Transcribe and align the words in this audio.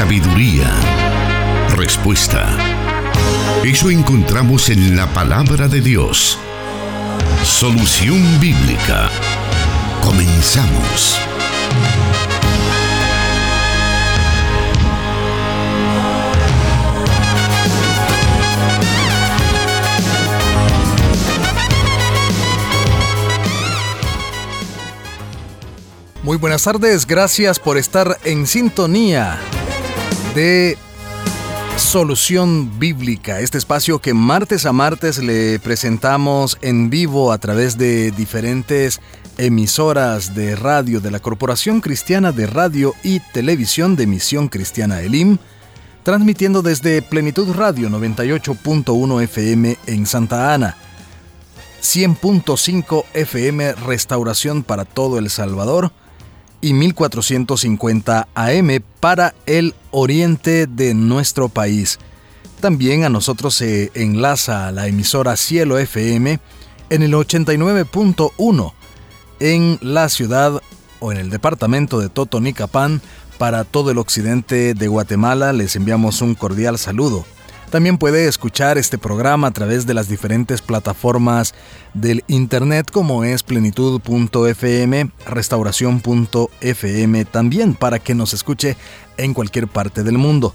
sabiduría, 0.00 0.64
respuesta. 1.76 2.56
Eso 3.62 3.90
encontramos 3.90 4.70
en 4.70 4.96
la 4.96 5.06
palabra 5.08 5.68
de 5.68 5.82
Dios. 5.82 6.38
Solución 7.44 8.40
bíblica. 8.40 9.10
Comenzamos. 10.02 11.18
Muy 26.22 26.38
buenas 26.38 26.62
tardes, 26.62 27.06
gracias 27.06 27.58
por 27.58 27.76
estar 27.76 28.16
en 28.24 28.46
sintonía 28.46 29.38
de 30.34 30.78
Solución 31.76 32.78
Bíblica, 32.78 33.40
este 33.40 33.58
espacio 33.58 33.98
que 33.98 34.14
martes 34.14 34.66
a 34.66 34.72
martes 34.72 35.18
le 35.18 35.58
presentamos 35.58 36.58
en 36.62 36.90
vivo 36.90 37.32
a 37.32 37.38
través 37.38 37.78
de 37.78 38.10
diferentes 38.12 39.00
emisoras 39.38 40.34
de 40.34 40.56
radio 40.56 41.00
de 41.00 41.10
la 41.10 41.20
Corporación 41.20 41.80
Cristiana 41.80 42.32
de 42.32 42.46
Radio 42.46 42.94
y 43.02 43.20
Televisión 43.20 43.96
de 43.96 44.06
Misión 44.06 44.48
Cristiana 44.48 45.00
Elim, 45.00 45.38
transmitiendo 46.02 46.62
desde 46.62 47.02
Plenitud 47.02 47.52
Radio 47.54 47.88
98.1 47.88 49.22
FM 49.22 49.78
en 49.86 50.06
Santa 50.06 50.54
Ana, 50.54 50.76
100.5 51.82 53.04
FM 53.14 53.72
Restauración 53.72 54.62
para 54.62 54.84
todo 54.84 55.18
El 55.18 55.30
Salvador, 55.30 55.92
y 56.60 56.72
1450 56.72 58.28
AM 58.34 58.82
para 59.00 59.34
el 59.46 59.74
oriente 59.90 60.66
de 60.66 60.94
nuestro 60.94 61.48
país. 61.48 61.98
También 62.60 63.04
a 63.04 63.08
nosotros 63.08 63.54
se 63.54 63.90
enlaza 63.94 64.70
la 64.72 64.86
emisora 64.86 65.36
Cielo 65.36 65.78
FM 65.78 66.38
en 66.90 67.02
el 67.02 67.12
89.1 67.12 68.72
en 69.40 69.78
la 69.80 70.08
ciudad 70.08 70.60
o 71.00 71.12
en 71.12 71.18
el 71.18 71.30
departamento 71.30 71.98
de 71.98 72.10
Totonicapán 72.10 73.00
para 73.38 73.64
todo 73.64 73.90
el 73.90 73.98
occidente 73.98 74.74
de 74.74 74.88
Guatemala. 74.88 75.54
Les 75.54 75.74
enviamos 75.76 76.20
un 76.20 76.34
cordial 76.34 76.78
saludo. 76.78 77.24
También 77.70 77.98
puede 77.98 78.26
escuchar 78.26 78.78
este 78.78 78.98
programa 78.98 79.46
a 79.46 79.52
través 79.52 79.86
de 79.86 79.94
las 79.94 80.08
diferentes 80.08 80.60
plataformas 80.60 81.54
del 81.94 82.24
Internet 82.26 82.90
como 82.90 83.22
es 83.22 83.44
plenitud.fm, 83.44 85.10
restauración.fm 85.24 87.24
también 87.26 87.74
para 87.74 88.00
que 88.00 88.16
nos 88.16 88.34
escuche 88.34 88.76
en 89.16 89.34
cualquier 89.34 89.68
parte 89.68 90.02
del 90.02 90.18
mundo. 90.18 90.52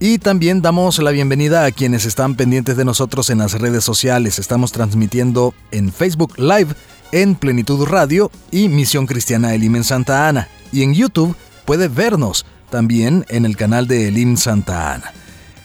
Y 0.00 0.18
también 0.18 0.62
damos 0.62 0.98
la 1.00 1.10
bienvenida 1.10 1.66
a 1.66 1.70
quienes 1.70 2.06
están 2.06 2.34
pendientes 2.34 2.78
de 2.78 2.86
nosotros 2.86 3.28
en 3.28 3.38
las 3.38 3.52
redes 3.52 3.84
sociales. 3.84 4.38
Estamos 4.38 4.72
transmitiendo 4.72 5.52
en 5.70 5.92
Facebook 5.92 6.38
Live, 6.38 6.74
en 7.12 7.34
Plenitud 7.34 7.86
Radio 7.86 8.30
y 8.50 8.68
Misión 8.68 9.06
Cristiana 9.06 9.54
Elim 9.54 9.76
en 9.76 9.84
Santa 9.84 10.28
Ana. 10.28 10.48
Y 10.72 10.82
en 10.82 10.94
YouTube 10.94 11.36
puede 11.66 11.88
vernos 11.88 12.46
también 12.70 13.26
en 13.28 13.44
el 13.44 13.56
canal 13.56 13.86
de 13.86 14.08
Elim 14.08 14.38
Santa 14.38 14.94
Ana. 14.94 15.12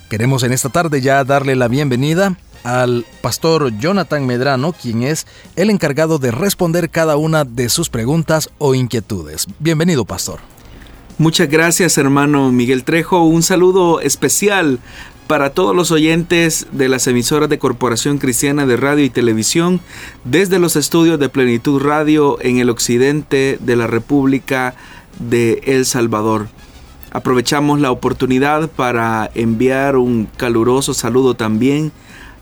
Queremos 0.10 0.44
en 0.44 0.54
esta 0.54 0.70
tarde 0.70 1.02
ya 1.02 1.26
darle 1.26 1.58
la 1.58 1.68
bienvenida 1.68 2.38
al 2.64 3.06
pastor 3.22 3.78
Jonathan 3.78 4.26
Medrano, 4.26 4.72
quien 4.72 5.04
es 5.04 5.28
el 5.58 5.70
encargado 5.70 6.18
de 6.18 6.32
responder 6.32 6.90
cada 6.90 7.18
una 7.18 7.44
de 7.44 7.68
sus 7.68 7.90
preguntas 7.90 8.50
o 8.58 8.74
inquietudes. 8.74 9.48
Bienvenido, 9.60 10.06
pastor. 10.06 10.40
Muchas 11.18 11.50
gracias, 11.50 11.98
hermano 11.98 12.54
Miguel 12.54 12.86
Trejo. 12.86 13.24
Un 13.24 13.44
saludo 13.44 14.00
especial 14.00 14.80
para 15.28 15.50
todos 15.50 15.76
los 15.76 15.92
oyentes 15.92 16.68
de 16.72 16.88
las 16.88 17.06
emisoras 17.08 17.50
de 17.50 17.60
Corporación 17.60 18.18
Cristiana 18.18 18.66
de 18.66 18.78
Radio 18.78 19.04
y 19.04 19.10
Televisión 19.10 19.82
desde 20.24 20.58
los 20.58 20.78
estudios 20.78 21.20
de 21.20 21.28
Plenitud 21.28 21.82
Radio 21.82 22.38
en 22.40 22.60
el 22.60 22.70
occidente 22.70 23.58
de 23.60 23.76
la 23.76 23.88
República 23.88 24.74
de 25.20 25.62
El 25.66 25.86
Salvador. 25.86 26.48
Aprovechamos 27.12 27.80
la 27.80 27.92
oportunidad 27.92 28.70
para 28.70 29.30
enviar 29.34 29.96
un 29.96 30.28
caluroso 30.38 30.94
saludo 30.94 31.36
también 31.36 31.92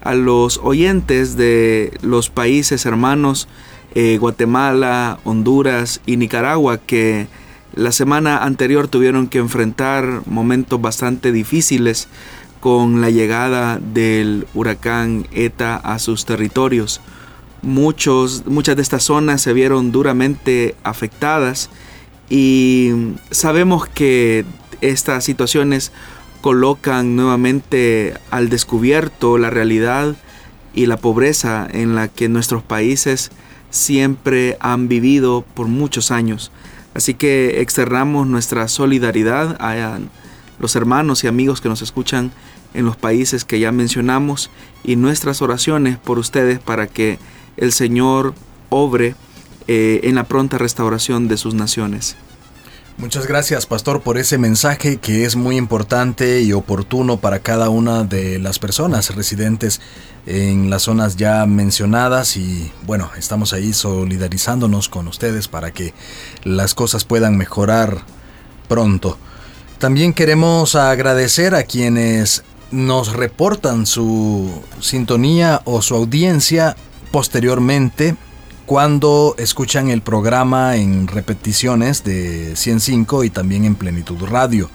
a 0.01 0.15
los 0.15 0.59
oyentes 0.63 1.37
de 1.37 1.97
los 2.01 2.29
países 2.29 2.85
hermanos 2.85 3.47
eh, 3.93 4.17
Guatemala, 4.19 5.19
Honduras 5.23 6.01
y 6.05 6.17
Nicaragua 6.17 6.79
que 6.79 7.27
la 7.75 7.91
semana 7.91 8.39
anterior 8.39 8.87
tuvieron 8.87 9.27
que 9.27 9.37
enfrentar 9.37 10.21
momentos 10.25 10.81
bastante 10.81 11.31
difíciles 11.31 12.07
con 12.59 13.01
la 13.01 13.09
llegada 13.09 13.79
del 13.79 14.47
huracán 14.53 15.27
ETA 15.31 15.75
a 15.75 15.99
sus 15.99 16.25
territorios. 16.25 17.01
Muchos, 17.61 18.43
muchas 18.47 18.75
de 18.75 18.81
estas 18.81 19.03
zonas 19.03 19.41
se 19.41 19.53
vieron 19.53 19.91
duramente 19.91 20.75
afectadas 20.83 21.69
y 22.29 22.91
sabemos 23.31 23.87
que 23.87 24.45
estas 24.81 25.23
situaciones 25.23 25.91
colocan 26.41 27.15
nuevamente 27.15 28.13
al 28.29 28.49
descubierto 28.49 29.37
la 29.37 29.49
realidad 29.49 30.15
y 30.73 30.85
la 30.85 30.97
pobreza 30.97 31.67
en 31.71 31.95
la 31.95 32.07
que 32.07 32.29
nuestros 32.29 32.61
países 32.61 33.31
siempre 33.69 34.57
han 34.59 34.87
vivido 34.87 35.43
por 35.53 35.67
muchos 35.67 36.11
años. 36.11 36.51
Así 36.93 37.13
que 37.13 37.61
externamos 37.61 38.27
nuestra 38.27 38.67
solidaridad 38.67 39.57
a 39.59 39.99
los 40.59 40.75
hermanos 40.75 41.23
y 41.23 41.27
amigos 41.27 41.61
que 41.61 41.69
nos 41.69 41.81
escuchan 41.81 42.31
en 42.73 42.85
los 42.85 42.95
países 42.95 43.45
que 43.45 43.59
ya 43.59 43.71
mencionamos 43.71 44.49
y 44.83 44.95
nuestras 44.95 45.41
oraciones 45.41 45.97
por 45.97 46.19
ustedes 46.19 46.59
para 46.59 46.87
que 46.87 47.19
el 47.57 47.71
Señor 47.71 48.33
obre 48.69 49.15
eh, 49.67 50.01
en 50.03 50.15
la 50.15 50.25
pronta 50.25 50.57
restauración 50.57 51.27
de 51.27 51.37
sus 51.37 51.53
naciones. 51.53 52.15
Muchas 52.97 53.27
gracias, 53.27 53.65
pastor, 53.65 54.01
por 54.01 54.17
ese 54.17 54.37
mensaje 54.37 54.97
que 54.97 55.25
es 55.25 55.35
muy 55.35 55.57
importante 55.57 56.41
y 56.41 56.53
oportuno 56.53 57.17
para 57.17 57.39
cada 57.39 57.67
una 57.69 58.05
de 58.05 58.39
las 58.39 58.57
personas 58.57 59.13
residentes 59.13 59.81
en 60.25 60.69
las 60.69 60.83
zonas 60.83 61.17
ya 61.17 61.45
mencionadas 61.45 62.37
y 62.37 62.71
bueno, 62.85 63.11
estamos 63.17 63.51
ahí 63.51 63.73
solidarizándonos 63.73 64.87
con 64.87 65.09
ustedes 65.09 65.49
para 65.49 65.71
que 65.71 65.93
las 66.45 66.73
cosas 66.73 67.03
puedan 67.03 67.35
mejorar 67.35 68.03
pronto. 68.69 69.17
También 69.77 70.13
queremos 70.13 70.75
agradecer 70.75 71.53
a 71.53 71.63
quienes 71.63 72.45
nos 72.71 73.11
reportan 73.11 73.85
su 73.85 74.63
sintonía 74.79 75.61
o 75.65 75.81
su 75.81 75.95
audiencia 75.95 76.77
posteriormente 77.11 78.15
cuando 78.65 79.35
escuchan 79.37 79.89
el 79.89 80.01
programa 80.01 80.75
en 80.75 81.07
repeticiones 81.07 82.03
de 82.03 82.55
105 82.55 83.23
y 83.23 83.29
también 83.29 83.65
en 83.65 83.75
Plenitud 83.75 84.23
Radio. 84.25 84.69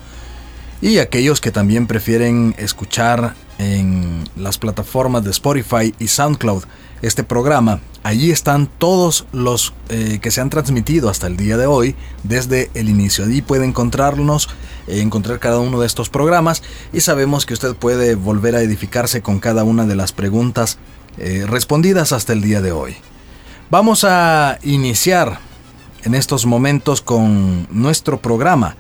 Y 0.81 0.99
aquellos 0.99 1.41
que 1.41 1.51
también 1.51 1.87
prefieren 1.87 2.55
escuchar 2.57 3.35
en 3.59 4.25
las 4.37 4.57
plataformas 4.57 5.25
de 5.25 5.31
Spotify 5.31 5.95
y 5.99 6.09
SoundCloud 6.09 6.65
este 7.03 7.25
programa, 7.25 7.81
allí 8.03 8.31
están 8.31 8.67
todos 8.79 9.27
los 9.33 9.75
eh, 9.89 10.19
que 10.21 10.31
se 10.31 10.41
han 10.41 10.51
transmitido 10.51 11.09
hasta 11.09 11.27
el 11.27 11.37
día 11.37 11.57
de 11.57 11.67
hoy 11.67 11.97
desde 12.23 12.71
el 12.75 12.89
inicio. 12.89 13.25
Allí 13.25 13.43
puede 13.43 13.65
encontrarnos, 13.67 14.49
eh, 14.87 15.01
encontrar 15.01 15.39
cada 15.39 15.61
uno 15.61 15.81
de 15.81 15.87
estos 15.87 16.09
programas 16.11 16.63
y 16.93 17.01
sabemos 17.01 17.47
que 17.47 17.55
usted 17.55 17.75
puede 17.75 18.15
volver 18.15 18.55
a 18.55 18.63
edificarse 18.63 19.23
con 19.23 19.41
cada 19.41 19.65
una 19.65 19.87
de 19.87 19.97
las 19.97 20.13
preguntas 20.13 20.79
eh, 21.19 21.45
respondidas 21.47 22.13
hasta 22.13 22.33
el 22.33 22.43
día 22.43 22.61
de 22.61 22.73
hoy. 22.73 22.97
Vamos 23.71 24.03
a 24.03 24.59
iniciar 24.65 25.39
en 26.03 26.17
estos 26.17 26.45
momentos 26.45 27.01
con 27.01 27.69
nuestro 27.71 28.21
programa 28.21 28.75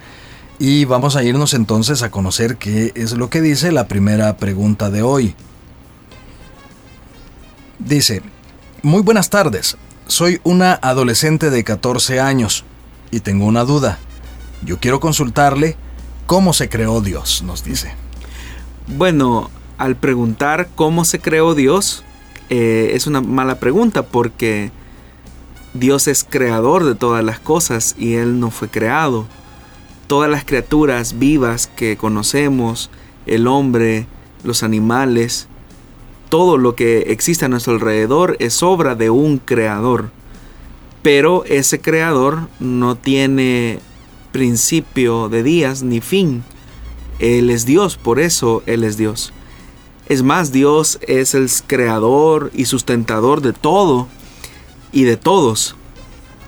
y 0.59 0.85
vamos 0.85 1.15
a 1.15 1.23
irnos 1.23 1.55
entonces 1.55 2.03
a 2.03 2.11
conocer 2.11 2.57
qué 2.57 2.91
es 2.97 3.13
lo 3.13 3.31
que 3.31 3.41
dice 3.41 3.71
la 3.71 3.87
primera 3.87 4.37
pregunta 4.37 4.91
de 4.91 5.03
hoy. 5.03 5.37
Dice, 7.79 8.23
muy 8.83 9.03
buenas 9.03 9.31
tardes, 9.31 9.77
soy 10.09 10.41
una 10.43 10.73
adolescente 10.83 11.51
de 11.51 11.63
14 11.63 12.19
años 12.19 12.65
y 13.13 13.21
tengo 13.21 13.47
una 13.47 13.63
duda. 13.63 14.01
Yo 14.65 14.81
quiero 14.81 14.99
consultarle 14.99 15.77
cómo 16.27 16.53
se 16.53 16.69
creó 16.69 17.01
Dios, 17.01 17.45
nos 17.45 17.63
dice. 17.63 17.95
Bueno, 18.89 19.53
al 19.79 19.95
preguntar 19.95 20.69
cómo 20.75 21.05
se 21.05 21.21
creó 21.21 21.55
Dios, 21.55 22.03
eh, 22.49 22.91
es 22.95 23.07
una 23.07 23.21
mala 23.21 23.61
pregunta 23.61 24.03
porque 24.03 24.73
Dios 25.73 26.09
es 26.09 26.25
creador 26.29 26.85
de 26.85 26.97
todas 26.97 27.25
las 27.25 27.39
cosas 27.39 27.95
y 27.97 28.15
Él 28.15 28.41
no 28.41 28.51
fue 28.51 28.69
creado. 28.69 29.27
Todas 30.09 30.29
las 30.29 30.45
criaturas 30.45 31.19
vivas 31.21 31.69
que 31.69 31.97
conocemos, 31.97 32.91
el 33.27 33.47
hombre, 33.47 34.07
los 34.43 34.65
animales, 34.65 35.47
todo 36.29 36.59
lo 36.59 36.75
que 36.75 37.13
existe 37.13 37.45
a 37.45 37.49
nuestro 37.49 37.75
alrededor 37.75 38.37
es 38.41 38.65
obra 38.65 38.97
de 38.97 39.11
un 39.11 39.39
creador. 39.39 40.11
Pero 41.03 41.45
ese 41.45 41.81
creador 41.81 42.49
no 42.59 42.97
tiene 42.97 43.79
principio 44.33 45.29
de 45.29 45.45
días 45.45 45.85
ni 45.85 46.01
fin. 46.01 46.43
Él 47.21 47.49
es 47.49 47.65
Dios, 47.65 47.97
por 47.97 48.19
eso 48.19 48.65
Él 48.67 48.83
es 48.83 48.97
Dios. 48.97 49.33
Es 50.09 50.25
más, 50.25 50.51
Dios 50.51 50.99
es 51.03 51.35
el 51.37 51.49
creador 51.69 52.51
y 52.55 52.65
sustentador 52.65 53.41
de 53.41 53.53
todo 53.53 54.09
y 54.93 55.05
de 55.05 55.17
todos. 55.17 55.77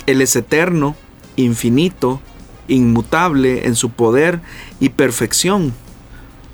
Él 0.06 0.20
es 0.20 0.34
eterno, 0.36 0.96
infinito, 1.36 2.20
inmutable 2.68 3.66
en 3.66 3.76
su 3.76 3.90
poder 3.90 4.40
y 4.80 4.90
perfección. 4.90 5.72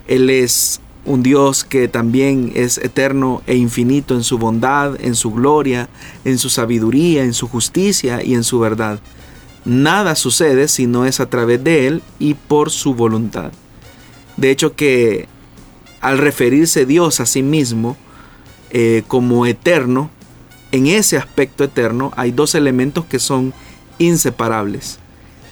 Él 0.07 0.31
es 0.31 0.81
un 1.05 1.23
Dios 1.23 1.65
que 1.65 1.89
también 1.89 2.53
es 2.55 2.79
eterno 2.79 3.43
e 3.47 3.57
infinito 3.57 4.15
en 4.15 4.23
su 4.23 4.39
bondad, 4.39 5.01
en 5.01 5.15
su 5.15 5.33
gloria, 5.33 5.89
en 6.25 6.39
su 6.39 6.51
sabiduría, 6.51 7.25
en 7.25 7.35
su 7.35 7.49
justicia 7.49 8.23
y 8.23 8.35
en 8.35 8.45
su 8.45 8.59
verdad. 8.59 9.01
Nada 9.65 10.15
sucede 10.15 10.69
si 10.69 10.87
no 10.87 11.07
es 11.07 11.21
a 11.21 11.29
través 11.29 11.63
de 11.65 11.87
Él 11.87 12.03
y 12.19 12.35
por 12.35 12.71
su 12.71 12.95
voluntad. 12.95 13.53
De 14.37 14.51
hecho 14.51 14.77
que 14.77 15.29
al 16.01 16.19
referirse 16.19 16.87
Dios 16.87 17.21
a 17.21 17.27
sí 17.27 17.43
mismo 17.43 17.97
eh, 18.71 19.03
como 19.09 19.47
eterno, 19.47 20.11
en 20.73 20.87
ese 20.87 21.17
aspecto 21.17 21.65
eterno 21.65 22.13
hay 22.17 22.31
dos 22.31 22.55
elementos 22.55 23.05
que 23.05 23.19
son 23.19 23.55
inseparables 23.99 24.99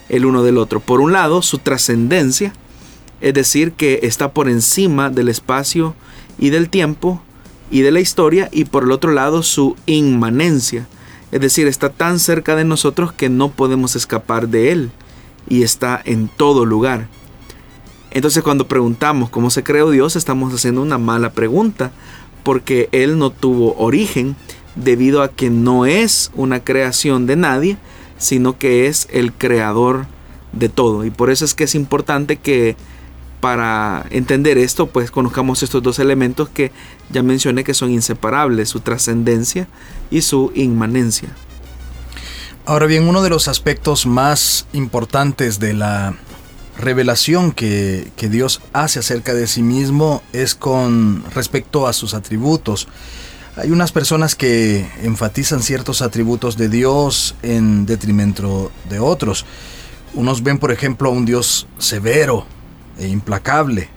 el 0.08 0.24
uno 0.24 0.42
del 0.42 0.58
otro. 0.58 0.80
Por 0.80 1.00
un 1.00 1.12
lado, 1.12 1.42
su 1.42 1.58
trascendencia, 1.58 2.52
es 3.20 3.34
decir, 3.34 3.72
que 3.72 4.00
está 4.02 4.32
por 4.32 4.48
encima 4.48 5.10
del 5.10 5.28
espacio 5.28 5.94
y 6.38 6.50
del 6.50 6.68
tiempo 6.68 7.22
y 7.70 7.80
de 7.80 7.90
la 7.90 8.00
historia, 8.00 8.48
y 8.52 8.66
por 8.66 8.84
el 8.84 8.92
otro 8.92 9.10
lado, 9.10 9.42
su 9.42 9.76
inmanencia, 9.86 10.86
es 11.32 11.40
decir, 11.40 11.66
está 11.66 11.88
tan 11.88 12.20
cerca 12.20 12.54
de 12.54 12.64
nosotros 12.64 13.12
que 13.12 13.28
no 13.28 13.50
podemos 13.50 13.96
escapar 13.96 14.48
de 14.48 14.70
él 14.70 14.90
y 15.48 15.64
está 15.64 16.00
en 16.04 16.28
todo 16.28 16.64
lugar. 16.64 17.08
Entonces 18.12 18.44
cuando 18.44 18.68
preguntamos 18.68 19.28
cómo 19.28 19.50
se 19.50 19.64
creó 19.64 19.90
Dios, 19.90 20.14
estamos 20.14 20.54
haciendo 20.54 20.80
una 20.80 20.98
mala 20.98 21.32
pregunta, 21.32 21.90
porque 22.44 22.88
Él 22.92 23.18
no 23.18 23.30
tuvo 23.30 23.74
origen 23.76 24.36
debido 24.76 25.22
a 25.22 25.30
que 25.30 25.50
no 25.50 25.86
es 25.86 26.30
una 26.34 26.62
creación 26.62 27.26
de 27.26 27.36
nadie, 27.36 27.78
sino 28.18 28.58
que 28.58 28.86
es 28.86 29.08
el 29.10 29.32
creador 29.32 30.06
de 30.52 30.68
todo. 30.68 31.04
Y 31.04 31.10
por 31.10 31.30
eso 31.30 31.44
es 31.44 31.54
que 31.54 31.64
es 31.64 31.74
importante 31.74 32.36
que 32.36 32.76
para 33.40 34.06
entender 34.10 34.58
esto, 34.58 34.86
pues 34.86 35.10
conozcamos 35.10 35.62
estos 35.62 35.82
dos 35.82 35.98
elementos 35.98 36.48
que 36.48 36.72
ya 37.10 37.22
mencioné 37.22 37.64
que 37.64 37.74
son 37.74 37.90
inseparables, 37.90 38.68
su 38.68 38.80
trascendencia 38.80 39.68
y 40.10 40.22
su 40.22 40.52
inmanencia. 40.54 41.28
Ahora 42.64 42.86
bien, 42.86 43.08
uno 43.08 43.22
de 43.22 43.30
los 43.30 43.46
aspectos 43.46 44.06
más 44.06 44.66
importantes 44.72 45.60
de 45.60 45.74
la 45.74 46.16
revelación 46.78 47.52
que, 47.52 48.10
Dios 48.16 48.60
hace 48.72 48.98
acerca 48.98 49.34
de 49.34 49.46
sí 49.46 49.62
mismo 49.62 50.22
es 50.32 50.54
con 50.54 51.24
respecto 51.32 51.86
a 51.86 51.92
sus 51.92 52.14
atributos. 52.14 52.88
Hay 53.56 53.70
unas 53.70 53.90
personas 53.90 54.34
que 54.34 54.86
enfatizan 55.02 55.62
ciertos 55.62 56.02
atributos 56.02 56.58
de 56.58 56.68
Dios 56.68 57.34
en 57.42 57.86
detrimento 57.86 58.70
de 58.90 59.00
otros. 59.00 59.46
Unos 60.14 60.42
ven, 60.42 60.58
por 60.58 60.72
ejemplo, 60.72 61.08
a 61.08 61.12
un 61.12 61.24
Dios 61.24 61.66
severo 61.78 62.44
e 62.98 63.08
implacable, 63.08 63.88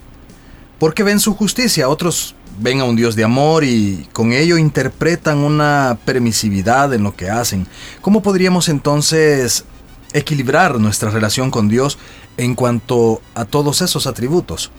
porque 0.80 1.04
ven 1.04 1.20
su 1.20 1.36
justicia. 1.36 1.90
Otros 1.90 2.36
ven 2.62 2.80
a 2.80 2.86
un 2.86 2.96
Dios 2.96 3.16
de 3.16 3.26
amor 3.26 3.66
y 3.66 4.08
con 4.14 4.32
ello 4.32 4.58
interpretan 4.58 5.40
una 5.40 5.98
permisividad 6.06 6.94
en 6.94 7.04
lo 7.04 7.16
que 7.16 7.30
hacen. 7.30 7.68
¿Cómo 8.02 8.22
podríamos 8.22 8.70
entonces 8.70 9.66
equilibrar 10.14 10.80
nuestra 10.80 11.10
relación 11.10 11.52
con 11.52 11.68
Dios 11.68 11.98
en 12.38 12.56
cuanto 12.56 13.22
a 13.36 13.46
todos 13.46 13.82
esos 13.82 14.08
atributos. 14.08 14.72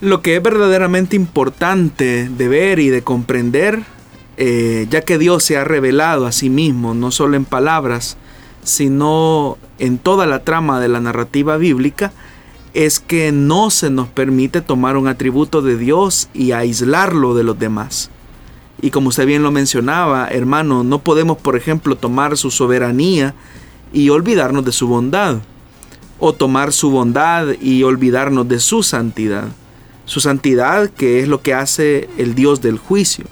Lo 0.00 0.20
que 0.20 0.36
es 0.36 0.42
verdaderamente 0.42 1.16
importante 1.16 2.28
de 2.28 2.48
ver 2.48 2.80
y 2.80 2.90
de 2.90 3.02
comprender, 3.02 3.82
eh, 4.36 4.86
ya 4.90 5.00
que 5.00 5.16
Dios 5.16 5.42
se 5.42 5.56
ha 5.56 5.64
revelado 5.64 6.26
a 6.26 6.32
sí 6.32 6.50
mismo, 6.50 6.92
no 6.92 7.10
solo 7.10 7.36
en 7.36 7.46
palabras, 7.46 8.18
sino 8.62 9.56
en 9.78 9.96
toda 9.96 10.26
la 10.26 10.44
trama 10.44 10.80
de 10.80 10.88
la 10.88 11.00
narrativa 11.00 11.56
bíblica, 11.56 12.12
es 12.74 13.00
que 13.00 13.32
no 13.32 13.70
se 13.70 13.88
nos 13.88 14.08
permite 14.08 14.60
tomar 14.60 14.98
un 14.98 15.08
atributo 15.08 15.62
de 15.62 15.78
Dios 15.78 16.28
y 16.34 16.52
aislarlo 16.52 17.34
de 17.34 17.44
los 17.44 17.58
demás. 17.58 18.10
Y 18.82 18.90
como 18.90 19.08
usted 19.08 19.24
bien 19.24 19.42
lo 19.42 19.50
mencionaba, 19.50 20.28
hermano, 20.28 20.84
no 20.84 20.98
podemos, 20.98 21.38
por 21.38 21.56
ejemplo, 21.56 21.96
tomar 21.96 22.36
su 22.36 22.50
soberanía 22.50 23.34
y 23.94 24.10
olvidarnos 24.10 24.62
de 24.66 24.72
su 24.72 24.88
bondad, 24.88 25.38
o 26.18 26.34
tomar 26.34 26.74
su 26.74 26.90
bondad 26.90 27.48
y 27.62 27.82
olvidarnos 27.82 28.46
de 28.46 28.60
su 28.60 28.82
santidad, 28.82 29.48
su 30.06 30.20
santidad 30.20 30.88
que 30.88 31.20
es 31.20 31.28
lo 31.28 31.42
que 31.42 31.52
hace 31.52 32.08
el 32.16 32.34
Dios 32.34 32.62
del 32.62 32.78
juicio, 32.78 33.26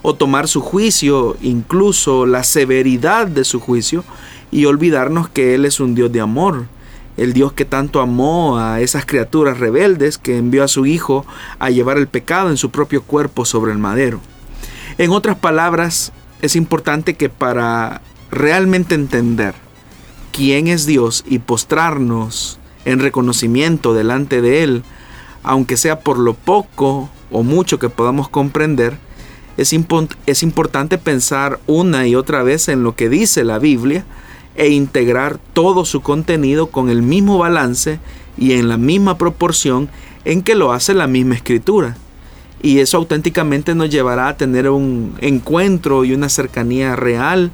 o 0.00 0.14
tomar 0.14 0.48
su 0.48 0.62
juicio, 0.62 1.36
incluso 1.42 2.24
la 2.24 2.44
severidad 2.44 3.26
de 3.26 3.44
su 3.44 3.60
juicio, 3.60 4.04
y 4.50 4.64
olvidarnos 4.64 5.28
que 5.28 5.54
Él 5.54 5.64
es 5.64 5.80
un 5.80 5.94
Dios 5.94 6.10
de 6.12 6.20
amor, 6.20 6.66
el 7.16 7.32
Dios 7.32 7.52
que 7.52 7.64
tanto 7.64 8.00
amó 8.00 8.58
a 8.58 8.80
esas 8.80 9.06
criaturas 9.06 9.58
rebeldes 9.58 10.18
que 10.18 10.36
envió 10.36 10.64
a 10.64 10.68
su 10.68 10.86
Hijo 10.86 11.26
a 11.58 11.70
llevar 11.70 11.98
el 11.98 12.08
pecado 12.08 12.50
en 12.50 12.56
su 12.56 12.70
propio 12.70 13.02
cuerpo 13.02 13.44
sobre 13.44 13.72
el 13.72 13.78
madero. 13.78 14.20
En 14.98 15.10
otras 15.10 15.36
palabras, 15.36 16.12
es 16.42 16.56
importante 16.56 17.14
que 17.14 17.28
para 17.28 18.00
realmente 18.30 18.94
entender 18.94 19.54
quién 20.32 20.66
es 20.68 20.86
Dios 20.86 21.24
y 21.26 21.38
postrarnos 21.38 22.58
en 22.84 22.98
reconocimiento 22.98 23.94
delante 23.94 24.40
de 24.40 24.62
Él, 24.62 24.84
aunque 25.44 25.76
sea 25.76 26.00
por 26.00 26.18
lo 26.18 26.34
poco 26.34 27.10
o 27.30 27.42
mucho 27.42 27.78
que 27.78 27.90
podamos 27.90 28.28
comprender, 28.28 28.96
es, 29.56 29.72
es, 30.26 30.42
importante 30.42 30.98
pensar 30.98 31.60
una 31.66 32.08
y 32.08 32.16
otra 32.16 32.42
vez 32.42 32.68
en 32.68 32.82
lo 32.82 32.96
que 32.96 33.08
dice 33.08 33.44
la 33.44 33.58
Biblia 33.58 34.04
e 34.56 34.70
integrar 34.70 35.38
todo 35.52 35.84
su 35.84 36.00
contenido 36.00 36.68
con 36.68 36.90
el 36.90 37.02
mismo 37.02 37.38
balance 37.38 38.00
y 38.36 38.54
en 38.54 38.68
la 38.68 38.78
misma 38.78 39.16
proporción 39.16 39.88
en 40.24 40.42
que 40.42 40.54
lo 40.54 40.72
hace 40.72 40.94
la 40.94 41.06
misma 41.06 41.36
escritura. 41.36 41.96
Y 42.62 42.78
eso 42.78 42.96
auténticamente 42.96 43.74
nos 43.74 43.90
llevará 43.90 44.28
a 44.28 44.36
tener 44.36 44.70
un 44.70 45.14
encuentro 45.20 46.04
y 46.04 46.14
una 46.14 46.28
cercanía 46.28 46.96
real 46.96 47.52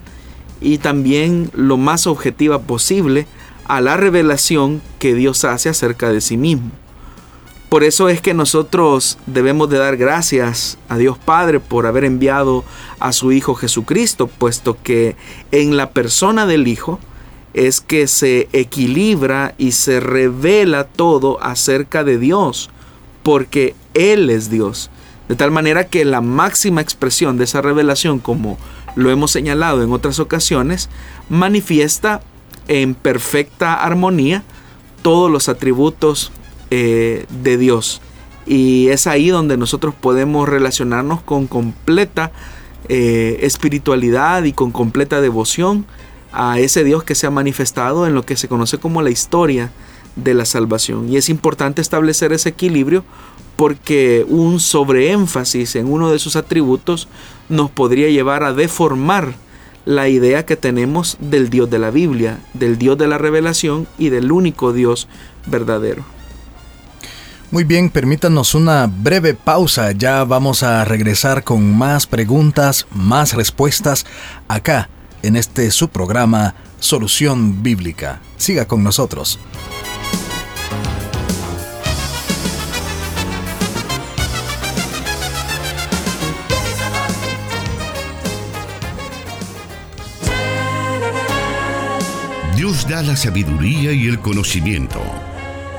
y 0.60 0.78
también 0.78 1.50
lo 1.54 1.76
más 1.76 2.06
objetiva 2.06 2.60
posible 2.60 3.26
a 3.64 3.80
la 3.80 3.96
revelación 3.96 4.80
que 4.98 5.14
Dios 5.14 5.44
hace 5.44 5.68
acerca 5.68 6.10
de 6.10 6.20
sí 6.20 6.36
mismo. 6.36 6.70
Por 7.70 7.84
eso 7.84 8.08
es 8.08 8.20
que 8.20 8.34
nosotros 8.34 9.16
debemos 9.26 9.70
de 9.70 9.78
dar 9.78 9.96
gracias 9.96 10.76
a 10.88 10.98
Dios 10.98 11.18
Padre 11.18 11.60
por 11.60 11.86
haber 11.86 12.04
enviado 12.04 12.64
a 12.98 13.12
su 13.12 13.30
Hijo 13.30 13.54
Jesucristo, 13.54 14.26
puesto 14.26 14.76
que 14.82 15.14
en 15.52 15.76
la 15.76 15.90
persona 15.90 16.46
del 16.46 16.66
Hijo 16.66 16.98
es 17.54 17.80
que 17.80 18.08
se 18.08 18.48
equilibra 18.52 19.54
y 19.56 19.70
se 19.70 20.00
revela 20.00 20.82
todo 20.82 21.40
acerca 21.44 22.02
de 22.02 22.18
Dios, 22.18 22.70
porque 23.22 23.76
Él 23.94 24.30
es 24.30 24.50
Dios. 24.50 24.90
De 25.28 25.36
tal 25.36 25.52
manera 25.52 25.86
que 25.86 26.04
la 26.04 26.20
máxima 26.20 26.80
expresión 26.80 27.38
de 27.38 27.44
esa 27.44 27.62
revelación, 27.62 28.18
como 28.18 28.58
lo 28.96 29.12
hemos 29.12 29.30
señalado 29.30 29.84
en 29.84 29.92
otras 29.92 30.18
ocasiones, 30.18 30.88
manifiesta 31.28 32.20
en 32.66 32.96
perfecta 32.96 33.74
armonía 33.74 34.42
todos 35.02 35.30
los 35.30 35.48
atributos 35.48 36.32
eh, 36.70 37.26
de 37.42 37.58
Dios. 37.58 38.00
Y 38.46 38.88
es 38.88 39.06
ahí 39.06 39.28
donde 39.28 39.56
nosotros 39.56 39.94
podemos 39.94 40.48
relacionarnos 40.48 41.22
con 41.22 41.46
completa 41.46 42.32
eh, 42.88 43.38
espiritualidad 43.42 44.44
y 44.44 44.52
con 44.52 44.72
completa 44.72 45.20
devoción 45.20 45.86
a 46.32 46.58
ese 46.58 46.84
Dios 46.84 47.04
que 47.04 47.14
se 47.14 47.26
ha 47.26 47.30
manifestado 47.30 48.06
en 48.06 48.14
lo 48.14 48.24
que 48.24 48.36
se 48.36 48.48
conoce 48.48 48.78
como 48.78 49.02
la 49.02 49.10
historia 49.10 49.70
de 50.16 50.34
la 50.34 50.44
salvación. 50.44 51.08
Y 51.08 51.16
es 51.16 51.28
importante 51.28 51.80
establecer 51.80 52.32
ese 52.32 52.48
equilibrio 52.48 53.04
porque 53.56 54.24
un 54.28 54.58
sobreénfasis 54.58 55.76
en 55.76 55.92
uno 55.92 56.10
de 56.10 56.18
sus 56.18 56.36
atributos 56.36 57.08
nos 57.48 57.70
podría 57.70 58.08
llevar 58.08 58.42
a 58.42 58.52
deformar 58.52 59.34
la 59.84 60.08
idea 60.08 60.46
que 60.46 60.56
tenemos 60.56 61.16
del 61.20 61.50
Dios 61.50 61.68
de 61.70 61.78
la 61.78 61.90
Biblia, 61.90 62.40
del 62.54 62.78
Dios 62.78 62.96
de 62.98 63.06
la 63.06 63.18
revelación 63.18 63.86
y 63.98 64.08
del 64.08 64.32
único 64.32 64.72
Dios 64.72 65.08
verdadero. 65.46 66.04
Muy 67.52 67.64
bien, 67.64 67.90
permítanos 67.90 68.54
una 68.54 68.86
breve 68.86 69.34
pausa, 69.34 69.90
ya 69.90 70.22
vamos 70.22 70.62
a 70.62 70.84
regresar 70.84 71.42
con 71.42 71.76
más 71.76 72.06
preguntas, 72.06 72.86
más 72.92 73.34
respuestas 73.34 74.06
acá 74.46 74.88
en 75.22 75.34
este 75.34 75.72
su 75.72 75.88
programa 75.88 76.54
Solución 76.78 77.60
Bíblica. 77.60 78.20
Siga 78.36 78.68
con 78.68 78.84
nosotros. 78.84 79.40
Dios 92.54 92.86
da 92.86 93.02
la 93.02 93.16
sabiduría 93.16 93.90
y 93.90 94.06
el 94.06 94.20
conocimiento, 94.20 95.02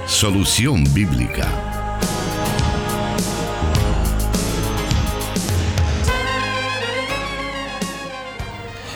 Solución 0.07 0.83
Bíblica. 0.93 1.47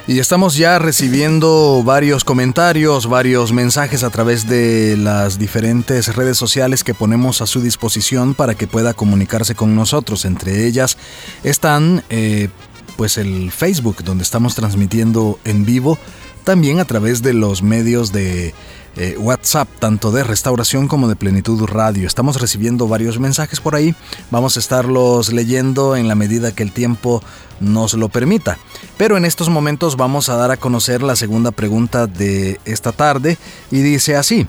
Y 0.07 0.19
estamos 0.19 0.55
ya 0.55 0.77
recibiendo 0.77 1.81
varios 1.83 2.23
comentarios, 2.23 3.07
varios 3.07 3.53
mensajes 3.53 4.03
a 4.03 4.11
través 4.11 4.47
de 4.47 4.97
las 4.97 5.39
diferentes 5.39 6.15
redes 6.15 6.37
sociales 6.37 6.83
que 6.83 6.93
ponemos 6.93 7.41
a 7.41 7.47
su 7.47 7.61
disposición 7.61 8.35
para 8.35 8.53
que 8.53 8.67
pueda 8.67 8.93
comunicarse 8.93 9.55
con 9.55 9.75
nosotros. 9.75 10.25
Entre 10.25 10.67
ellas 10.67 10.97
están 11.43 12.03
eh, 12.09 12.49
pues 12.97 13.17
el 13.17 13.51
Facebook 13.51 14.03
donde 14.03 14.23
estamos 14.23 14.53
transmitiendo 14.53 15.39
en 15.43 15.65
vivo, 15.65 15.97
también 16.43 16.79
a 16.79 16.85
través 16.85 17.23
de 17.23 17.33
los 17.33 17.63
medios 17.63 18.11
de 18.11 18.53
eh, 18.95 19.15
WhatsApp, 19.17 19.67
tanto 19.79 20.11
de 20.11 20.23
Restauración 20.23 20.87
como 20.87 21.07
de 21.07 21.15
Plenitud 21.15 21.65
Radio. 21.65 22.07
Estamos 22.07 22.39
recibiendo 22.39 22.87
varios 22.87 23.19
mensajes 23.19 23.59
por 23.59 23.75
ahí, 23.75 23.95
vamos 24.31 24.55
a 24.55 24.59
estarlos 24.59 25.33
leyendo 25.33 25.95
en 25.95 26.07
la 26.07 26.15
medida 26.15 26.53
que 26.53 26.63
el 26.63 26.71
tiempo 26.71 27.21
nos 27.59 27.93
lo 27.93 28.09
permita. 28.09 28.57
Pero 28.97 29.17
en 29.17 29.25
estos 29.25 29.49
momentos 29.49 29.97
vamos 29.97 30.29
a 30.29 30.35
dar 30.35 30.51
a 30.51 30.57
conocer 30.57 31.03
la 31.03 31.15
segunda 31.15 31.51
pregunta 31.51 32.07
de 32.07 32.59
esta 32.65 32.91
tarde 32.91 33.37
y 33.71 33.81
dice 33.81 34.15
así. 34.15 34.47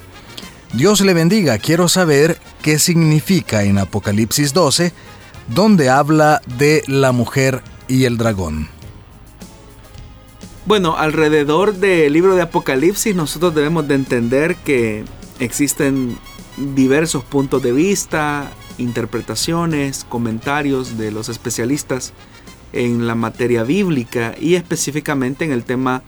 Dios 0.73 1.01
le 1.01 1.15
bendiga, 1.15 1.59
quiero 1.59 1.89
saber 1.89 2.39
qué 2.61 2.79
significa 2.79 3.63
en 3.63 3.79
Apocalipsis 3.79 4.53
12, 4.53 4.93
donde 5.49 5.89
habla 5.89 6.43
de 6.59 6.83
la 6.87 7.13
mujer 7.13 7.63
y 7.89 8.05
el 8.05 8.19
dragón. 8.19 8.76
Bueno, 10.67 10.97
alrededor 10.97 11.75
del 11.75 12.13
libro 12.13 12.35
de 12.35 12.43
Apocalipsis 12.43 13.15
nosotros 13.15 13.55
debemos 13.55 13.87
de 13.87 13.95
entender 13.95 14.57
que 14.57 15.05
existen 15.39 16.19
diversos 16.57 17.23
puntos 17.23 17.63
de 17.63 17.71
vista, 17.71 18.51
interpretaciones, 18.77 20.05
comentarios 20.09 20.99
de 20.99 21.13
los 21.13 21.29
especialistas 21.29 22.13
en 22.73 23.07
la 23.07 23.15
materia 23.15 23.63
bíblica 23.63 24.35
y 24.41 24.57
específicamente 24.57 25.45
en 25.45 25.53
el 25.53 25.63
tema 25.63 26.03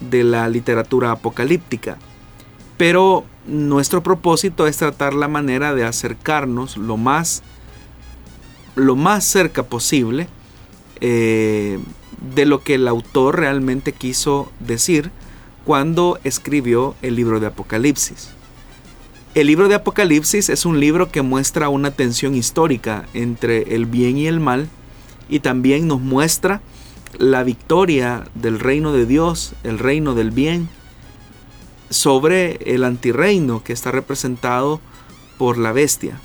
de 0.00 0.24
la 0.24 0.46
literatura 0.50 1.10
apocalíptica. 1.10 1.96
Pero 2.76 3.24
nuestro 3.46 4.02
propósito 4.02 4.66
es 4.66 4.76
tratar 4.76 5.14
la 5.14 5.28
manera 5.28 5.74
de 5.74 5.86
acercarnos 5.86 6.76
lo 6.76 6.98
más, 6.98 7.42
lo 8.74 8.94
más 8.94 9.24
cerca 9.24 9.62
posible 9.62 10.28
eh, 11.00 11.78
de 12.34 12.46
lo 12.46 12.62
que 12.62 12.74
el 12.74 12.88
autor 12.88 13.40
realmente 13.40 13.92
quiso 13.92 14.50
decir 14.60 15.10
cuando 15.64 16.18
escribió 16.24 16.94
el 17.02 17.16
libro 17.16 17.40
de 17.40 17.46
Apocalipsis. 17.46 18.30
El 19.34 19.46
libro 19.46 19.68
de 19.68 19.76
Apocalipsis 19.76 20.48
es 20.50 20.66
un 20.66 20.78
libro 20.78 21.10
que 21.10 21.22
muestra 21.22 21.68
una 21.68 21.90
tensión 21.90 22.34
histórica 22.34 23.06
entre 23.14 23.74
el 23.74 23.86
bien 23.86 24.18
y 24.18 24.26
el 24.26 24.40
mal 24.40 24.68
y 25.28 25.40
también 25.40 25.88
nos 25.88 26.00
muestra 26.00 26.60
la 27.18 27.42
victoria 27.42 28.24
del 28.34 28.60
reino 28.60 28.92
de 28.92 29.06
Dios, 29.06 29.54
el 29.64 29.78
reino 29.78 30.14
del 30.14 30.30
bien, 30.30 30.68
sobre 31.88 32.58
el 32.74 32.84
antirreino 32.84 33.62
que 33.62 33.72
está 33.72 33.90
representado 33.90 34.80
por 35.38 35.58
la 35.58 35.72
bestia. 35.72 36.20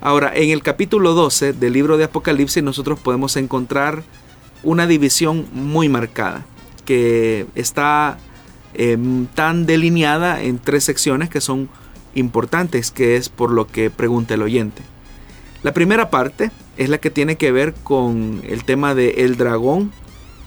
Ahora, 0.00 0.32
en 0.34 0.50
el 0.50 0.62
capítulo 0.62 1.14
12 1.14 1.52
del 1.52 1.72
libro 1.72 1.96
de 1.96 2.04
Apocalipsis 2.04 2.62
nosotros 2.62 2.98
podemos 2.98 3.36
encontrar 3.36 4.04
una 4.62 4.86
división 4.86 5.46
muy 5.52 5.88
marcada, 5.88 6.44
que 6.84 7.46
está 7.54 8.18
em, 8.74 9.26
tan 9.26 9.66
delineada 9.66 10.42
en 10.42 10.58
tres 10.58 10.84
secciones 10.84 11.30
que 11.30 11.40
son 11.40 11.68
importantes, 12.14 12.90
que 12.90 13.16
es 13.16 13.28
por 13.28 13.50
lo 13.50 13.66
que 13.66 13.90
pregunta 13.90 14.34
el 14.34 14.42
oyente. 14.42 14.82
La 15.62 15.72
primera 15.72 16.10
parte 16.10 16.50
es 16.76 16.88
la 16.88 16.98
que 16.98 17.10
tiene 17.10 17.36
que 17.36 17.52
ver 17.52 17.74
con 17.74 18.42
el 18.46 18.64
tema 18.64 18.94
de 18.94 19.24
el 19.24 19.36
dragón 19.36 19.92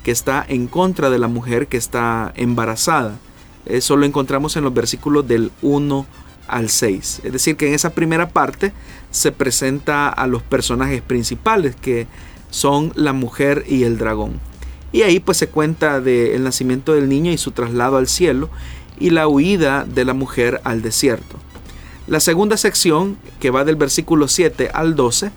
que 0.04 0.12
está 0.12 0.46
en 0.48 0.68
contra 0.68 1.10
de 1.10 1.20
la 1.20 1.28
mujer 1.28 1.68
que 1.68 1.78
está 1.78 2.32
embarazada. 2.36 3.18
Eso 3.66 3.98
lo 3.98 4.06
encontramos 4.06 4.56
en 4.56 4.64
los 4.64 4.74
versículos 4.74 5.28
del 5.28 5.52
1 5.62 6.06
al 6.48 6.70
6. 6.70 7.22
Es 7.24 7.34
decir, 7.34 7.56
que 7.56 7.68
en 7.68 7.74
esa 7.74 7.92
primera 7.92 8.30
parte 8.30 8.74
se 9.12 9.32
presenta 9.32 10.10
a 10.10 10.28
los 10.28 10.42
personajes 10.42 11.02
principales 11.02 11.76
que 11.76 12.08
son 12.50 12.92
la 12.96 13.14
mujer 13.14 13.66
y 13.68 13.84
el 13.84 13.98
dragón. 13.98 14.40
Y 14.92 15.04
ahí 15.04 15.20
pues 15.20 15.38
se 15.38 15.48
cuenta 15.48 16.02
del 16.02 16.44
nacimiento 16.44 16.94
del 16.94 17.10
niño 17.10 17.32
y 17.32 17.38
su 17.38 17.52
traslado 17.52 17.98
al 17.98 18.08
cielo 18.08 18.50
y 19.00 19.12
la 19.12 19.28
huida 19.28 19.86
de 19.86 20.06
la 20.06 20.14
mujer 20.14 20.62
al 20.64 20.82
desierto. 20.82 21.38
La 22.08 22.20
segunda 22.20 22.58
sección, 22.58 23.18
que 23.40 23.52
va 23.52 23.66
del 23.66 23.76
versículo 23.76 24.28
7 24.28 24.72
al 24.74 24.96
12, 24.96 25.32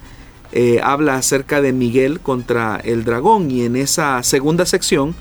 eh, 0.53 0.81
habla 0.83 1.17
acerca 1.17 1.61
de 1.61 1.73
Miguel 1.73 2.21
contra 2.21 2.77
el 2.77 3.05
dragón 3.05 3.51
y 3.51 3.65
en 3.65 3.77
esa 3.77 4.23
segunda 4.23 4.67
sección 4.67 5.15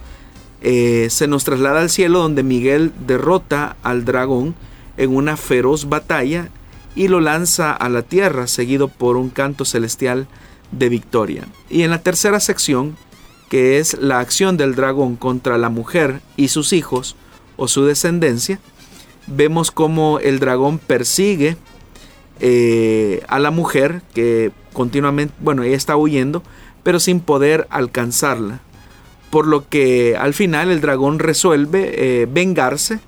eh, 0.62 1.08
se 1.10 1.28
nos 1.28 1.44
traslada 1.44 1.82
al 1.82 1.90
cielo 1.90 2.20
donde 2.20 2.44
Miguel 2.44 2.92
derrota 3.06 3.76
al 3.82 4.06
dragón 4.06 4.56
en 4.98 5.16
una 5.16 5.38
feroz 5.38 5.90
batalla 5.90 6.50
y 6.96 7.08
lo 7.08 7.20
lanza 7.20 7.72
a 7.72 7.90
la 7.90 8.02
tierra 8.02 8.48
seguido 8.48 8.90
por 8.90 9.16
un 9.16 9.30
canto 9.30 9.66
celestial 9.66 10.28
de 10.72 10.90
victoria. 10.90 11.48
Y 11.70 11.84
en 11.84 11.92
la 11.92 12.02
tercera 12.02 12.40
sección, 12.40 12.98
que 13.50 13.80
es 13.80 13.98
la 14.00 14.20
acción 14.20 14.58
del 14.58 14.76
dragón 14.76 15.16
contra 15.16 15.58
la 15.58 15.70
mujer 15.70 16.22
y 16.38 16.48
sus 16.48 16.74
hijos 16.74 17.16
o 17.58 17.68
su 17.68 17.86
descendencia, 17.86 18.60
vemos 19.28 19.72
cómo 19.72 20.20
el 20.20 20.40
dragón 20.40 20.80
persigue 20.80 21.58
eh, 22.40 23.24
a 23.28 23.40
la 23.40 23.52
mujer 23.52 24.02
que 24.14 24.52
continuamente, 24.74 25.34
bueno, 25.40 25.64
ella 25.64 25.76
está 25.76 25.96
huyendo, 25.96 26.44
pero 26.84 27.00
sin 27.00 27.20
poder 27.20 27.68
alcanzarla. 27.70 28.62
Por 29.30 29.48
lo 29.48 29.68
que 29.70 30.18
al 30.18 30.34
final 30.34 30.72
el 30.72 30.82
dragón 30.82 31.20
resuelve 31.20 31.92
eh, 32.22 32.28
vengarse 32.32 33.00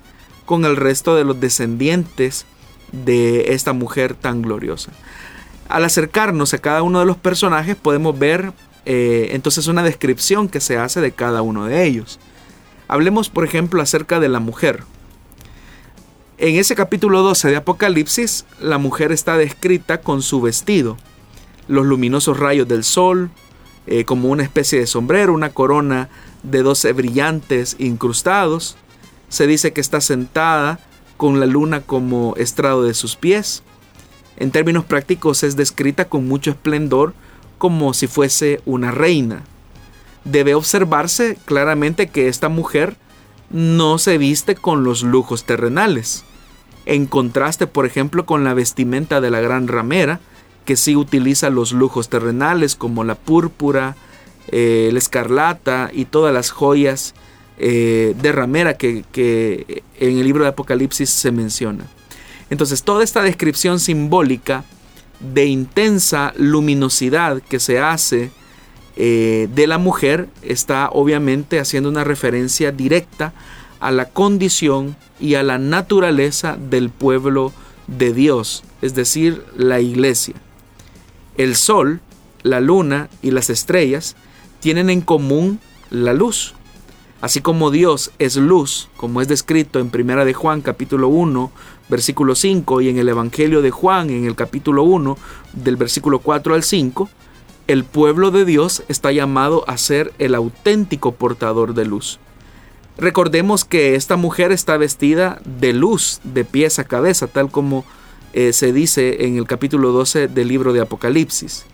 con 0.44 0.64
el 0.64 0.76
resto 0.76 1.16
de 1.16 1.24
los 1.24 1.40
descendientes 1.40 2.46
de 2.92 3.52
esta 3.54 3.72
mujer 3.72 4.14
tan 4.14 4.42
gloriosa. 4.42 4.92
Al 5.68 5.84
acercarnos 5.84 6.54
a 6.54 6.58
cada 6.58 6.82
uno 6.82 7.00
de 7.00 7.06
los 7.06 7.16
personajes 7.16 7.76
podemos 7.76 8.18
ver 8.18 8.52
eh, 8.86 9.28
entonces 9.32 9.66
una 9.66 9.82
descripción 9.82 10.48
que 10.48 10.60
se 10.60 10.76
hace 10.76 11.00
de 11.00 11.12
cada 11.12 11.42
uno 11.42 11.66
de 11.66 11.84
ellos. 11.84 12.18
Hablemos 12.88 13.30
por 13.30 13.44
ejemplo 13.44 13.80
acerca 13.80 14.20
de 14.20 14.28
la 14.28 14.40
mujer. 14.40 14.84
En 16.36 16.56
ese 16.56 16.74
capítulo 16.74 17.22
12 17.22 17.48
de 17.48 17.56
Apocalipsis, 17.56 18.44
la 18.60 18.78
mujer 18.78 19.12
está 19.12 19.36
descrita 19.38 20.00
con 20.00 20.20
su 20.20 20.40
vestido, 20.40 20.96
los 21.68 21.86
luminosos 21.86 22.38
rayos 22.38 22.68
del 22.68 22.84
sol, 22.84 23.30
eh, 23.86 24.04
como 24.04 24.28
una 24.28 24.42
especie 24.42 24.80
de 24.80 24.86
sombrero, 24.86 25.32
una 25.32 25.50
corona 25.50 26.08
de 26.42 26.62
doce 26.62 26.92
brillantes 26.92 27.76
incrustados. 27.78 28.76
Se 29.28 29.46
dice 29.46 29.72
que 29.72 29.80
está 29.80 30.00
sentada 30.00 30.80
con 31.16 31.38
la 31.38 31.46
luna 31.46 31.80
como 31.82 32.34
estrado 32.36 32.82
de 32.82 32.94
sus 32.94 33.16
pies. 33.16 33.62
En 34.36 34.50
términos 34.50 34.84
prácticos 34.84 35.42
es 35.42 35.56
descrita 35.56 36.06
con 36.06 36.26
mucho 36.26 36.50
esplendor 36.50 37.14
como 37.58 37.94
si 37.94 38.06
fuese 38.06 38.60
una 38.64 38.90
reina. 38.90 39.42
Debe 40.24 40.54
observarse 40.54 41.38
claramente 41.44 42.08
que 42.08 42.28
esta 42.28 42.48
mujer 42.48 42.96
no 43.50 43.98
se 43.98 44.18
viste 44.18 44.54
con 44.54 44.84
los 44.84 45.02
lujos 45.02 45.44
terrenales, 45.44 46.24
en 46.86 47.06
contraste 47.06 47.66
por 47.66 47.86
ejemplo 47.86 48.26
con 48.26 48.42
la 48.42 48.54
vestimenta 48.54 49.20
de 49.20 49.30
la 49.30 49.40
gran 49.40 49.68
ramera, 49.68 50.20
que 50.64 50.76
sí 50.76 50.96
utiliza 50.96 51.50
los 51.50 51.72
lujos 51.72 52.08
terrenales 52.08 52.74
como 52.74 53.04
la 53.04 53.14
púrpura, 53.14 53.96
eh, 54.48 54.88
la 54.92 54.98
escarlata 54.98 55.90
y 55.92 56.06
todas 56.06 56.34
las 56.34 56.50
joyas 56.50 57.14
eh, 57.58 58.14
de 58.20 58.32
ramera 58.32 58.76
que, 58.76 59.04
que 59.12 59.84
en 60.00 60.18
el 60.18 60.24
libro 60.24 60.44
de 60.44 60.50
Apocalipsis 60.50 61.10
se 61.10 61.30
menciona. 61.30 61.86
Entonces 62.54 62.84
toda 62.84 63.02
esta 63.02 63.20
descripción 63.24 63.80
simbólica 63.80 64.62
de 65.18 65.46
intensa 65.46 66.32
luminosidad 66.36 67.42
que 67.42 67.58
se 67.58 67.80
hace 67.80 68.30
eh, 68.94 69.48
de 69.52 69.66
la 69.66 69.78
mujer 69.78 70.28
está 70.40 70.88
obviamente 70.92 71.58
haciendo 71.58 71.88
una 71.88 72.04
referencia 72.04 72.70
directa 72.70 73.32
a 73.80 73.90
la 73.90 74.08
condición 74.08 74.94
y 75.18 75.34
a 75.34 75.42
la 75.42 75.58
naturaleza 75.58 76.56
del 76.56 76.90
pueblo 76.90 77.52
de 77.88 78.12
Dios, 78.12 78.62
es 78.82 78.94
decir, 78.94 79.44
la 79.56 79.80
iglesia. 79.80 80.36
El 81.36 81.56
sol, 81.56 82.02
la 82.44 82.60
luna 82.60 83.08
y 83.20 83.32
las 83.32 83.50
estrellas 83.50 84.14
tienen 84.60 84.90
en 84.90 85.00
común 85.00 85.58
la 85.90 86.12
luz. 86.12 86.54
Así 87.20 87.40
como 87.40 87.70
Dios 87.70 88.10
es 88.18 88.36
luz, 88.36 88.90
como 88.98 89.22
es 89.22 89.28
descrito 89.28 89.80
en 89.80 89.88
Primera 89.88 90.26
de 90.26 90.34
Juan 90.34 90.60
capítulo 90.60 91.08
1, 91.08 91.50
versículo 91.88 92.34
5 92.34 92.80
y 92.80 92.88
en 92.88 92.98
el 92.98 93.08
Evangelio 93.08 93.62
de 93.62 93.70
Juan 93.70 94.10
en 94.10 94.24
el 94.24 94.34
capítulo 94.34 94.82
1 94.84 95.16
del 95.52 95.76
versículo 95.76 96.18
4 96.18 96.54
al 96.54 96.62
5, 96.62 97.08
el 97.66 97.84
pueblo 97.84 98.30
de 98.30 98.44
Dios 98.44 98.82
está 98.88 99.12
llamado 99.12 99.64
a 99.66 99.78
ser 99.78 100.12
el 100.18 100.34
auténtico 100.34 101.12
portador 101.12 101.74
de 101.74 101.84
luz. 101.86 102.18
Recordemos 102.96 103.64
que 103.64 103.96
esta 103.96 104.16
mujer 104.16 104.52
está 104.52 104.76
vestida 104.76 105.40
de 105.44 105.72
luz 105.72 106.20
de 106.22 106.44
pies 106.44 106.78
a 106.78 106.84
cabeza, 106.84 107.26
tal 107.26 107.50
como 107.50 107.84
eh, 108.32 108.52
se 108.52 108.72
dice 108.72 109.24
en 109.26 109.36
el 109.36 109.46
capítulo 109.46 109.92
12 109.92 110.28
del 110.28 110.48
libro 110.48 110.72
de 110.72 110.80
Apocalipsis. 110.80 111.64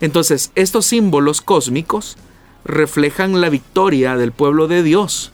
Entonces, 0.00 0.50
estos 0.54 0.86
símbolos 0.86 1.40
cósmicos 1.40 2.16
reflejan 2.64 3.40
la 3.40 3.48
victoria 3.48 4.16
del 4.16 4.32
pueblo 4.32 4.66
de 4.66 4.82
Dios, 4.82 5.32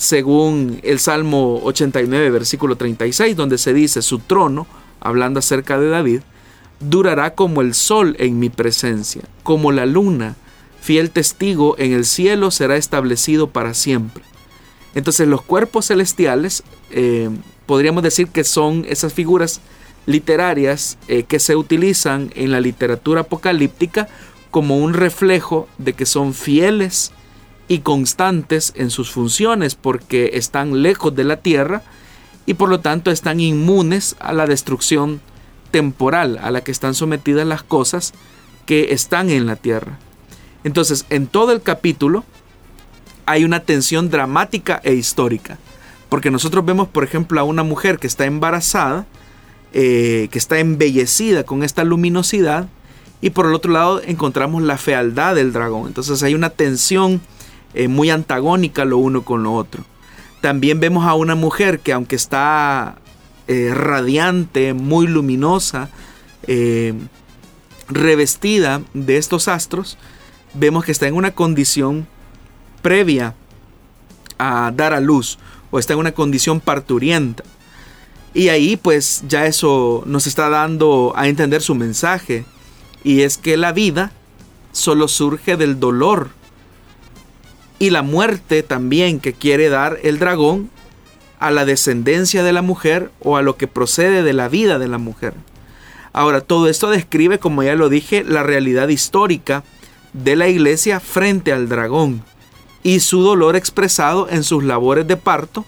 según 0.00 0.80
el 0.82 0.98
Salmo 0.98 1.60
89, 1.62 2.30
versículo 2.30 2.74
36, 2.74 3.36
donde 3.36 3.58
se 3.58 3.74
dice, 3.74 4.00
su 4.00 4.18
trono, 4.18 4.66
hablando 4.98 5.40
acerca 5.40 5.78
de 5.78 5.90
David, 5.90 6.22
durará 6.80 7.34
como 7.34 7.60
el 7.60 7.74
sol 7.74 8.16
en 8.18 8.38
mi 8.38 8.48
presencia, 8.48 9.20
como 9.42 9.72
la 9.72 9.84
luna, 9.84 10.36
fiel 10.80 11.10
testigo 11.10 11.76
en 11.76 11.92
el 11.92 12.06
cielo 12.06 12.50
será 12.50 12.78
establecido 12.78 13.48
para 13.50 13.74
siempre. 13.74 14.24
Entonces 14.94 15.28
los 15.28 15.42
cuerpos 15.42 15.88
celestiales 15.88 16.62
eh, 16.92 17.28
podríamos 17.66 18.02
decir 18.02 18.28
que 18.28 18.42
son 18.42 18.86
esas 18.88 19.12
figuras 19.12 19.60
literarias 20.06 20.96
eh, 21.08 21.24
que 21.24 21.38
se 21.38 21.56
utilizan 21.56 22.32
en 22.36 22.52
la 22.52 22.62
literatura 22.62 23.20
apocalíptica 23.20 24.08
como 24.50 24.78
un 24.78 24.94
reflejo 24.94 25.68
de 25.76 25.92
que 25.92 26.06
son 26.06 26.32
fieles 26.32 27.12
y 27.70 27.78
constantes 27.78 28.72
en 28.74 28.90
sus 28.90 29.12
funciones 29.12 29.76
porque 29.76 30.32
están 30.34 30.82
lejos 30.82 31.14
de 31.14 31.22
la 31.22 31.36
tierra 31.36 31.82
y 32.44 32.54
por 32.54 32.68
lo 32.68 32.80
tanto 32.80 33.12
están 33.12 33.38
inmunes 33.38 34.16
a 34.18 34.32
la 34.32 34.48
destrucción 34.48 35.20
temporal 35.70 36.40
a 36.42 36.50
la 36.50 36.62
que 36.62 36.72
están 36.72 36.94
sometidas 36.94 37.46
las 37.46 37.62
cosas 37.62 38.12
que 38.66 38.92
están 38.92 39.30
en 39.30 39.46
la 39.46 39.54
tierra. 39.54 40.00
Entonces, 40.64 41.06
en 41.10 41.28
todo 41.28 41.52
el 41.52 41.62
capítulo 41.62 42.24
hay 43.24 43.44
una 43.44 43.60
tensión 43.60 44.10
dramática 44.10 44.80
e 44.82 44.94
histórica. 44.94 45.56
Porque 46.08 46.32
nosotros 46.32 46.64
vemos, 46.64 46.88
por 46.88 47.04
ejemplo, 47.04 47.38
a 47.38 47.44
una 47.44 47.62
mujer 47.62 48.00
que 48.00 48.08
está 48.08 48.24
embarazada, 48.24 49.06
eh, 49.72 50.26
que 50.32 50.38
está 50.40 50.58
embellecida 50.58 51.44
con 51.44 51.62
esta 51.62 51.84
luminosidad, 51.84 52.68
y 53.20 53.30
por 53.30 53.46
el 53.46 53.54
otro 53.54 53.70
lado 53.70 54.02
encontramos 54.04 54.64
la 54.64 54.76
fealdad 54.76 55.36
del 55.36 55.52
dragón. 55.52 55.86
Entonces 55.86 56.20
hay 56.24 56.34
una 56.34 56.50
tensión 56.50 57.20
eh, 57.74 57.88
muy 57.88 58.10
antagónica 58.10 58.84
lo 58.84 58.98
uno 58.98 59.22
con 59.22 59.42
lo 59.42 59.54
otro. 59.54 59.84
También 60.40 60.80
vemos 60.80 61.06
a 61.06 61.14
una 61.14 61.34
mujer 61.34 61.80
que 61.80 61.92
aunque 61.92 62.16
está 62.16 62.96
eh, 63.48 63.72
radiante, 63.74 64.74
muy 64.74 65.06
luminosa, 65.06 65.90
revestida 67.88 68.82
de 68.92 69.18
estos 69.18 69.46
astros, 69.46 69.98
vemos 70.54 70.84
que 70.84 70.90
está 70.90 71.06
en 71.06 71.14
una 71.14 71.30
condición 71.30 72.08
previa 72.82 73.34
a 74.38 74.72
dar 74.74 74.94
a 74.94 75.00
luz 75.00 75.38
o 75.70 75.78
está 75.78 75.92
en 75.92 76.00
una 76.00 76.12
condición 76.12 76.60
parturienta. 76.60 77.44
Y 78.32 78.48
ahí 78.48 78.76
pues 78.76 79.24
ya 79.28 79.46
eso 79.46 80.02
nos 80.06 80.26
está 80.26 80.48
dando 80.48 81.12
a 81.16 81.28
entender 81.28 81.62
su 81.62 81.74
mensaje. 81.74 82.44
Y 83.02 83.22
es 83.22 83.38
que 83.38 83.56
la 83.56 83.72
vida 83.72 84.12
solo 84.72 85.08
surge 85.08 85.56
del 85.56 85.80
dolor. 85.80 86.30
Y 87.80 87.90
la 87.90 88.02
muerte 88.02 88.62
también 88.62 89.18
que 89.18 89.32
quiere 89.32 89.68
dar 89.68 89.98
el 90.04 90.20
dragón 90.20 90.70
a 91.40 91.50
la 91.50 91.64
descendencia 91.64 92.44
de 92.44 92.52
la 92.52 92.62
mujer 92.62 93.10
o 93.20 93.36
a 93.36 93.42
lo 93.42 93.56
que 93.56 93.66
procede 93.66 94.22
de 94.22 94.32
la 94.32 94.48
vida 94.48 94.78
de 94.78 94.86
la 94.86 94.98
mujer. 94.98 95.34
Ahora, 96.12 96.40
todo 96.40 96.68
esto 96.68 96.90
describe, 96.90 97.38
como 97.38 97.64
ya 97.64 97.74
lo 97.74 97.88
dije, 97.88 98.22
la 98.22 98.44
realidad 98.44 98.88
histórica 98.88 99.64
de 100.12 100.36
la 100.36 100.46
iglesia 100.46 101.00
frente 101.00 101.52
al 101.52 101.68
dragón 101.68 102.22
y 102.82 103.00
su 103.00 103.22
dolor 103.22 103.56
expresado 103.56 104.28
en 104.28 104.42
sus 104.42 104.64
labores 104.64 105.06
de 105.06 105.16
parto 105.16 105.64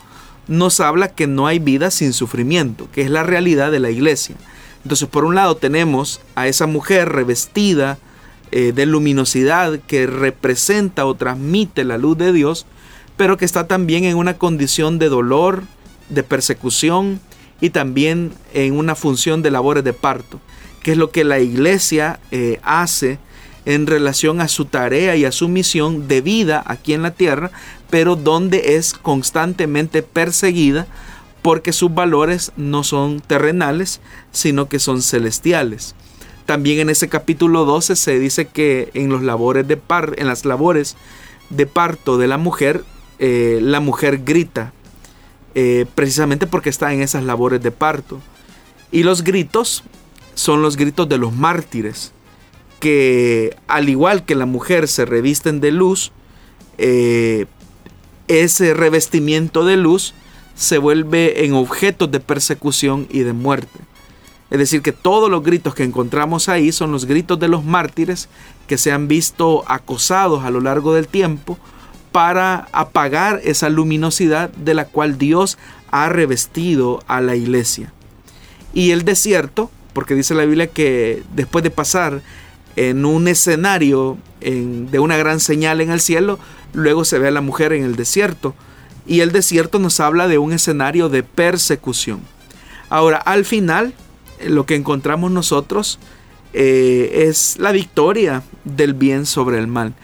nos 0.49 0.81
habla 0.81 1.09
que 1.09 1.27
no 1.27 1.47
hay 1.47 1.59
vida 1.59 1.91
sin 1.91 2.13
sufrimiento, 2.13 2.89
que 2.93 3.03
es 3.03 3.11
la 3.11 3.23
realidad 3.23 3.71
de 3.71 3.81
la 3.81 3.91
iglesia. 3.91 4.37
Entonces, 4.83 5.09
por 5.09 5.25
un 5.25 5.35
lado 5.35 5.57
tenemos 5.57 6.21
a 6.35 6.49
esa 6.49 6.67
mujer 6.67 7.11
revestida 7.11 7.99
eh, 8.53 8.73
de 8.75 8.85
luminosidad 8.85 9.81
que 9.81 10.07
representa 10.07 11.07
o 11.07 11.15
transmite 11.15 11.85
la 11.85 11.97
luz 11.97 12.19
de 12.19 12.33
Dios, 12.33 12.67
pero 13.17 13.39
que 13.39 13.47
está 13.47 13.67
también 13.67 14.05
en 14.05 14.17
una 14.17 14.37
condición 14.37 14.99
de 14.99 15.09
dolor, 15.09 15.63
de 16.11 16.23
persecución 16.23 17.19
y 17.63 17.71
también 17.71 18.33
en 18.53 18.77
una 18.77 18.95
función 18.95 19.41
de 19.41 19.51
labores 19.51 19.85
de 19.85 19.95
parto, 19.95 20.39
que 20.83 20.93
es 20.93 20.99
lo 20.99 21.11
que 21.11 21.25
la 21.25 21.41
iglesia 21.41 22.21
eh, 22.31 22.61
hace 22.63 23.19
en 23.65 23.87
relación 23.87 24.41
a 24.43 24.49
su 24.49 24.67
tarea 24.67 25.17
y 25.17 25.25
a 25.25 25.33
su 25.33 25.49
misión 25.49 26.07
de 26.07 26.21
vida 26.21 26.63
aquí 26.67 26.93
en 26.93 27.03
la 27.03 27.13
tierra, 27.13 27.53
pero 27.89 28.17
donde 28.17 28.77
es 28.77 28.93
constantemente 28.93 30.03
perseguida 30.03 30.87
porque 31.43 31.73
sus 31.73 31.95
valores 31.95 32.53
no 32.57 32.85
son 32.85 33.21
terrenales, 33.21 34.01
sino 34.31 34.69
que 34.69 34.79
son 34.79 35.03
celestiales. 35.03 35.95
También 36.47 36.81
en 36.81 36.91
ese 36.91 37.09
capítulo 37.09 37.65
12 37.65 37.97
se 37.97 38.19
dice 38.19 38.47
que 38.47 38.91
en, 38.95 39.09
los 39.09 39.23
labores 39.23 39.67
de 39.69 39.77
par, 39.77 40.15
en 40.19 40.27
las 40.27 40.45
labores 40.45 40.97
de 41.51 41.67
parto 41.67 42.19
de 42.19 42.27
la 42.27 42.39
mujer, 42.39 42.85
eh, 43.19 43.59
la 43.63 43.81
mujer 43.81 44.25
grita, 44.25 44.73
eh, 45.55 45.87
precisamente 45.95 46.47
porque 46.47 46.71
está 46.71 46.93
en 46.93 47.03
esas 47.03 47.25
labores 47.25 47.63
de 47.63 47.71
parto. 47.71 48.21
Y 48.91 49.05
los 49.05 49.23
gritos 49.23 49.85
son 50.35 50.63
los 50.63 50.77
gritos 50.77 51.09
de 51.09 51.19
los 51.19 51.33
mártires 51.33 52.13
que 52.83 53.57
al 53.69 53.89
igual 53.89 54.25
que 54.25 54.35
la 54.35 54.45
mujer 54.45 54.89
se 54.89 55.05
revisten 55.05 55.61
de 55.61 55.71
luz, 55.71 56.11
eh, 56.79 57.47
ese 58.27 58.75
revestimiento 58.75 59.65
de 59.65 59.77
luz 59.77 60.15
se 60.57 60.79
vuelve 60.79 61.45
en 61.45 61.53
objetos 61.55 62.11
de 62.11 62.19
persecución 62.19 63.07
y 63.09 63.21
de 63.21 63.33
muerte. 63.35 63.79
Es 64.53 64.59
decir, 64.59 64.83
que 64.83 64.93
todos 64.93 65.31
los 65.31 65.43
gritos 65.43 65.75
que 65.75 65.83
encontramos 65.83 66.51
ahí 66.51 66.73
son 66.73 66.93
los 66.93 67.07
gritos 67.07 67.41
de 67.41 67.49
los 67.49 67.65
mártires 67.65 68.29
que 68.67 68.77
se 68.77 68.93
han 68.93 69.09
visto 69.09 69.65
acosados 69.67 70.45
a 70.45 70.51
lo 70.51 70.61
largo 70.61 70.93
del 70.93 71.09
tiempo 71.09 71.59
para 72.13 72.69
apagar 72.73 73.41
esa 73.45 73.71
luminosidad 73.71 74.51
de 74.51 74.75
la 74.75 74.85
cual 74.85 75.17
Dios 75.17 75.57
ha 75.91 76.11
revestido 76.11 77.03
a 77.07 77.23
la 77.23 77.35
iglesia. 77.35 77.95
Y 78.75 78.91
el 78.91 79.07
desierto, 79.07 79.71
porque 79.95 80.15
dice 80.15 80.35
la 80.35 80.45
Biblia 80.45 80.67
que 80.67 81.23
después 81.35 81.65
de 81.65 81.71
pasar 81.71 82.21
en 82.77 83.07
un 83.07 83.29
escenario 83.29 84.19
de 84.43 84.99
una 84.99 85.17
gran 85.17 85.41
señal 85.41 85.81
en 85.81 85.91
el 85.91 86.01
cielo, 86.03 86.39
luego 86.75 87.07
se 87.07 87.19
ve 87.19 87.29
a 87.29 87.31
la 87.31 87.41
mujer 87.41 87.73
en 87.73 87.85
el 87.85 87.97
desierto. 87.97 88.55
Y 89.07 89.21
el 89.21 89.33
desierto 89.33 89.79
nos 89.79 89.99
habla 89.99 90.29
de 90.29 90.37
un 90.37 90.53
escenario 90.53 91.09
de 91.09 91.23
persecución. 91.23 92.21
Ahora, 92.91 93.17
al 93.17 93.47
final, 93.47 93.95
lo 94.49 94.67
que 94.67 94.75
encontramos 94.75 95.31
nosotros 95.31 95.99
eh, 96.53 97.25
es 97.29 97.59
la 97.59 97.73
victoria 97.73 98.43
del 98.65 98.95
bien 98.95 99.27
sobre 99.27 99.59
el 99.59 99.67
mal. 99.67 99.95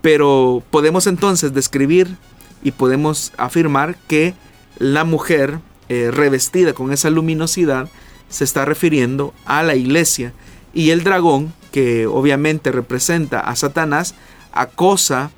Pero 0.00 0.62
podemos 0.70 1.06
entonces 1.06 1.54
describir 1.54 2.16
y 2.62 2.72
podemos 2.72 3.32
afirmar 3.36 3.96
que 4.06 4.34
la 4.78 5.04
mujer 5.04 5.60
eh, 5.88 6.10
revestida 6.12 6.72
con 6.72 6.92
esa 6.92 7.10
luminosidad 7.10 7.88
se 8.28 8.44
está 8.44 8.64
refiriendo 8.64 9.32
a 9.44 9.62
la 9.62 9.76
iglesia 9.76 10.32
y 10.72 10.90
el 10.90 11.04
dragón 11.04 11.52
que 11.72 12.06
obviamente 12.06 12.72
representa 12.72 13.40
a 13.40 13.56
Satanás, 13.56 14.14
acosa, 14.52 15.30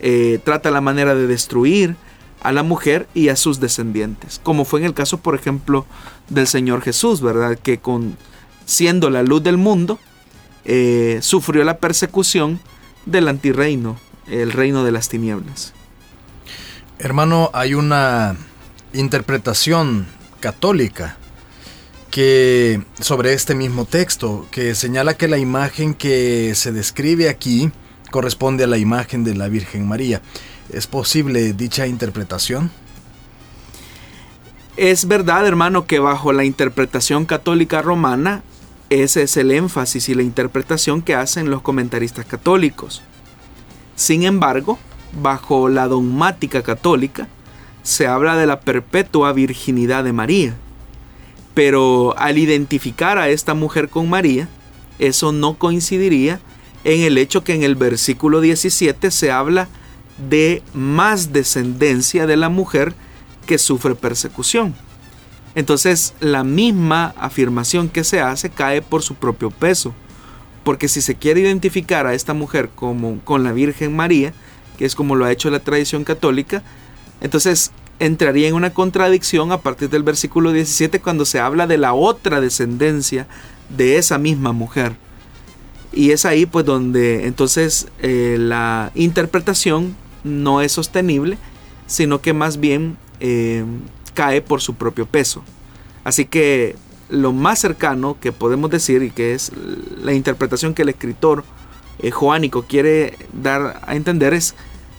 eh, 0.00 0.38
trata 0.44 0.70
la 0.70 0.80
manera 0.80 1.14
de 1.14 1.26
destruir 1.26 1.96
a 2.42 2.52
la 2.52 2.62
mujer 2.62 3.06
y 3.14 3.28
a 3.28 3.36
sus 3.36 3.60
descendientes, 3.60 4.40
como 4.42 4.64
fue 4.64 4.80
en 4.80 4.86
el 4.86 4.94
caso, 4.94 5.18
por 5.18 5.34
ejemplo, 5.34 5.86
del 6.30 6.46
Señor 6.46 6.82
Jesús, 6.82 7.20
¿verdad? 7.20 7.58
Que 7.58 7.78
con 7.78 8.16
siendo 8.64 9.10
la 9.10 9.22
luz 9.22 9.42
del 9.42 9.56
mundo, 9.56 9.98
eh, 10.64 11.18
sufrió 11.22 11.64
la 11.64 11.78
persecución 11.78 12.60
del 13.04 13.28
antirreino, 13.28 13.98
el 14.28 14.52
reino 14.52 14.84
de 14.84 14.92
las 14.92 15.08
tinieblas. 15.08 15.72
Hermano, 16.98 17.50
hay 17.52 17.74
una 17.74 18.36
interpretación 18.92 20.06
católica 20.38 21.16
que 22.10 22.82
sobre 23.00 23.32
este 23.32 23.54
mismo 23.54 23.84
texto, 23.84 24.46
que 24.50 24.74
señala 24.74 25.14
que 25.14 25.28
la 25.28 25.38
imagen 25.38 25.94
que 25.94 26.54
se 26.54 26.72
describe 26.72 27.28
aquí 27.28 27.70
corresponde 28.10 28.64
a 28.64 28.66
la 28.66 28.78
imagen 28.78 29.24
de 29.24 29.34
la 29.34 29.48
Virgen 29.48 29.86
María. 29.86 30.20
¿Es 30.72 30.86
posible 30.86 31.52
dicha 31.52 31.86
interpretación? 31.86 32.70
Es 34.80 35.06
verdad, 35.06 35.46
hermano, 35.46 35.86
que 35.86 35.98
bajo 35.98 36.32
la 36.32 36.44
interpretación 36.44 37.26
católica 37.26 37.82
romana, 37.82 38.42
ese 38.88 39.24
es 39.24 39.36
el 39.36 39.50
énfasis 39.50 40.08
y 40.08 40.14
la 40.14 40.22
interpretación 40.22 41.02
que 41.02 41.14
hacen 41.14 41.50
los 41.50 41.60
comentaristas 41.60 42.24
católicos. 42.24 43.02
Sin 43.94 44.22
embargo, 44.22 44.78
bajo 45.20 45.68
la 45.68 45.86
dogmática 45.86 46.62
católica, 46.62 47.28
se 47.82 48.06
habla 48.06 48.36
de 48.36 48.46
la 48.46 48.60
perpetua 48.60 49.34
virginidad 49.34 50.02
de 50.02 50.14
María 50.14 50.56
pero 51.54 52.14
al 52.18 52.38
identificar 52.38 53.18
a 53.18 53.28
esta 53.28 53.54
mujer 53.54 53.88
con 53.88 54.08
María, 54.08 54.48
eso 54.98 55.32
no 55.32 55.58
coincidiría 55.58 56.40
en 56.84 57.02
el 57.02 57.18
hecho 57.18 57.44
que 57.44 57.54
en 57.54 57.62
el 57.62 57.74
versículo 57.74 58.40
17 58.40 59.10
se 59.10 59.30
habla 59.30 59.68
de 60.30 60.62
más 60.72 61.32
descendencia 61.32 62.26
de 62.26 62.36
la 62.36 62.48
mujer 62.48 62.94
que 63.50 63.58
sufre 63.58 63.96
persecución. 63.96 64.76
Entonces 65.56 66.14
la 66.20 66.44
misma 66.44 67.12
afirmación 67.18 67.88
que 67.88 68.04
se 68.04 68.20
hace 68.20 68.48
cae 68.48 68.80
por 68.80 69.02
su 69.02 69.16
propio 69.16 69.50
peso. 69.50 69.92
Porque 70.62 70.86
si 70.86 71.02
se 71.02 71.16
quiere 71.16 71.40
identificar 71.40 72.06
a 72.06 72.14
esta 72.14 72.32
mujer 72.32 72.68
como 72.72 73.18
con 73.24 73.42
la 73.42 73.50
Virgen 73.50 73.96
María, 73.96 74.32
que 74.78 74.84
es 74.84 74.94
como 74.94 75.16
lo 75.16 75.24
ha 75.24 75.32
hecho 75.32 75.50
la 75.50 75.58
tradición 75.58 76.04
católica, 76.04 76.62
entonces 77.20 77.72
entraría 77.98 78.46
en 78.46 78.54
una 78.54 78.72
contradicción 78.72 79.50
a 79.50 79.58
partir 79.58 79.90
del 79.90 80.04
versículo 80.04 80.52
17 80.52 81.00
cuando 81.00 81.24
se 81.24 81.40
habla 81.40 81.66
de 81.66 81.76
la 81.76 81.92
otra 81.92 82.40
descendencia 82.40 83.26
de 83.68 83.98
esa 83.98 84.16
misma 84.16 84.52
mujer. 84.52 84.94
Y 85.92 86.12
es 86.12 86.24
ahí 86.24 86.46
pues 86.46 86.64
donde 86.64 87.26
entonces 87.26 87.88
eh, 87.98 88.36
la 88.38 88.92
interpretación 88.94 89.96
no 90.22 90.60
es 90.60 90.70
sostenible, 90.70 91.36
sino 91.88 92.20
que 92.20 92.32
más 92.32 92.60
bien 92.60 92.96
eh, 93.20 93.64
cae 94.14 94.42
por 94.42 94.60
su 94.60 94.74
propio 94.74 95.06
peso. 95.06 95.42
Así 96.04 96.24
que 96.24 96.76
lo 97.08 97.32
más 97.32 97.58
cercano 97.58 98.16
que 98.20 98.32
podemos 98.32 98.70
decir 98.70 99.02
y 99.02 99.10
que 99.10 99.34
es 99.34 99.52
la 100.02 100.12
interpretación 100.12 100.74
que 100.74 100.82
el 100.82 100.88
escritor 100.88 101.44
eh, 101.98 102.10
joánico 102.10 102.62
quiere 102.62 103.18
dar 103.32 103.80
a 103.86 103.94
entender 103.94 104.32
es 104.32 104.54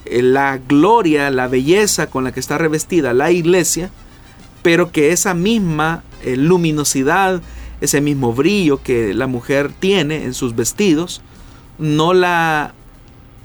eh, 0.05 0.21
la 0.21 0.57
gloria, 0.57 1.31
la 1.31 1.47
belleza 1.47 2.07
con 2.07 2.23
la 2.23 2.31
que 2.31 2.39
está 2.39 2.57
revestida 2.57 3.13
la 3.13 3.31
iglesia, 3.31 3.89
pero 4.61 4.91
que 4.91 5.11
esa 5.11 5.33
misma 5.33 6.03
eh, 6.23 6.35
luminosidad, 6.35 7.41
ese 7.79 8.01
mismo 8.01 8.33
brillo 8.33 8.83
que 8.83 9.13
la 9.13 9.27
mujer 9.27 9.71
tiene 9.79 10.23
en 10.23 10.33
sus 10.33 10.55
vestidos, 10.55 11.21
no 11.79 12.13
la 12.13 12.73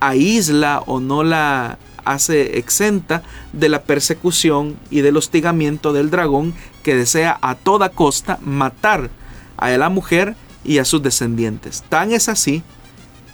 aísla 0.01 0.83
o 0.87 1.01
no 1.01 1.25
la 1.25 1.79
hace 2.07 2.59
exenta 2.59 3.23
de 3.53 3.69
la 3.69 3.83
persecución 3.83 4.77
y 4.91 5.01
del 5.01 5.17
hostigamiento 5.17 5.93
del 5.93 6.11
dragón 6.11 6.55
que 6.83 6.95
desea 6.95 7.39
a 7.43 7.55
toda 7.55 7.91
costa 7.91 8.39
matar 8.43 9.11
a 9.57 9.71
la 9.71 9.89
mujer 9.89 10.37
y 10.65 10.79
a 10.79 10.85
sus 10.85 11.03
descendientes. 11.03 11.85
Tan 11.89 12.13
es 12.13 12.29
así 12.29 12.63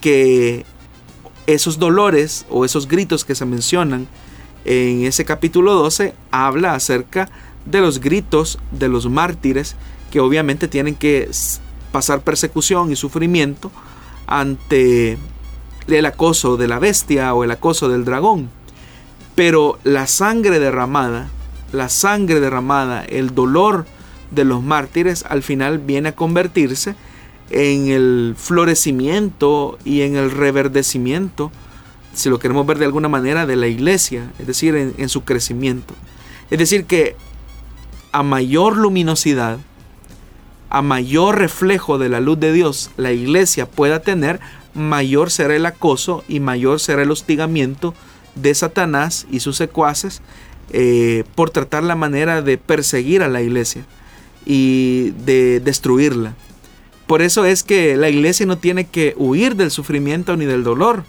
que 0.01 0.65
esos 1.47 1.79
dolores 1.79 2.47
o 2.51 2.65
esos 2.65 2.89
gritos 2.89 3.25
que 3.25 3.35
se 3.35 3.45
mencionan 3.45 4.09
en 4.65 5.05
ese 5.05 5.25
capítulo 5.25 5.75
12 5.75 6.15
habla 6.31 6.75
acerca 6.75 7.29
de 7.67 7.81
los 7.81 8.01
gritos 8.01 8.59
de 8.71 8.89
los 8.89 9.09
mártires 9.09 9.77
que 10.11 10.21
obviamente 10.21 10.69
tienen 10.69 10.95
que 10.95 11.31
pasar 11.91 12.23
persecución 12.23 12.91
y 12.91 12.97
sufrimiento 12.97 13.71
ante 14.27 15.19
el 15.89 16.07
acoso 16.07 16.57
de 16.57 16.69
la 16.69 16.79
bestia 16.79 17.35
o 17.35 17.45
el 17.45 17.51
acoso 17.51 17.89
del 17.89 18.05
dragón. 18.05 18.51
Pero 19.35 19.79
la 19.85 20.07
sangre 20.07 20.59
derramada, 20.59 21.29
la 21.73 21.89
sangre 21.89 22.41
derramada, 22.41 23.05
el 23.05 23.35
dolor 23.35 23.87
de 24.31 24.45
los 24.45 24.63
mártires 24.63 25.25
al 25.29 25.43
final 25.43 25.79
viene 25.79 26.11
a 26.11 26.17
convertirse 26.17 26.95
en 27.51 27.89
el 27.89 28.35
florecimiento 28.37 29.79
y 29.85 30.03
en 30.03 30.17
el 30.17 30.31
reverdecimiento, 30.31 31.51
si 32.15 32.29
lo 32.31 32.39
queremos 32.39 32.67
ver 32.67 32.79
de 32.79 32.87
alguna 32.87 33.09
manera, 33.09 33.47
de 33.47 33.57
la 33.57 33.69
iglesia, 33.69 34.31
es 34.39 34.47
decir, 34.47 34.75
en, 34.75 34.95
en 34.99 35.09
su 35.09 35.25
crecimiento. 35.25 35.95
Es 36.51 36.59
decir, 36.59 36.85
que 36.85 37.17
a 38.13 38.23
mayor 38.23 38.77
luminosidad, 38.77 39.59
a 40.69 40.83
mayor 40.83 41.39
reflejo 41.39 41.99
de 41.99 42.09
la 42.09 42.21
luz 42.21 42.39
de 42.41 42.53
Dios 42.53 42.91
la 42.97 43.13
iglesia 43.13 43.67
pueda 43.67 44.01
tener, 44.01 44.41
mayor 44.75 45.31
será 45.31 45.55
el 45.55 45.67
acoso 45.67 46.25
y 46.29 46.41
mayor 46.41 46.81
será 46.81 47.03
el 47.03 47.11
hostigamiento 47.11 47.95
de 48.35 48.55
Satanás 48.55 49.27
y 49.31 49.41
sus 49.41 49.57
secuaces 49.57 50.23
eh, 50.73 51.25
por 51.35 51.51
tratar 51.51 51.83
la 51.83 51.97
manera 51.97 52.41
de 52.43 52.59
perseguir 52.59 53.23
a 53.23 53.29
la 53.29 53.43
iglesia 53.43 53.85
y 54.47 55.11
de 55.25 55.61
destruirla. 55.61 56.35
Por 57.07 57.21
eso 57.21 57.45
es 57.45 57.63
que 57.63 57.97
la 57.97 58.09
iglesia 58.09 58.47
no 58.47 58.57
tiene 58.57 58.87
que 58.87 59.15
huir 59.19 59.57
del 59.57 59.71
sufrimiento 59.71 60.37
ni 60.37 60.47
del 60.47 60.65
dolor, 60.65 61.05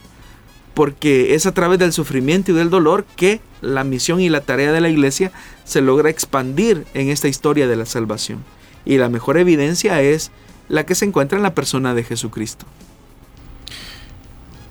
porque 0.74 1.36
es 1.36 1.46
a 1.46 1.54
través 1.54 1.80
del 1.80 1.94
sufrimiento 1.94 2.52
y 2.52 2.56
del 2.56 2.70
dolor 2.70 3.06
que 3.16 3.40
la 3.62 3.84
misión 3.84 4.20
y 4.20 4.30
la 4.30 4.42
tarea 4.42 4.72
de 4.72 4.82
la 4.82 4.90
iglesia 4.90 5.32
se 5.64 5.82
logra 5.82 6.10
expandir 6.10 6.86
en 6.94 7.10
esta 7.10 7.28
historia 7.28 7.68
de 7.68 7.76
la 7.76 7.86
salvación. 7.86 8.44
Y 8.86 8.98
la 8.98 9.08
mejor 9.08 9.38
evidencia 9.38 10.02
es 10.02 10.32
la 10.68 10.86
que 10.86 10.96
se 10.96 11.06
encuentra 11.06 11.38
en 11.38 11.44
la 11.44 11.56
persona 11.56 11.94
de 11.94 12.04
Jesucristo. 12.04 12.66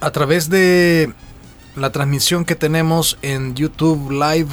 A 0.01 0.11
través 0.11 0.51
de 0.51 1.13
la 1.77 1.91
transmisión 1.91 2.45
que 2.45 2.55
tenemos 2.55 3.19
en 3.23 3.55
YouTube 3.55 4.11
Live. 4.11 4.49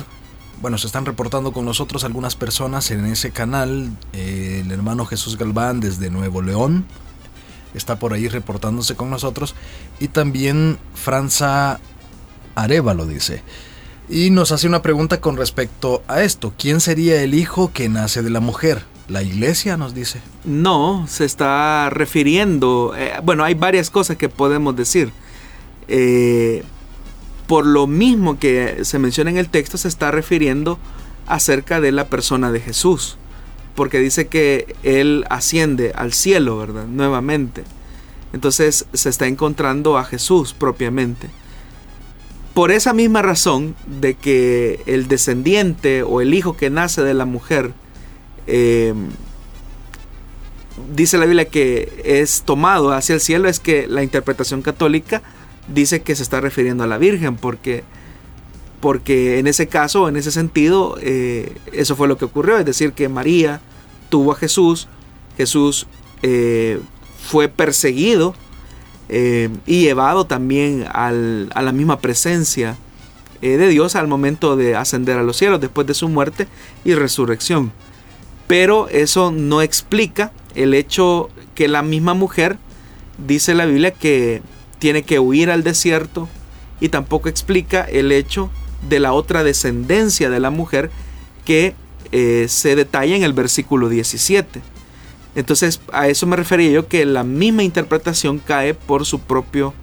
Bueno, 0.61 0.77
se 0.77 0.87
están 0.87 1.05
reportando 1.05 1.51
con 1.51 1.65
nosotros 1.65 2.03
algunas 2.03 2.35
personas 2.35 2.91
en 2.91 3.05
ese 3.05 3.31
canal. 3.31 3.91
Eh, 4.13 4.61
el 4.65 4.71
hermano 4.71 5.05
Jesús 5.05 5.37
Galván 5.37 5.79
desde 5.79 6.09
Nuevo 6.09 6.41
León 6.41 6.85
está 7.73 7.99
por 7.99 8.13
ahí 8.13 8.27
reportándose 8.27 8.95
con 8.95 9.09
nosotros. 9.09 9.55
Y 9.99 10.09
también 10.09 10.77
Franza 10.95 11.79
Areva 12.55 12.93
lo 12.93 13.05
dice. 13.05 13.43
Y 14.09 14.31
nos 14.31 14.51
hace 14.51 14.67
una 14.67 14.81
pregunta 14.81 15.21
con 15.21 15.37
respecto 15.37 16.03
a 16.07 16.21
esto. 16.21 16.53
¿Quién 16.57 16.81
sería 16.81 17.21
el 17.21 17.33
hijo 17.33 17.71
que 17.71 17.89
nace 17.89 18.21
de 18.21 18.29
la 18.29 18.39
mujer? 18.39 18.83
¿La 19.07 19.23
iglesia 19.23 19.77
nos 19.77 19.93
dice? 19.93 20.21
No, 20.45 21.05
se 21.07 21.25
está 21.25 21.89
refiriendo... 21.89 22.93
Eh, 22.97 23.13
bueno, 23.23 23.43
hay 23.43 23.53
varias 23.53 23.89
cosas 23.89 24.17
que 24.17 24.29
podemos 24.29 24.75
decir. 24.75 25.11
Eh, 25.87 26.63
por 27.49 27.65
lo 27.65 27.87
mismo 27.87 28.37
que 28.37 28.85
se 28.85 28.99
menciona 28.99 29.31
en 29.31 29.37
el 29.39 29.49
texto, 29.49 29.79
se 29.79 29.87
está 29.87 30.11
refiriendo 30.11 30.77
acerca 31.25 31.81
de 31.81 31.91
la 31.91 32.07
persona 32.07 32.51
de 32.51 32.59
Jesús. 32.59 33.17
Porque 33.73 33.97
dice 33.97 34.27
que 34.27 34.75
Él 34.83 35.25
asciende 35.31 35.91
al 35.95 36.13
cielo, 36.13 36.59
¿verdad? 36.59 36.85
Nuevamente. 36.85 37.63
Entonces 38.33 38.85
se 38.93 39.09
está 39.09 39.25
encontrando 39.25 39.97
a 39.97 40.03
Jesús 40.03 40.53
propiamente. 40.53 41.27
Por 42.53 42.69
esa 42.69 42.93
misma 42.93 43.23
razón 43.23 43.75
de 43.99 44.13
que 44.13 44.83
el 44.85 45.07
descendiente 45.07 46.03
o 46.03 46.21
el 46.21 46.35
hijo 46.35 46.55
que 46.55 46.69
nace 46.69 47.01
de 47.01 47.15
la 47.15 47.25
mujer, 47.25 47.73
eh, 48.45 48.93
dice 50.93 51.17
la 51.17 51.25
Biblia 51.25 51.45
que 51.45 51.99
es 52.05 52.43
tomado 52.43 52.93
hacia 52.93 53.15
el 53.15 53.21
cielo, 53.21 53.49
es 53.49 53.59
que 53.59 53.87
la 53.87 54.03
interpretación 54.03 54.61
católica 54.61 55.23
dice 55.73 56.01
que 56.01 56.15
se 56.15 56.23
está 56.23 56.41
refiriendo 56.41 56.83
a 56.83 56.87
la 56.87 56.97
Virgen, 56.97 57.35
porque, 57.35 57.83
porque 58.79 59.39
en 59.39 59.47
ese 59.47 59.67
caso, 59.67 60.09
en 60.09 60.17
ese 60.17 60.31
sentido, 60.31 60.97
eh, 61.01 61.55
eso 61.71 61.95
fue 61.95 62.07
lo 62.07 62.17
que 62.17 62.25
ocurrió, 62.25 62.57
es 62.57 62.65
decir, 62.65 62.93
que 62.93 63.09
María 63.09 63.61
tuvo 64.09 64.31
a 64.31 64.35
Jesús, 64.35 64.87
Jesús 65.37 65.87
eh, 66.21 66.79
fue 67.21 67.47
perseguido 67.47 68.35
eh, 69.09 69.49
y 69.65 69.81
llevado 69.81 70.25
también 70.25 70.85
a 70.91 71.11
la 71.11 71.71
misma 71.71 71.99
presencia 71.99 72.77
de 73.41 73.69
Dios 73.69 73.95
al 73.95 74.09
momento 74.09 74.57
de 74.57 74.75
ascender 74.75 75.17
a 75.17 75.23
los 75.23 75.37
cielos 75.37 75.61
después 75.61 75.87
de 75.87 75.93
su 75.93 76.09
muerte 76.09 76.47
y 76.83 76.93
resurrección. 76.93 77.71
Pero 78.47 78.89
eso 78.89 79.31
no 79.31 79.61
explica 79.61 80.33
el 80.55 80.73
hecho 80.73 81.29
que 81.55 81.67
la 81.67 81.83
misma 81.83 82.13
mujer, 82.13 82.57
dice 83.17 83.53
la 83.53 83.65
Biblia, 83.65 83.91
que 83.91 84.41
tiene 84.79 85.03
que 85.03 85.19
huir 85.19 85.51
al 85.51 85.63
desierto 85.63 86.27
y 86.79 86.89
tampoco 86.89 87.29
explica 87.29 87.83
el 87.83 88.11
hecho 88.11 88.49
de 88.87 88.99
la 88.99 89.13
otra 89.13 89.43
descendencia 89.43 90.29
de 90.29 90.39
la 90.39 90.49
mujer 90.49 90.89
que 91.45 91.75
eh, 92.11 92.45
se 92.47 92.75
detalla 92.75 93.15
en 93.15 93.23
el 93.23 93.33
versículo 93.33 93.89
17. 93.89 94.61
Entonces 95.35 95.81
a 95.91 96.07
eso 96.07 96.25
me 96.25 96.35
refería 96.35 96.71
yo 96.71 96.87
que 96.87 97.05
la 97.05 97.23
misma 97.23 97.63
interpretación 97.63 98.39
cae 98.39 98.73
por 98.73 99.05
su 99.05 99.19
propio, 99.19 99.73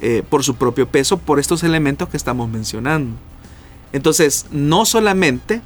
eh, 0.00 0.22
por 0.28 0.42
su 0.42 0.56
propio 0.56 0.88
peso 0.88 1.18
por 1.18 1.38
estos 1.38 1.62
elementos 1.62 2.08
que 2.08 2.16
estamos 2.16 2.48
mencionando. 2.48 3.16
Entonces 3.92 4.46
no 4.50 4.84
solamente 4.84 5.60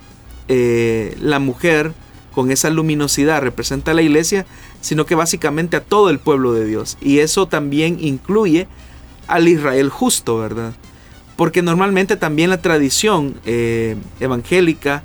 eh, 0.49 1.17
la 1.21 1.39
mujer 1.39 1.93
con 2.33 2.51
esa 2.51 2.71
luminosidad 2.71 3.43
representa 3.43 3.91
a 3.91 3.95
la 3.95 4.03
iglesia, 4.03 4.47
sino 4.81 5.07
que 5.07 5.15
básicamente 5.15 5.77
a 5.77 5.85
todo 5.85 6.11
el 6.11 6.19
pueblo 6.19 6.53
de 6.53 6.67
Dios. 6.67 6.99
Y 7.01 7.19
eso 7.19 7.47
también 7.47 7.99
incluye 8.01 8.67
al 9.29 9.49
Israel 9.49 9.89
justo, 9.91 10.39
¿verdad? 10.39 10.73
Porque 11.37 11.63
normalmente 11.63 12.17
también 12.17 12.51
la 12.51 12.61
tradición 12.61 13.37
eh, 13.45 13.97
evangélica 14.21 15.05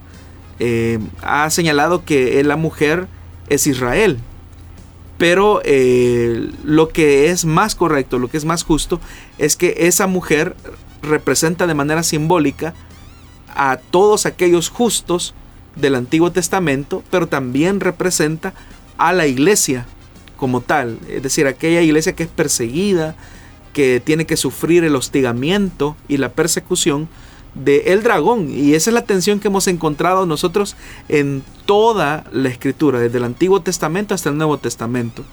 eh, 0.59 0.99
ha 1.21 1.49
señalado 1.49 2.03
que 2.03 2.43
la 2.43 2.55
mujer 2.55 3.07
es 3.49 3.67
Israel. 3.67 4.17
Pero 5.17 5.61
eh, 5.63 6.51
lo 6.63 6.89
que 6.89 7.29
es 7.29 7.45
más 7.45 7.75
correcto, 7.75 8.19
lo 8.19 8.29
que 8.29 8.37
es 8.37 8.45
más 8.45 8.63
justo, 8.63 8.99
es 9.37 9.55
que 9.55 9.75
esa 9.79 10.07
mujer 10.07 10.55
representa 11.01 11.65
de 11.65 11.73
manera 11.73 12.03
simbólica 12.03 12.73
a 13.55 13.77
todos 13.77 14.25
aquellos 14.25 14.69
justos 14.69 15.33
del 15.79 15.95
Antiguo 15.95 16.31
Testamento, 16.31 17.03
pero 17.09 17.27
también 17.27 17.79
representa 17.79 18.53
a 18.97 19.13
la 19.13 19.27
iglesia 19.27 19.85
como 20.37 20.61
tal, 20.61 20.99
es 21.09 21.23
decir, 21.23 21.47
aquella 21.47 21.81
iglesia 21.81 22.13
que 22.13 22.23
es 22.23 22.29
perseguida, 22.29 23.15
que 23.73 23.99
tiene 23.99 24.25
que 24.25 24.37
sufrir 24.37 24.83
el 24.83 24.95
hostigamiento 24.95 25.95
y 26.07 26.17
la 26.17 26.29
persecución 26.29 27.09
de 27.53 27.93
el 27.93 28.03
dragón. 28.03 28.49
Y 28.49 28.73
esa 28.73 28.89
es 28.89 28.93
la 28.93 29.05
tensión 29.05 29.39
que 29.39 29.47
hemos 29.47 29.67
encontrado 29.67 30.25
nosotros 30.25 30.75
en 31.09 31.43
toda 31.65 32.23
la 32.31 32.49
escritura, 32.49 32.99
desde 32.99 33.17
el 33.17 33.23
Antiguo 33.23 33.61
Testamento 33.61 34.13
hasta 34.13 34.29
el 34.29 34.37
Nuevo 34.37 34.57
Testamento. 34.57 35.23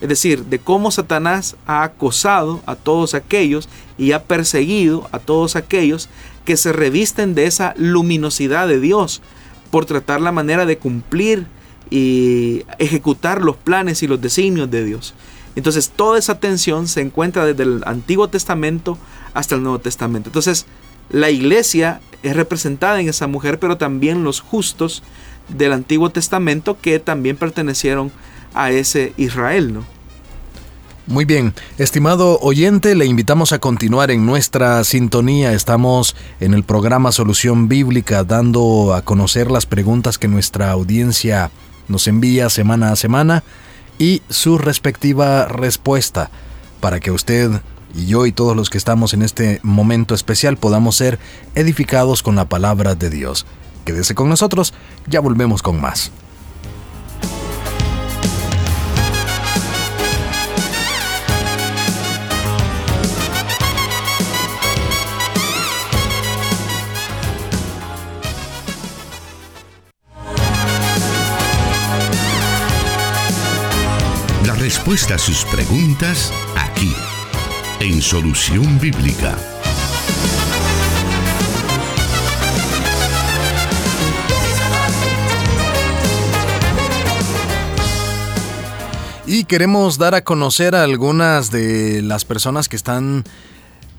Es 0.00 0.08
decir, 0.08 0.44
de 0.44 0.58
cómo 0.58 0.90
Satanás 0.90 1.56
ha 1.66 1.82
acosado 1.82 2.62
a 2.66 2.74
todos 2.74 3.14
aquellos 3.14 3.68
y 3.96 4.12
ha 4.12 4.24
perseguido 4.24 5.08
a 5.12 5.18
todos 5.18 5.56
aquellos 5.56 6.08
que 6.44 6.56
se 6.56 6.72
revisten 6.72 7.34
de 7.34 7.46
esa 7.46 7.74
luminosidad 7.76 8.68
de 8.68 8.80
Dios 8.80 9.22
por 9.74 9.86
tratar 9.86 10.20
la 10.20 10.30
manera 10.30 10.66
de 10.66 10.78
cumplir 10.78 11.48
y 11.90 12.62
ejecutar 12.78 13.42
los 13.42 13.56
planes 13.56 14.04
y 14.04 14.06
los 14.06 14.20
designios 14.20 14.70
de 14.70 14.84
Dios. 14.84 15.14
Entonces 15.56 15.90
toda 15.90 16.16
esa 16.16 16.38
tensión 16.38 16.86
se 16.86 17.00
encuentra 17.00 17.44
desde 17.44 17.64
el 17.64 17.82
Antiguo 17.84 18.28
Testamento 18.28 18.96
hasta 19.32 19.56
el 19.56 19.64
Nuevo 19.64 19.80
Testamento. 19.80 20.28
Entonces 20.28 20.66
la 21.10 21.28
iglesia 21.30 22.00
es 22.22 22.36
representada 22.36 23.00
en 23.00 23.08
esa 23.08 23.26
mujer, 23.26 23.58
pero 23.58 23.76
también 23.76 24.22
los 24.22 24.38
justos 24.38 25.02
del 25.48 25.72
Antiguo 25.72 26.08
Testamento 26.08 26.78
que 26.80 27.00
también 27.00 27.36
pertenecieron 27.36 28.12
a 28.54 28.70
ese 28.70 29.12
Israel, 29.16 29.74
¿no? 29.74 29.93
Muy 31.06 31.26
bien, 31.26 31.52
estimado 31.76 32.38
oyente, 32.40 32.94
le 32.94 33.04
invitamos 33.04 33.52
a 33.52 33.58
continuar 33.58 34.10
en 34.10 34.24
nuestra 34.24 34.82
sintonía. 34.84 35.52
Estamos 35.52 36.16
en 36.40 36.54
el 36.54 36.64
programa 36.64 37.12
Solución 37.12 37.68
Bíblica 37.68 38.24
dando 38.24 38.94
a 38.94 39.02
conocer 39.02 39.50
las 39.50 39.66
preguntas 39.66 40.16
que 40.16 40.28
nuestra 40.28 40.70
audiencia 40.70 41.50
nos 41.88 42.08
envía 42.08 42.48
semana 42.48 42.90
a 42.90 42.96
semana 42.96 43.44
y 43.98 44.22
su 44.30 44.56
respectiva 44.56 45.44
respuesta 45.44 46.30
para 46.80 47.00
que 47.00 47.10
usted 47.10 47.50
y 47.94 48.06
yo 48.06 48.24
y 48.24 48.32
todos 48.32 48.56
los 48.56 48.70
que 48.70 48.78
estamos 48.78 49.12
en 49.12 49.20
este 49.20 49.60
momento 49.62 50.14
especial 50.14 50.56
podamos 50.56 50.96
ser 50.96 51.18
edificados 51.54 52.22
con 52.22 52.34
la 52.34 52.48
palabra 52.48 52.94
de 52.94 53.10
Dios. 53.10 53.44
Quédese 53.84 54.14
con 54.14 54.30
nosotros, 54.30 54.72
ya 55.06 55.20
volvemos 55.20 55.60
con 55.60 55.78
más. 55.82 56.12
Respuesta 74.64 75.16
a 75.16 75.18
sus 75.18 75.44
preguntas 75.44 76.32
aquí 76.56 76.90
en 77.80 78.00
Solución 78.00 78.80
Bíblica. 78.80 79.36
Y 89.26 89.44
queremos 89.44 89.98
dar 89.98 90.14
a 90.14 90.24
conocer 90.24 90.74
a 90.74 90.84
algunas 90.84 91.50
de 91.50 92.00
las 92.00 92.24
personas 92.24 92.70
que 92.70 92.76
están 92.76 93.24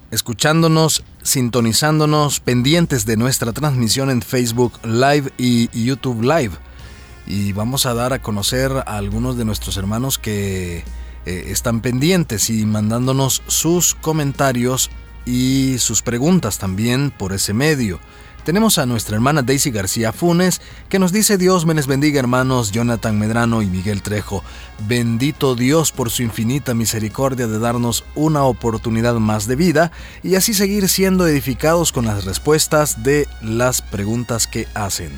escuchándonos, 0.09 1.03
sintonizándonos, 1.21 2.39
pendientes 2.39 3.05
de 3.05 3.17
nuestra 3.17 3.53
transmisión 3.53 4.09
en 4.09 4.23
Facebook 4.23 4.79
Live 4.83 5.31
y 5.37 5.69
YouTube 5.85 6.23
Live. 6.23 6.53
Y 7.27 7.53
vamos 7.53 7.85
a 7.85 7.93
dar 7.93 8.13
a 8.13 8.21
conocer 8.21 8.71
a 8.71 8.97
algunos 8.97 9.37
de 9.37 9.45
nuestros 9.45 9.77
hermanos 9.77 10.17
que 10.17 10.83
eh, 11.25 11.45
están 11.47 11.81
pendientes 11.81 12.49
y 12.49 12.65
mandándonos 12.65 13.41
sus 13.47 13.95
comentarios 13.95 14.91
y 15.25 15.77
sus 15.79 16.01
preguntas 16.01 16.59
también 16.59 17.11
por 17.11 17.33
ese 17.33 17.53
medio. 17.53 17.99
Tenemos 18.45 18.77
a 18.77 18.85
nuestra 18.85 19.15
hermana 19.15 19.41
Daisy 19.41 19.71
García 19.71 20.13
Funes 20.13 20.61
que 20.87 20.99
nos 20.99 21.11
dice 21.11 21.39
Dios 21.39 21.65
me 21.65 21.73
les 21.73 21.87
bendiga 21.87 22.19
hermanos 22.19 22.71
Jonathan 22.71 23.17
Medrano 23.17 23.63
y 23.63 23.65
Miguel 23.65 24.03
Trejo. 24.03 24.43
Bendito 24.87 25.55
Dios 25.55 25.91
por 25.91 26.11
su 26.11 26.21
infinita 26.21 26.75
misericordia 26.75 27.47
de 27.47 27.57
darnos 27.57 28.03
una 28.13 28.43
oportunidad 28.43 29.15
más 29.15 29.47
de 29.47 29.55
vida 29.55 29.91
y 30.21 30.35
así 30.35 30.53
seguir 30.53 30.89
siendo 30.89 31.25
edificados 31.25 31.91
con 31.91 32.05
las 32.05 32.23
respuestas 32.23 33.01
de 33.01 33.27
las 33.41 33.81
preguntas 33.81 34.45
que 34.45 34.67
hacen. 34.75 35.09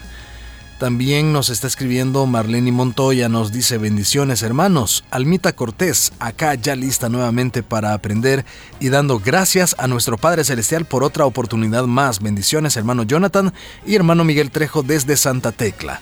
También 0.80 1.34
nos 1.34 1.50
está 1.50 1.66
escribiendo 1.66 2.28
Marlene 2.28 2.72
Montoya, 2.72 3.30
nos 3.30 3.52
dice 3.52 3.80
bendiciones 3.80 4.44
hermanos. 4.44 5.04
Almita 5.10 5.54
Cortés, 5.54 6.14
acá 6.20 6.54
ya 6.54 6.76
lista 6.76 7.10
nuevamente 7.10 7.64
para 7.64 7.94
aprender 7.94 8.46
y 8.80 8.90
dando 8.90 9.18
gracias 9.18 9.76
a 9.80 9.88
nuestro 9.88 10.20
Padre 10.20 10.44
Celestial 10.44 10.86
por 10.86 11.04
otra 11.04 11.26
oportunidad 11.26 11.86
más. 11.86 12.22
Bendiciones 12.22 12.78
hermano 12.78 13.02
Jonathan 13.04 13.54
y 13.88 13.96
hermano 13.96 14.24
Miguel 14.24 14.52
Trejo 14.52 14.84
desde 14.84 15.18
Santa 15.18 15.52
Tecla. 15.52 16.00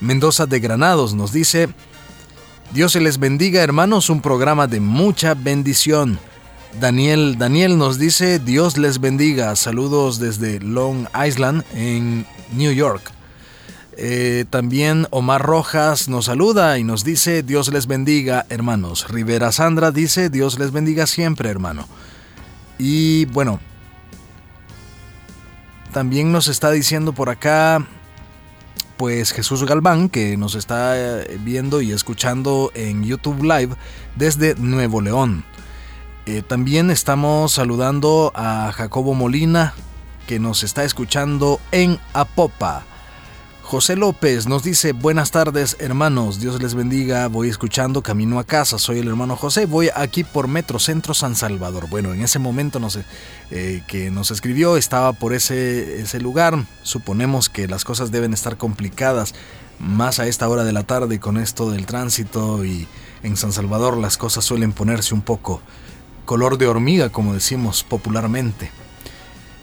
Mendoza 0.00 0.46
de 0.46 0.58
Granados 0.58 1.14
nos 1.14 1.32
dice, 1.32 1.68
Dios 2.72 2.92
se 2.92 3.00
les 3.00 3.18
bendiga 3.18 3.62
hermanos, 3.62 4.10
un 4.10 4.22
programa 4.22 4.66
de 4.66 4.80
mucha 4.80 5.34
bendición. 5.34 6.18
Daniel, 6.80 7.38
Daniel 7.38 7.78
nos 7.78 7.96
dice, 7.96 8.40
Dios 8.40 8.76
les 8.76 9.00
bendiga. 9.00 9.54
Saludos 9.54 10.18
desde 10.18 10.58
Long 10.58 11.06
Island 11.14 11.62
en 11.74 12.26
New 12.52 12.72
York. 12.72 13.15
Eh, 13.98 14.44
también 14.50 15.06
Omar 15.10 15.40
Rojas 15.40 16.08
nos 16.08 16.26
saluda 16.26 16.78
y 16.78 16.84
nos 16.84 17.02
dice 17.02 17.42
Dios 17.42 17.72
les 17.72 17.86
bendiga 17.86 18.44
hermanos. 18.50 19.08
Rivera 19.08 19.52
Sandra 19.52 19.90
dice 19.90 20.28
Dios 20.28 20.58
les 20.58 20.70
bendiga 20.70 21.06
siempre 21.06 21.48
hermano. 21.48 21.88
Y 22.78 23.24
bueno, 23.26 23.58
también 25.92 26.30
nos 26.30 26.48
está 26.48 26.70
diciendo 26.70 27.14
por 27.14 27.30
acá 27.30 27.86
pues 28.98 29.32
Jesús 29.32 29.64
Galván 29.64 30.10
que 30.10 30.36
nos 30.36 30.54
está 30.54 30.94
eh, 30.96 31.38
viendo 31.40 31.80
y 31.80 31.92
escuchando 31.92 32.70
en 32.74 33.02
YouTube 33.02 33.42
Live 33.42 33.76
desde 34.14 34.56
Nuevo 34.56 35.00
León. 35.00 35.44
Eh, 36.26 36.42
también 36.42 36.90
estamos 36.90 37.52
saludando 37.52 38.32
a 38.34 38.72
Jacobo 38.74 39.14
Molina 39.14 39.72
que 40.26 40.38
nos 40.38 40.64
está 40.64 40.84
escuchando 40.84 41.60
en 41.72 41.98
Apopa. 42.12 42.84
José 43.66 43.96
López 43.96 44.46
nos 44.46 44.62
dice, 44.62 44.92
buenas 44.92 45.32
tardes 45.32 45.76
hermanos, 45.80 46.38
Dios 46.38 46.62
les 46.62 46.76
bendiga, 46.76 47.26
voy 47.26 47.48
escuchando 47.48 48.00
camino 48.00 48.38
a 48.38 48.44
casa, 48.44 48.78
soy 48.78 49.00
el 49.00 49.08
hermano 49.08 49.34
José, 49.34 49.66
voy 49.66 49.90
aquí 49.92 50.22
por 50.22 50.46
Metro 50.46 50.78
Centro 50.78 51.14
San 51.14 51.34
Salvador. 51.34 51.88
Bueno, 51.90 52.14
en 52.14 52.22
ese 52.22 52.38
momento 52.38 52.78
no 52.78 52.90
sé, 52.90 53.04
eh, 53.50 53.82
que 53.88 54.12
nos 54.12 54.30
escribió 54.30 54.76
estaba 54.76 55.14
por 55.14 55.34
ese, 55.34 56.00
ese 56.00 56.20
lugar, 56.20 56.64
suponemos 56.84 57.48
que 57.48 57.66
las 57.66 57.84
cosas 57.84 58.12
deben 58.12 58.32
estar 58.32 58.56
complicadas 58.56 59.34
más 59.80 60.20
a 60.20 60.28
esta 60.28 60.48
hora 60.48 60.62
de 60.62 60.72
la 60.72 60.84
tarde 60.84 61.18
con 61.18 61.36
esto 61.36 61.68
del 61.72 61.86
tránsito 61.86 62.64
y 62.64 62.86
en 63.24 63.36
San 63.36 63.50
Salvador 63.50 63.96
las 63.96 64.16
cosas 64.16 64.44
suelen 64.44 64.72
ponerse 64.72 65.12
un 65.12 65.22
poco 65.22 65.60
color 66.24 66.56
de 66.58 66.68
hormiga, 66.68 67.08
como 67.08 67.34
decimos 67.34 67.82
popularmente. 67.82 68.70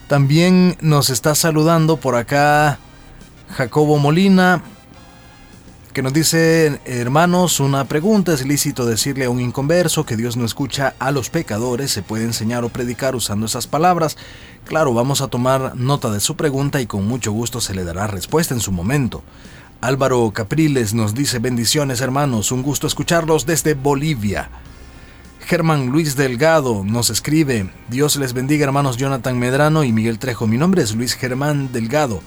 También 0.10 0.76
nos 0.82 1.10
está 1.10 1.36
saludando 1.36 1.96
por 1.96 2.18
acá 2.18 2.80
Jacobo 3.54 3.98
Molina, 4.00 4.64
que 5.94 6.02
nos 6.02 6.12
dice, 6.12 6.82
hermanos, 6.86 7.60
una 7.60 7.86
pregunta, 7.86 8.34
¿es 8.34 8.46
lícito 8.46 8.86
decirle 8.86 9.26
a 9.26 9.30
un 9.30 9.40
inconverso 9.40 10.06
que 10.06 10.18
Dios 10.18 10.36
no 10.36 10.44
escucha 10.44 10.96
a 10.98 11.12
los 11.12 11.30
pecadores? 11.30 11.92
¿Se 11.92 12.02
puede 12.02 12.24
enseñar 12.24 12.64
o 12.64 12.70
predicar 12.70 13.16
usando 13.16 13.46
esas 13.46 13.68
palabras? 13.68 14.18
Claro, 14.66 14.94
vamos 14.94 15.22
a 15.22 15.28
tomar 15.28 15.76
nota 15.76 16.10
de 16.10 16.20
su 16.20 16.36
pregunta 16.36 16.82
y 16.82 16.88
con 16.88 17.08
mucho 17.08 17.32
gusto 17.32 17.62
se 17.62 17.76
le 17.76 17.84
dará 17.84 18.08
respuesta 18.08 18.56
en 18.56 18.60
su 18.60 18.72
momento. 18.72 19.24
Álvaro 19.82 20.32
Capriles 20.32 20.96
nos 20.96 21.14
dice, 21.14 21.38
bendiciones 21.38 22.02
hermanos, 22.02 22.52
un 22.52 22.64
gusto 22.64 22.88
escucharlos 22.88 23.46
desde 23.46 23.76
Bolivia. 23.76 24.50
Germán 25.46 25.88
Luis 25.88 26.16
Delgado 26.16 26.84
nos 26.84 27.12
escribe, 27.12 27.70
Dios 27.90 28.16
les 28.16 28.34
bendiga 28.34 28.66
hermanos 28.66 28.98
Jonathan 28.98 29.38
Medrano 29.38 29.84
y 29.84 29.92
Miguel 29.92 30.18
Trejo, 30.18 30.48
mi 30.48 30.58
nombre 30.58 30.82
es 30.82 30.96
Luis 30.96 31.14
Germán 31.14 31.72
Delgado. 31.72 32.22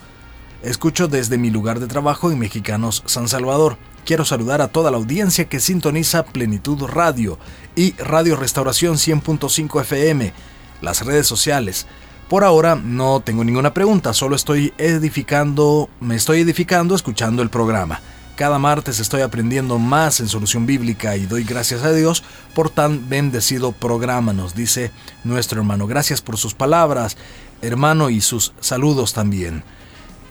Escucho 0.66 1.06
desde 1.06 1.38
mi 1.38 1.50
lugar 1.50 1.78
de 1.78 1.86
trabajo 1.86 2.32
en 2.32 2.40
Mexicanos 2.40 3.04
San 3.06 3.28
Salvador. 3.28 3.76
Quiero 4.04 4.24
saludar 4.24 4.60
a 4.60 4.66
toda 4.66 4.90
la 4.90 4.96
audiencia 4.96 5.44
que 5.44 5.60
sintoniza 5.60 6.24
Plenitud 6.24 6.82
Radio 6.86 7.38
y 7.76 7.92
Radio 7.98 8.34
Restauración 8.34 8.96
100.5 8.96 9.80
FM, 9.82 10.32
las 10.80 11.06
redes 11.06 11.28
sociales. 11.28 11.86
Por 12.28 12.42
ahora 12.42 12.74
no 12.74 13.20
tengo 13.20 13.44
ninguna 13.44 13.74
pregunta, 13.74 14.12
solo 14.12 14.34
estoy 14.34 14.74
edificando, 14.76 15.88
me 16.00 16.16
estoy 16.16 16.40
edificando 16.40 16.96
escuchando 16.96 17.42
el 17.42 17.48
programa. 17.48 18.00
Cada 18.34 18.58
martes 18.58 18.98
estoy 18.98 19.22
aprendiendo 19.22 19.78
más 19.78 20.18
en 20.18 20.26
solución 20.26 20.66
bíblica 20.66 21.16
y 21.16 21.26
doy 21.26 21.44
gracias 21.44 21.84
a 21.84 21.92
Dios 21.92 22.24
por 22.56 22.70
tan 22.70 23.08
bendecido 23.08 23.70
programa, 23.70 24.32
nos 24.32 24.56
dice 24.56 24.90
nuestro 25.22 25.60
hermano. 25.60 25.86
Gracias 25.86 26.20
por 26.20 26.38
sus 26.38 26.54
palabras, 26.54 27.16
hermano, 27.62 28.10
y 28.10 28.20
sus 28.20 28.52
saludos 28.58 29.12
también. 29.12 29.62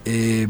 Eh, 0.05 0.47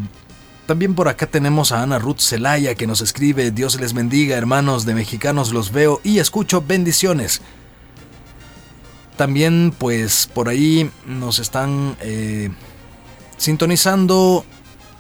también 0.65 0.95
por 0.95 1.07
acá 1.07 1.27
tenemos 1.27 1.71
a 1.71 1.81
Ana 1.81 1.99
Ruth 1.99 2.19
Zelaya 2.19 2.75
que 2.75 2.87
nos 2.87 3.01
escribe, 3.01 3.51
Dios 3.51 3.79
les 3.79 3.93
bendiga 3.93 4.35
hermanos 4.37 4.85
de 4.85 4.95
mexicanos, 4.95 5.53
los 5.53 5.71
veo 5.71 6.01
y 6.03 6.19
escucho 6.19 6.61
bendiciones. 6.61 7.41
También 9.15 9.73
pues 9.77 10.29
por 10.33 10.49
ahí 10.49 10.89
nos 11.05 11.39
están 11.39 11.95
eh, 12.01 12.49
Sintonizando 13.37 14.45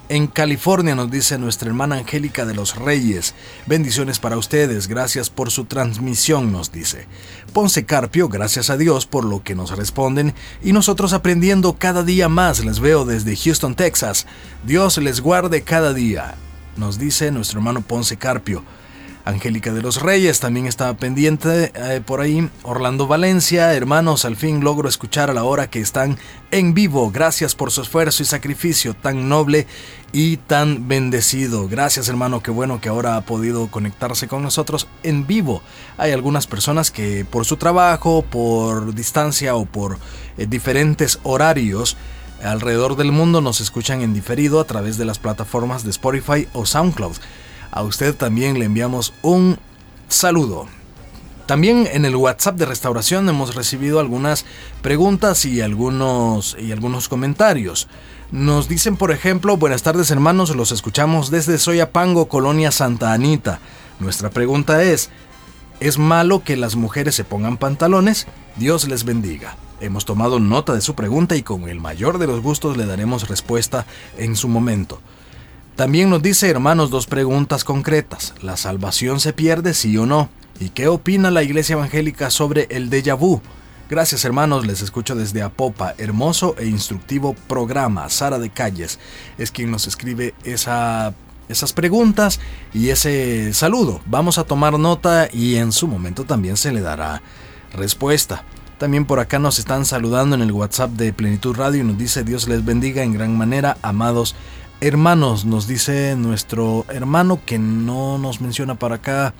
en 0.09 0.27
California 0.27 0.95
nos 0.95 1.09
dice 1.09 1.37
nuestra 1.37 1.67
hermana 1.67 1.95
Angélica 1.95 2.45
de 2.45 2.53
los 2.53 2.75
Reyes. 2.75 3.33
Bendiciones 3.65 4.19
para 4.19 4.37
ustedes, 4.37 4.87
gracias 4.87 5.29
por 5.29 5.51
su 5.51 5.65
transmisión, 5.65 6.51
nos 6.51 6.71
dice. 6.71 7.07
Ponce 7.53 7.85
Carpio, 7.85 8.29
gracias 8.29 8.69
a 8.69 8.77
Dios 8.77 9.05
por 9.05 9.25
lo 9.25 9.43
que 9.43 9.55
nos 9.55 9.75
responden 9.75 10.33
y 10.63 10.73
nosotros 10.73 11.13
aprendiendo 11.13 11.77
cada 11.77 12.03
día 12.03 12.29
más. 12.29 12.63
Les 12.63 12.79
veo 12.79 13.05
desde 13.05 13.35
Houston, 13.35 13.75
Texas. 13.75 14.27
Dios 14.65 14.97
les 14.97 15.21
guarde 15.21 15.63
cada 15.63 15.93
día, 15.93 16.35
nos 16.77 16.99
dice 16.99 17.31
nuestro 17.31 17.59
hermano 17.59 17.81
Ponce 17.81 18.17
Carpio. 18.17 18.63
Angélica 19.25 19.73
de 19.73 19.81
los 19.81 20.03
Reyes 20.03 20.39
también 20.39 20.67
estaba 20.67 20.93
pendiente 20.93 21.71
eh, 21.73 21.99
por 22.05 22.21
ahí. 22.21 22.47
Orlando 22.61 23.07
Valencia, 23.07 23.73
hermanos, 23.73 24.23
al 24.23 24.35
fin 24.35 24.63
logro 24.63 24.87
escuchar 24.87 25.31
a 25.31 25.33
la 25.33 25.43
hora 25.43 25.67
que 25.67 25.79
están 25.79 26.19
en 26.51 26.75
vivo. 26.75 27.09
Gracias 27.09 27.55
por 27.55 27.71
su 27.71 27.81
esfuerzo 27.81 28.21
y 28.21 28.27
sacrificio 28.27 28.93
tan 28.93 29.27
noble 29.27 29.65
y 30.13 30.37
tan 30.37 30.87
bendecido. 30.87 31.67
Gracias 31.67 32.07
hermano, 32.07 32.43
qué 32.43 32.51
bueno 32.51 32.79
que 32.79 32.89
ahora 32.89 33.17
ha 33.17 33.21
podido 33.21 33.67
conectarse 33.71 34.27
con 34.27 34.43
nosotros 34.43 34.87
en 35.01 35.25
vivo. 35.25 35.63
Hay 35.97 36.11
algunas 36.11 36.45
personas 36.45 36.91
que 36.91 37.25
por 37.25 37.45
su 37.45 37.57
trabajo, 37.57 38.21
por 38.21 38.93
distancia 38.93 39.55
o 39.55 39.65
por 39.65 39.97
eh, 40.37 40.45
diferentes 40.45 41.19
horarios, 41.23 41.97
alrededor 42.43 42.95
del 42.95 43.11
mundo 43.11 43.41
nos 43.41 43.59
escuchan 43.59 44.01
en 44.01 44.13
diferido 44.13 44.59
a 44.59 44.65
través 44.65 44.97
de 44.97 45.05
las 45.05 45.17
plataformas 45.17 45.83
de 45.83 45.89
Spotify 45.89 46.47
o 46.53 46.67
SoundCloud. 46.67 47.15
A 47.75 47.83
usted 47.83 48.15
también 48.15 48.57
le 48.57 48.65
enviamos 48.65 49.13
un 49.21 49.59
saludo. 50.07 50.65
También 51.45 51.89
en 51.91 52.05
el 52.05 52.15
WhatsApp 52.15 52.55
de 52.55 52.65
restauración 52.65 53.27
hemos 53.27 53.53
recibido 53.53 53.99
algunas 53.99 54.45
preguntas 54.81 55.43
y 55.43 55.59
algunos, 55.59 56.55
y 56.57 56.71
algunos 56.71 57.09
comentarios. 57.09 57.89
Nos 58.31 58.69
dicen, 58.69 58.95
por 58.95 59.11
ejemplo, 59.11 59.57
buenas 59.57 59.83
tardes 59.83 60.09
hermanos, 60.09 60.55
los 60.55 60.71
escuchamos 60.71 61.31
desde 61.31 61.57
Soyapango, 61.57 62.29
Colonia 62.29 62.71
Santa 62.71 63.11
Anita. 63.11 63.59
Nuestra 63.99 64.29
pregunta 64.29 64.81
es, 64.81 65.09
¿es 65.81 65.99
malo 65.99 66.45
que 66.45 66.55
las 66.55 66.77
mujeres 66.77 67.13
se 67.13 67.25
pongan 67.25 67.57
pantalones? 67.57 68.25
Dios 68.55 68.87
les 68.87 69.03
bendiga. 69.03 69.57
Hemos 69.81 70.05
tomado 70.05 70.39
nota 70.39 70.73
de 70.73 70.79
su 70.79 70.95
pregunta 70.95 71.35
y 71.35 71.43
con 71.43 71.67
el 71.67 71.81
mayor 71.81 72.19
de 72.19 72.27
los 72.27 72.41
gustos 72.41 72.77
le 72.77 72.85
daremos 72.85 73.27
respuesta 73.27 73.85
en 74.17 74.37
su 74.37 74.47
momento. 74.47 75.01
También 75.75 76.09
nos 76.09 76.21
dice, 76.21 76.49
hermanos, 76.49 76.89
dos 76.89 77.05
preguntas 77.05 77.65
concretas. 77.65 78.33
¿La 78.41 78.55
salvación 78.55 79.19
se 79.19 79.33
pierde, 79.33 79.73
sí 79.73 79.97
o 79.97 80.05
no? 80.05 80.29
¿Y 80.57 80.69
qué 80.69 80.87
opina 80.87 81.31
la 81.31 81.43
Iglesia 81.43 81.73
Evangélica 81.73 82.29
sobre 82.29 82.67
el 82.69 82.89
déjà 82.89 83.17
vu? 83.17 83.41
Gracias 83.89 84.23
hermanos, 84.23 84.65
les 84.65 84.81
escucho 84.81 85.15
desde 85.15 85.41
Apopa. 85.41 85.93
Hermoso 85.97 86.55
e 86.57 86.65
instructivo 86.65 87.35
programa. 87.49 88.09
Sara 88.09 88.39
de 88.39 88.49
Calles 88.49 88.99
es 89.37 89.51
quien 89.51 89.69
nos 89.69 89.85
escribe 89.85 90.33
esa, 90.45 91.13
esas 91.49 91.73
preguntas 91.73 92.39
y 92.73 92.87
ese 92.87 93.53
saludo. 93.53 93.99
Vamos 94.05 94.37
a 94.37 94.45
tomar 94.45 94.79
nota 94.79 95.27
y 95.29 95.57
en 95.57 95.73
su 95.73 95.89
momento 95.89 96.23
también 96.23 96.55
se 96.55 96.71
le 96.71 96.79
dará 96.79 97.21
respuesta. 97.73 98.45
También 98.77 99.05
por 99.05 99.19
acá 99.19 99.39
nos 99.39 99.59
están 99.59 99.85
saludando 99.85 100.35
en 100.35 100.41
el 100.41 100.53
WhatsApp 100.53 100.91
de 100.91 101.11
Plenitud 101.11 101.55
Radio 101.55 101.81
y 101.81 101.85
nos 101.85 101.97
dice 101.97 102.23
Dios 102.23 102.47
les 102.47 102.63
bendiga 102.63 103.03
en 103.03 103.13
gran 103.13 103.37
manera, 103.37 103.77
amados 103.81 104.35
hermanos, 104.81 105.45
nos 105.45 105.67
dice 105.67 106.15
nuestro 106.15 106.85
hermano 106.89 107.39
que 107.45 107.57
no 107.59 108.17
nos 108.17 108.41
menciona 108.41 108.75
para 108.75 108.95
acá 108.95 109.33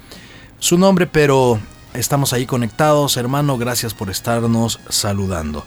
su 0.60 0.78
nombre, 0.78 1.08
pero 1.08 1.60
estamos 1.94 2.34
ahí 2.34 2.46
conectados, 2.46 3.18
hermano, 3.18 3.58
gracias 3.58 3.94
por 3.94 4.10
estarnos 4.10 4.80
saludando. 4.90 5.66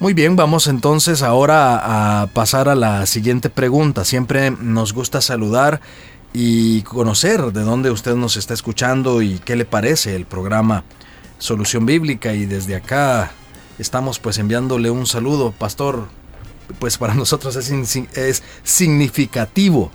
Muy 0.00 0.12
bien, 0.12 0.36
vamos 0.36 0.66
entonces 0.66 1.22
ahora 1.22 2.22
a 2.22 2.26
pasar 2.28 2.68
a 2.68 2.74
la 2.74 3.06
siguiente 3.06 3.48
pregunta. 3.48 4.04
Siempre 4.04 4.50
nos 4.50 4.92
gusta 4.92 5.20
saludar 5.20 5.80
y 6.32 6.82
conocer 6.82 7.52
de 7.52 7.62
dónde 7.62 7.90
usted 7.90 8.16
nos 8.16 8.36
está 8.36 8.54
escuchando 8.54 9.22
y 9.22 9.38
qué 9.38 9.54
le 9.54 9.64
parece 9.64 10.16
el 10.16 10.26
programa 10.26 10.84
Solución 11.38 11.86
Bíblica 11.86 12.34
y 12.34 12.46
desde 12.46 12.74
acá 12.74 13.30
estamos 13.78 14.18
pues 14.18 14.38
enviándole 14.38 14.90
un 14.90 15.06
saludo, 15.06 15.52
pastor 15.52 16.08
pues 16.78 16.98
para 16.98 17.14
nosotros 17.14 17.56
es, 17.56 18.42
significativo 18.62 19.90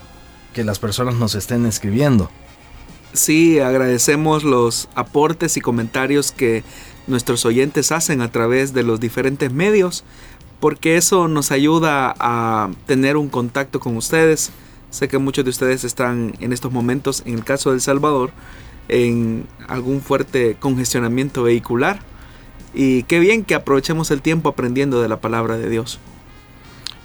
que 0.54 0.64
las 0.64 0.80
personas 0.80 1.16
nos 1.16 1.36
estén 1.36 1.66
escribiendo. 1.66 2.30
Sí, 3.14 3.60
agradecemos 3.60 4.44
los 4.44 4.88
aportes 4.96 5.58
y 5.58 5.62
comentarios 5.62 6.32
que 6.32 6.64
nuestros 7.08 7.46
oyentes 7.46 7.92
hacen 7.92 8.22
a 8.22 8.32
través 8.32 8.74
de 8.74 8.84
los 8.84 9.00
diferentes 9.00 9.52
medios, 9.52 10.04
porque 10.60 10.98
eso 10.98 11.28
nos 11.28 11.52
ayuda 11.52 12.14
a 12.20 12.70
tener 12.86 13.18
un 13.18 13.30
contacto 13.30 13.80
con 13.80 13.98
ustedes. 13.98 14.52
Sé 14.92 15.08
que 15.08 15.18
muchos 15.18 15.44
de 15.44 15.50
ustedes 15.50 15.84
están 15.84 16.34
en 16.40 16.54
estos 16.54 16.72
momentos, 16.72 17.24
en 17.26 17.36
el 17.36 17.44
caso 17.44 17.70
de 17.70 17.76
El 17.76 17.82
Salvador, 17.82 18.32
en 18.90 19.48
algún 19.68 20.02
fuerte 20.02 20.58
congestionamiento 20.60 21.44
vehicular. 21.44 22.02
Y 22.74 23.04
qué 23.04 23.20
bien 23.20 23.44
que 23.44 23.56
aprovechemos 23.56 24.12
el 24.12 24.22
tiempo 24.22 24.50
aprendiendo 24.50 25.02
de 25.02 25.10
la 25.10 25.20
palabra 25.22 25.58
de 25.58 25.70
Dios. 25.70 26.00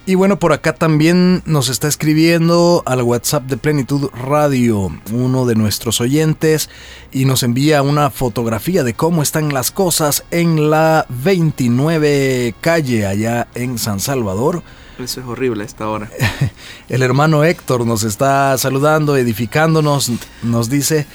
Y 0.07 0.13
bueno, 0.13 0.37
por 0.37 0.53
acá 0.53 0.73
también 0.73 1.41
nos 1.47 1.67
está 1.67 1.87
escribiendo 1.87 2.83
al 2.85 3.01
WhatsApp 3.01 3.45
de 3.45 3.57
Plenitud 3.57 4.11
Radio 4.13 4.91
uno 5.11 5.47
de 5.47 5.55
nuestros 5.55 5.99
oyentes 5.99 6.69
y 7.11 7.25
nos 7.25 7.41
envía 7.41 7.81
una 7.81 8.11
fotografía 8.11 8.83
de 8.83 8.93
cómo 8.93 9.23
están 9.23 9.51
las 9.51 9.71
cosas 9.71 10.23
en 10.29 10.69
la 10.69 11.07
29 11.09 12.53
calle 12.61 13.07
allá 13.07 13.47
en 13.55 13.79
San 13.79 13.99
Salvador. 13.99 14.61
Eso 14.99 15.21
es 15.21 15.25
horrible 15.25 15.63
a 15.63 15.65
esta 15.65 15.89
hora. 15.89 16.11
El 16.87 17.01
hermano 17.01 17.43
Héctor 17.43 17.87
nos 17.87 18.03
está 18.03 18.55
saludando, 18.59 19.17
edificándonos, 19.17 20.11
nos 20.43 20.69
dice... 20.69 21.07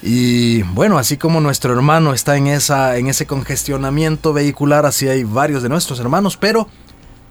Y 0.00 0.62
bueno, 0.62 0.96
así 0.96 1.16
como 1.16 1.40
nuestro 1.40 1.72
hermano 1.72 2.14
está 2.14 2.36
en, 2.36 2.46
esa, 2.46 2.98
en 2.98 3.08
ese 3.08 3.26
congestionamiento 3.26 4.32
vehicular, 4.32 4.86
así 4.86 5.08
hay 5.08 5.24
varios 5.24 5.64
de 5.64 5.68
nuestros 5.68 5.98
hermanos, 5.98 6.36
pero 6.36 6.68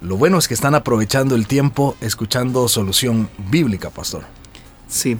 lo 0.01 0.17
bueno 0.17 0.37
es 0.37 0.47
que 0.47 0.53
están 0.53 0.75
aprovechando 0.75 1.35
el 1.35 1.47
tiempo 1.47 1.95
escuchando 2.01 2.67
solución 2.67 3.29
bíblica, 3.49 3.89
pastor. 3.89 4.23
Sí. 4.87 5.17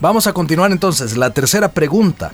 Vamos 0.00 0.26
a 0.26 0.32
continuar 0.32 0.72
entonces. 0.72 1.16
La 1.16 1.30
tercera 1.30 1.72
pregunta 1.72 2.32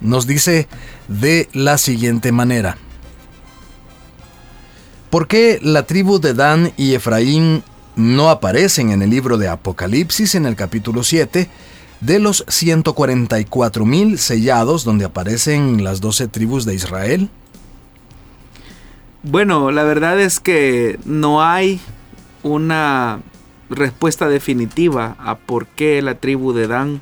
nos 0.00 0.26
dice 0.26 0.68
de 1.08 1.48
la 1.52 1.78
siguiente 1.78 2.32
manera. 2.32 2.76
¿Por 5.10 5.28
qué 5.28 5.58
la 5.62 5.84
tribu 5.84 6.18
de 6.20 6.34
Dan 6.34 6.72
y 6.76 6.94
Efraín 6.94 7.62
no 7.96 8.30
aparecen 8.30 8.90
en 8.90 9.02
el 9.02 9.10
libro 9.10 9.36
de 9.36 9.48
Apocalipsis 9.48 10.34
en 10.34 10.46
el 10.46 10.56
capítulo 10.56 11.02
7 11.02 11.48
de 12.00 12.18
los 12.18 12.44
144 12.48 13.84
mil 13.84 14.18
sellados 14.18 14.84
donde 14.84 15.04
aparecen 15.04 15.84
las 15.84 16.00
12 16.00 16.28
tribus 16.28 16.64
de 16.64 16.74
Israel? 16.74 17.28
Bueno, 19.24 19.70
la 19.70 19.84
verdad 19.84 20.20
es 20.20 20.40
que 20.40 20.98
no 21.04 21.44
hay 21.44 21.80
una 22.42 23.20
respuesta 23.70 24.28
definitiva 24.28 25.14
a 25.20 25.36
por 25.38 25.68
qué 25.68 26.02
la 26.02 26.16
tribu 26.16 26.52
de 26.52 26.66
Dan 26.66 27.00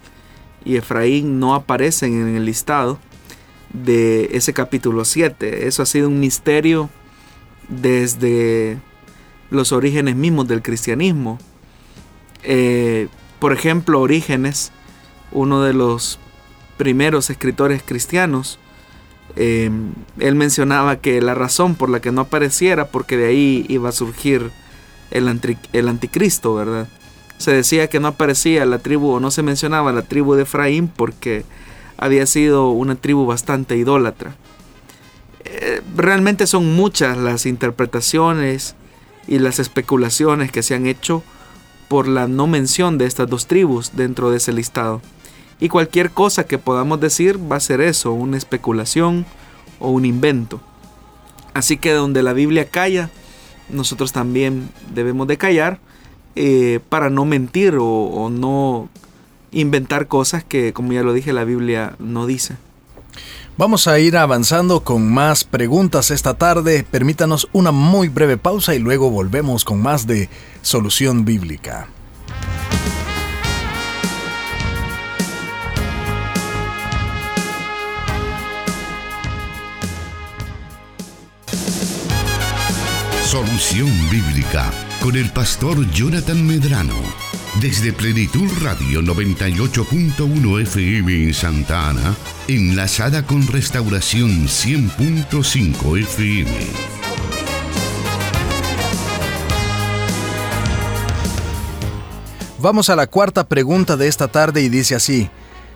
y 0.63 0.77
Efraín 0.77 1.41
no 1.41 1.55
aparecen 1.55 2.13
en 2.21 2.37
el 2.37 2.45
listado 2.45 2.99
de 3.73 4.29
ese 4.33 4.53
capítulo 4.53 5.07
7. 5.07 5.67
Eso 5.67 5.83
ha 5.83 5.87
sido 5.87 6.09
un 6.09 6.21
misterio 6.21 6.91
desde 7.71 8.79
los 9.51 9.73
orígenes 9.73 10.15
mismos 10.15 10.47
del 10.47 10.61
cristianismo. 10.61 11.39
Eh, 12.43 13.09
por 13.39 13.55
ejemplo, 13.55 13.99
Orígenes, 13.99 14.73
uno 15.33 15.63
de 15.63 15.73
los 15.73 16.19
primeros 16.77 17.31
escritores 17.31 17.83
cristianos, 17.83 18.59
Em, 19.37 19.93
él 20.19 20.35
mencionaba 20.35 20.97
que 20.97 21.21
la 21.21 21.35
razón 21.35 21.75
por 21.75 21.89
la 21.89 22.01
que 22.01 22.13
no 22.13 22.23
apareciera, 22.23 22.89
porque 22.89 23.17
de 23.17 23.27
ahí 23.27 23.67
iba 23.69 23.89
a 23.89 23.93
surgir 23.93 24.51
el, 25.11 25.29
anticristo, 25.89 26.55
¿verdad? 26.55 26.89
Se 27.39 27.53
decía 27.53 27.89
que 27.89 28.01
no 28.01 28.09
aparecía 28.09 28.65
la 28.67 28.79
tribu 28.79 29.13
o 29.13 29.21
no 29.21 29.31
se 29.31 29.43
mencionaba 29.43 29.93
la 29.93 30.03
tribu 30.03 30.35
de 30.35 30.43
Efraín 30.43 30.89
porque 30.89 31.45
había 31.97 32.27
sido 32.27 32.71
una 32.71 32.97
tribu 32.97 33.27
bastante 33.27 33.77
idólatra. 33.77 34.35
Eh, 35.45 35.81
realmente 35.97 36.47
son 36.47 36.75
muchas 36.75 37.17
las 37.17 37.47
interpretaciones 37.47 38.75
y 39.27 39.39
las 39.39 39.59
especulaciones 39.59 40.53
que 40.53 40.63
se 40.63 40.75
han 40.75 40.87
hecho 40.87 41.23
por 41.89 42.07
la 42.07 42.29
no 42.29 42.47
mención 42.47 42.99
de 42.99 43.07
estas 43.07 43.29
dos 43.29 43.47
tribus 43.47 43.93
dentro 43.95 44.31
de 44.31 44.37
ese 44.37 44.53
listado. 44.53 45.01
Y 45.61 45.69
cualquier 45.69 46.11
cosa 46.11 46.45
que 46.45 46.59
podamos 46.59 47.01
decir 47.01 47.39
va 47.51 47.57
a 47.57 47.61
ser 47.61 47.81
eso, 47.83 48.13
una 48.13 48.39
especulación 48.39 49.27
o 49.79 49.91
un 49.91 50.07
invento. 50.07 50.61
Así 51.53 51.77
que 51.77 51.93
donde 51.93 52.23
la 52.23 52.33
Biblia 52.33 52.69
calla, 52.69 53.11
nosotros 53.69 54.13
también 54.13 54.71
debemos 54.95 55.29
de 55.29 55.37
callar 55.37 55.79
eh, 56.37 56.81
para 56.89 57.11
no 57.11 57.25
mentir 57.25 57.77
o, 57.79 58.31
no 58.31 58.89
inventar 59.53 60.07
cosas 60.07 60.45
que, 60.45 60.73
como 60.73 60.93
ya 60.93 61.03
lo 61.03 61.13
dije, 61.13 61.33
la 61.33 61.45
Biblia 61.45 61.97
no 61.99 62.27
dice. 62.27 62.57
Vamos 63.59 63.89
a 63.89 63.99
ir 63.99 64.17
avanzando 64.17 64.85
con 64.85 65.13
más 65.13 65.45
preguntas 65.45 66.11
esta 66.11 66.35
tarde. 66.35 66.87
Permítanos 66.89 67.49
una 67.53 67.73
muy 67.73 68.09
breve 68.09 68.39
pausa 68.39 68.75
y 68.75 68.79
luego 68.79 69.11
volvemos 69.11 69.65
con 69.65 69.83
más 69.83 70.07
de 70.07 70.31
Solución 70.63 71.25
Bíblica. 71.25 71.89
Solución 83.31 83.89
Bíblica 84.11 84.73
con 85.01 85.15
el 85.15 85.31
pastor 85.31 85.89
Jonathan 85.93 86.45
Medrano. 86.45 86.97
Desde 87.61 87.93
Plenitud 87.93 88.49
Radio 88.61 89.03
98.1 89.03 90.63
FM 90.63 91.27
en 91.27 91.33
Santa 91.33 91.91
Ana, 91.91 92.17
enlazada 92.49 93.25
con 93.25 93.47
Restauración 93.47 94.49
100.5 94.49 96.01
FM. 96.01 96.51
Vamos 102.59 102.91
a 102.91 102.97
la 102.97 103.07
cuarta 103.07 103.47
pregunta 103.47 103.97
de 103.97 104.09
esta 104.09 104.27
tarde 104.27 104.61
y 104.61 104.69
dice 104.69 104.97
así, 104.97 105.31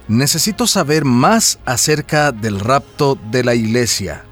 necesito 0.08 0.66
saber 0.66 1.04
más 1.04 1.60
acerca 1.64 2.32
del 2.32 2.58
rapto 2.58 3.16
de 3.30 3.44
la 3.44 3.54
iglesia. 3.54 4.24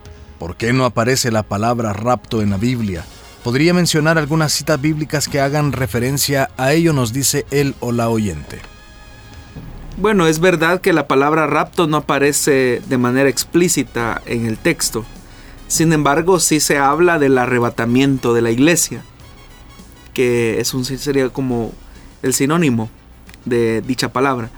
¿Por 0.43 0.57
qué 0.57 0.73
no 0.73 0.85
aparece 0.85 1.31
la 1.31 1.45
palabra 1.45 1.93
rapto 1.93 2.43
en 2.43 2.51
la 2.51 2.57
Biblia? 2.57 3.05
¿Podría 3.45 3.75
mencionar 3.75 4.19
algunas 4.19 4.53
citas 4.53 4.81
bíblicas 4.81 5.29
que 5.29 5.39
hagan 5.39 5.71
referencia 5.71 6.51
a 6.57 6.73
ello? 6.73 6.93
Nos 6.93 7.13
dice 7.13 7.47
él 7.53 7.77
o 7.79 7.93
la 7.93 8.09
oyente. 8.09 8.59
Bueno, 9.99 10.27
es 10.27 10.41
verdad 10.41 10.81
que 10.81 10.93
la 10.93 11.07
palabra 11.07 11.47
rapto 11.47 11.87
no 11.87 11.99
aparece 11.99 12.83
de 12.89 12.99
manera 12.99 13.29
explícita 13.29 14.21
en 14.27 14.47
el 14.47 14.59
texto. 14.59 15.05
Sin 15.69 15.93
embargo, 15.93 16.41
sí 16.41 16.59
se 16.59 16.77
habla 16.77 17.21
del 17.21 17.39
arrebatamiento 17.39 18.35
de 18.35 18.43
la 18.43 18.51
iglesia, 18.51 19.05
que 20.13 20.59
es 20.59 20.75
un 20.75 20.85
sería 20.85 21.29
como 21.29 21.71
el 22.25 22.35
sinónimo 22.35 22.91
de 23.45 23.81
dicha 23.81 24.13
palabra. 24.13 24.51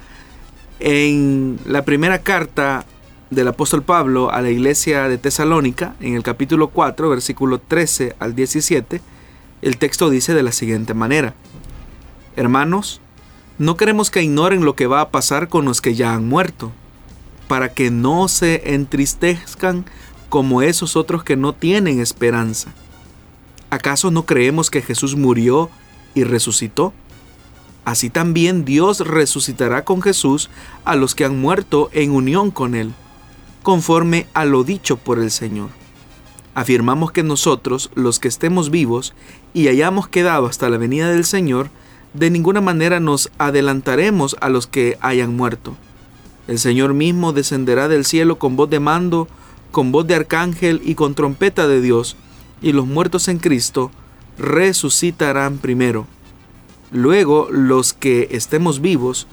En 0.81 1.59
la 1.67 1.85
primera 1.85 2.21
carta 2.21 2.87
del 3.35 3.49
apóstol 3.49 3.83
Pablo 3.83 4.31
a 4.31 4.41
la 4.41 4.51
iglesia 4.51 5.09
de 5.09 5.19
Tesalónica, 5.19 5.95
en 6.01 6.15
el 6.15 6.23
capítulo 6.23 6.69
4, 6.69 7.09
versículo 7.11 7.59
13 7.59 8.17
al 8.19 8.35
17, 8.35 9.01
el 9.63 9.79
texto 9.79 10.11
dice 10.11 10.35
de 10.35 10.43
la 10.43 10.53
siguiente 10.53 10.95
manera, 10.95 11.35
Hermanos, 12.37 13.01
no 13.59 13.77
queremos 13.77 14.11
que 14.11 14.23
ignoren 14.23 14.65
lo 14.65 14.75
que 14.77 14.87
va 14.87 15.01
a 15.01 15.11
pasar 15.11 15.49
con 15.49 15.65
los 15.65 15.81
que 15.81 15.95
ya 15.95 16.15
han 16.15 16.29
muerto, 16.29 16.73
para 17.49 17.73
que 17.73 17.91
no 17.91 18.29
se 18.29 18.75
entristezcan 18.75 19.85
como 20.29 20.63
esos 20.63 20.97
otros 20.97 21.25
que 21.25 21.37
no 21.37 21.53
tienen 21.53 22.01
esperanza. 22.01 22.73
¿Acaso 23.71 24.11
no 24.11 24.27
creemos 24.27 24.71
que 24.71 24.83
Jesús 24.83 25.17
murió 25.17 25.71
y 26.15 26.25
resucitó? 26.25 26.93
Así 27.85 28.09
también 28.11 28.65
Dios 28.65 29.01
resucitará 29.01 29.85
con 29.85 30.01
Jesús 30.01 30.49
a 30.85 30.97
los 30.97 31.15
que 31.15 31.25
han 31.25 31.41
muerto 31.41 31.91
en 31.93 32.13
unión 32.13 32.51
con 32.51 32.75
Él 32.75 32.95
conforme 33.65 34.27
a 34.35 34.45
lo 34.45 34.63
dicho 34.63 34.99
por 34.99 35.19
el 35.19 35.31
Señor. 35.31 35.71
Afirmamos 36.55 37.13
que 37.13 37.23
nosotros, 37.23 37.91
los 37.95 38.21
que 38.21 38.29
estemos 38.29 38.71
vivos 38.71 39.15
y 39.55 39.69
hayamos 39.69 40.07
quedado 40.07 40.47
hasta 40.47 40.69
la 40.69 40.77
venida 40.77 41.11
del 41.11 41.25
Señor, 41.25 41.71
de 42.13 42.29
ninguna 42.29 42.61
manera 42.61 43.01
nos 43.01 43.31
adelantaremos 43.39 44.37
a 44.43 44.51
los 44.51 44.67
que 44.67 44.99
hayan 45.01 45.35
muerto. 45.35 45.75
El 46.47 46.59
Señor 46.59 46.93
mismo 46.93 47.33
descenderá 47.33 47.89
del 47.89 48.05
cielo 48.05 48.39
con 48.39 48.55
voz 48.55 48.69
de 48.69 48.81
mando, 48.81 49.29
con 49.73 49.93
voz 49.93 50.07
de 50.07 50.15
arcángel 50.15 50.83
y 50.85 50.95
con 50.95 51.15
trompeta 51.15 51.67
de 51.67 51.81
Dios, 51.81 52.17
y 52.61 52.73
los 52.73 52.87
muertos 52.87 53.29
en 53.29 53.39
Cristo 53.39 53.91
resucitarán 54.37 55.57
primero. 55.57 56.07
Luego 56.93 57.49
los 57.51 57.95
que 57.95 58.29
estemos 58.31 58.83
vivos, 58.83 59.27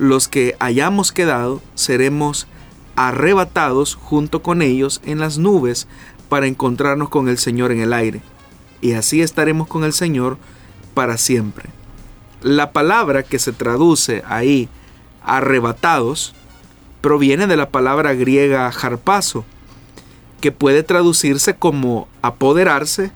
los 0.00 0.26
que 0.26 0.56
hayamos 0.58 1.12
quedado, 1.12 1.62
seremos 1.76 2.48
arrebatados 2.96 3.94
junto 3.94 4.42
con 4.42 4.62
ellos 4.62 5.00
en 5.04 5.18
las 5.18 5.38
nubes 5.38 5.86
para 6.28 6.46
encontrarnos 6.46 7.08
con 7.08 7.28
el 7.28 7.38
Señor 7.38 7.70
en 7.70 7.80
el 7.80 7.92
aire. 7.92 8.22
Y 8.80 8.92
así 8.92 9.22
estaremos 9.22 9.68
con 9.68 9.84
el 9.84 9.92
Señor 9.92 10.38
para 10.94 11.18
siempre. 11.18 11.68
La 12.42 12.72
palabra 12.72 13.22
que 13.22 13.38
se 13.38 13.52
traduce 13.52 14.22
ahí, 14.26 14.68
arrebatados, 15.22 16.34
proviene 17.00 17.46
de 17.46 17.56
la 17.56 17.70
palabra 17.70 18.14
griega 18.14 18.66
harpazo, 18.68 19.44
que 20.40 20.52
puede 20.52 20.82
traducirse 20.82 21.54
como 21.54 22.08
apoderarse, 22.22 23.10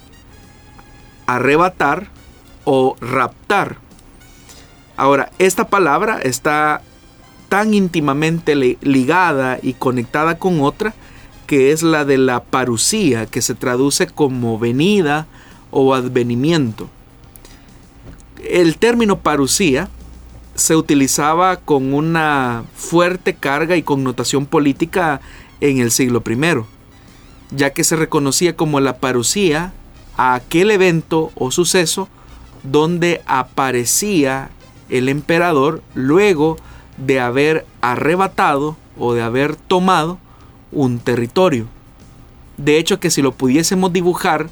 arrebatar 1.26 2.08
o 2.64 2.96
raptar. 3.00 3.78
Ahora, 4.96 5.30
esta 5.38 5.68
palabra 5.68 6.20
está 6.22 6.82
tan 7.50 7.74
íntimamente 7.74 8.54
ligada 8.54 9.58
y 9.60 9.72
conectada 9.74 10.38
con 10.38 10.60
otra, 10.60 10.94
que 11.48 11.72
es 11.72 11.82
la 11.82 12.04
de 12.04 12.16
la 12.16 12.44
parucía, 12.44 13.26
que 13.26 13.42
se 13.42 13.56
traduce 13.56 14.06
como 14.06 14.56
venida 14.56 15.26
o 15.72 15.94
advenimiento. 15.94 16.88
El 18.48 18.78
término 18.78 19.18
parucía 19.18 19.88
se 20.54 20.76
utilizaba 20.76 21.56
con 21.56 21.92
una 21.92 22.62
fuerte 22.76 23.34
carga 23.34 23.76
y 23.76 23.82
connotación 23.82 24.46
política 24.46 25.20
en 25.60 25.78
el 25.78 25.90
siglo 25.90 26.22
I, 26.24 26.64
ya 27.50 27.70
que 27.70 27.82
se 27.82 27.96
reconocía 27.96 28.54
como 28.54 28.78
la 28.78 28.98
parucía 28.98 29.72
a 30.16 30.34
aquel 30.34 30.70
evento 30.70 31.32
o 31.34 31.50
suceso 31.50 32.08
donde 32.62 33.22
aparecía 33.26 34.50
el 34.88 35.08
emperador 35.08 35.82
luego 35.94 36.56
de 37.00 37.20
haber 37.20 37.66
arrebatado 37.80 38.76
o 38.98 39.14
de 39.14 39.22
haber 39.22 39.56
tomado 39.56 40.18
un 40.70 40.98
territorio. 40.98 41.66
De 42.56 42.78
hecho 42.78 43.00
que 43.00 43.10
si 43.10 43.22
lo 43.22 43.32
pudiésemos 43.32 43.92
dibujar 43.92 44.50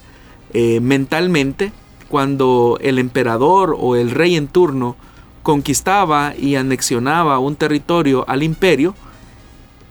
eh, 0.52 0.80
mentalmente, 0.80 1.72
cuando 2.08 2.78
el 2.80 2.98
emperador 2.98 3.76
o 3.78 3.96
el 3.96 4.10
rey 4.10 4.34
en 4.36 4.48
turno 4.48 4.96
conquistaba 5.42 6.34
y 6.36 6.56
anexionaba 6.56 7.38
un 7.38 7.54
territorio 7.54 8.24
al 8.28 8.42
imperio, 8.42 8.94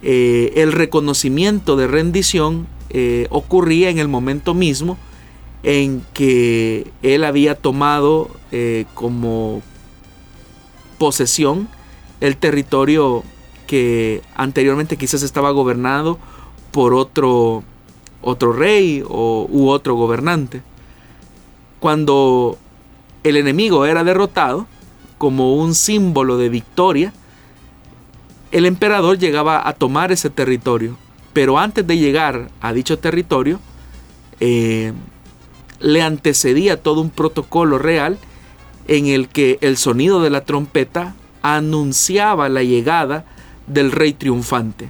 eh, 0.01 0.53
el 0.55 0.71
reconocimiento 0.71 1.75
de 1.75 1.87
rendición 1.87 2.67
eh, 2.89 3.27
ocurría 3.29 3.89
en 3.89 3.99
el 3.99 4.07
momento 4.07 4.55
mismo 4.55 4.97
en 5.61 6.03
que 6.13 6.91
él 7.03 7.23
había 7.23 7.55
tomado 7.55 8.29
como 8.93 9.61
posesión 10.97 11.67
el 12.21 12.37
territorio 12.37 13.23
que 13.67 14.21
anteriormente 14.35 14.97
quizás 14.97 15.21
estaba 15.21 15.51
gobernado 15.51 16.17
por 16.71 16.93
otro, 16.93 17.63
otro 18.21 18.53
rey 18.53 19.03
o, 19.07 19.47
u 19.49 19.69
otro 19.69 19.95
gobernante. 19.95 20.61
Cuando 21.79 22.57
el 23.23 23.37
enemigo 23.37 23.85
era 23.85 24.03
derrotado, 24.03 24.65
como 25.17 25.55
un 25.55 25.75
símbolo 25.75 26.37
de 26.37 26.49
victoria, 26.49 27.13
el 28.51 28.65
emperador 28.65 29.17
llegaba 29.17 29.67
a 29.67 29.73
tomar 29.73 30.11
ese 30.11 30.29
territorio. 30.29 30.97
Pero 31.33 31.59
antes 31.59 31.85
de 31.85 31.97
llegar 31.97 32.49
a 32.61 32.73
dicho 32.73 32.97
territorio, 32.97 33.59
eh, 34.39 34.93
le 35.79 36.01
antecedía 36.01 36.81
todo 36.81 37.01
un 37.01 37.09
protocolo 37.09 37.77
real 37.77 38.17
en 38.87 39.07
el 39.07 39.27
que 39.27 39.57
el 39.61 39.77
sonido 39.77 40.21
de 40.21 40.29
la 40.29 40.45
trompeta 40.45 41.15
anunciaba 41.41 42.49
la 42.49 42.63
llegada 42.63 43.25
del 43.67 43.91
rey 43.91 44.13
triunfante. 44.13 44.89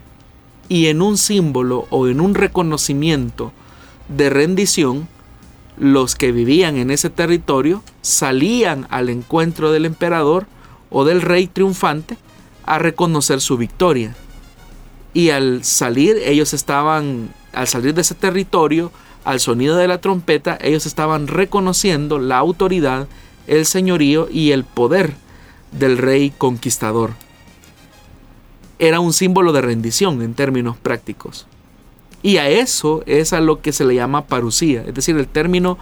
Y 0.69 0.87
en 0.87 1.01
un 1.01 1.17
símbolo 1.17 1.87
o 1.89 2.07
en 2.07 2.19
un 2.19 2.35
reconocimiento 2.35 3.51
de 4.09 4.29
rendición, 4.29 5.07
los 5.77 6.15
que 6.15 6.31
vivían 6.31 6.77
en 6.77 6.91
ese 6.91 7.09
territorio 7.09 7.83
salían 8.01 8.87
al 8.89 9.09
encuentro 9.09 9.71
del 9.71 9.85
emperador 9.85 10.47
o 10.89 11.05
del 11.05 11.21
rey 11.21 11.47
triunfante 11.47 12.17
a 12.65 12.79
reconocer 12.79 13.41
su 13.41 13.57
victoria. 13.57 14.15
Y 15.13 15.29
al 15.29 15.63
salir, 15.63 16.17
ellos 16.25 16.53
estaban, 16.53 17.29
al 17.53 17.67
salir 17.67 17.93
de 17.93 18.01
ese 18.01 18.15
territorio, 18.15 18.91
al 19.23 19.39
sonido 19.39 19.75
de 19.75 19.87
la 19.87 19.99
trompeta, 19.99 20.57
ellos 20.61 20.85
estaban 20.85 21.27
reconociendo 21.27 22.19
la 22.19 22.37
autoridad, 22.37 23.07
el 23.47 23.65
señorío 23.65 24.27
y 24.31 24.51
el 24.51 24.63
poder 24.63 25.15
del 25.71 25.97
rey 25.97 26.31
conquistador. 26.37 27.11
Era 28.79 28.99
un 28.99 29.13
símbolo 29.13 29.53
de 29.53 29.61
rendición 29.61 30.21
en 30.21 30.33
términos 30.33 30.77
prácticos. 30.77 31.47
Y 32.23 32.37
a 32.37 32.49
eso 32.49 33.03
es 33.05 33.33
a 33.33 33.41
lo 33.41 33.61
que 33.61 33.71
se 33.71 33.85
le 33.85 33.95
llama 33.95 34.25
parucía, 34.25 34.83
es 34.85 34.93
decir, 34.93 35.17
el 35.17 35.27
término 35.27 35.77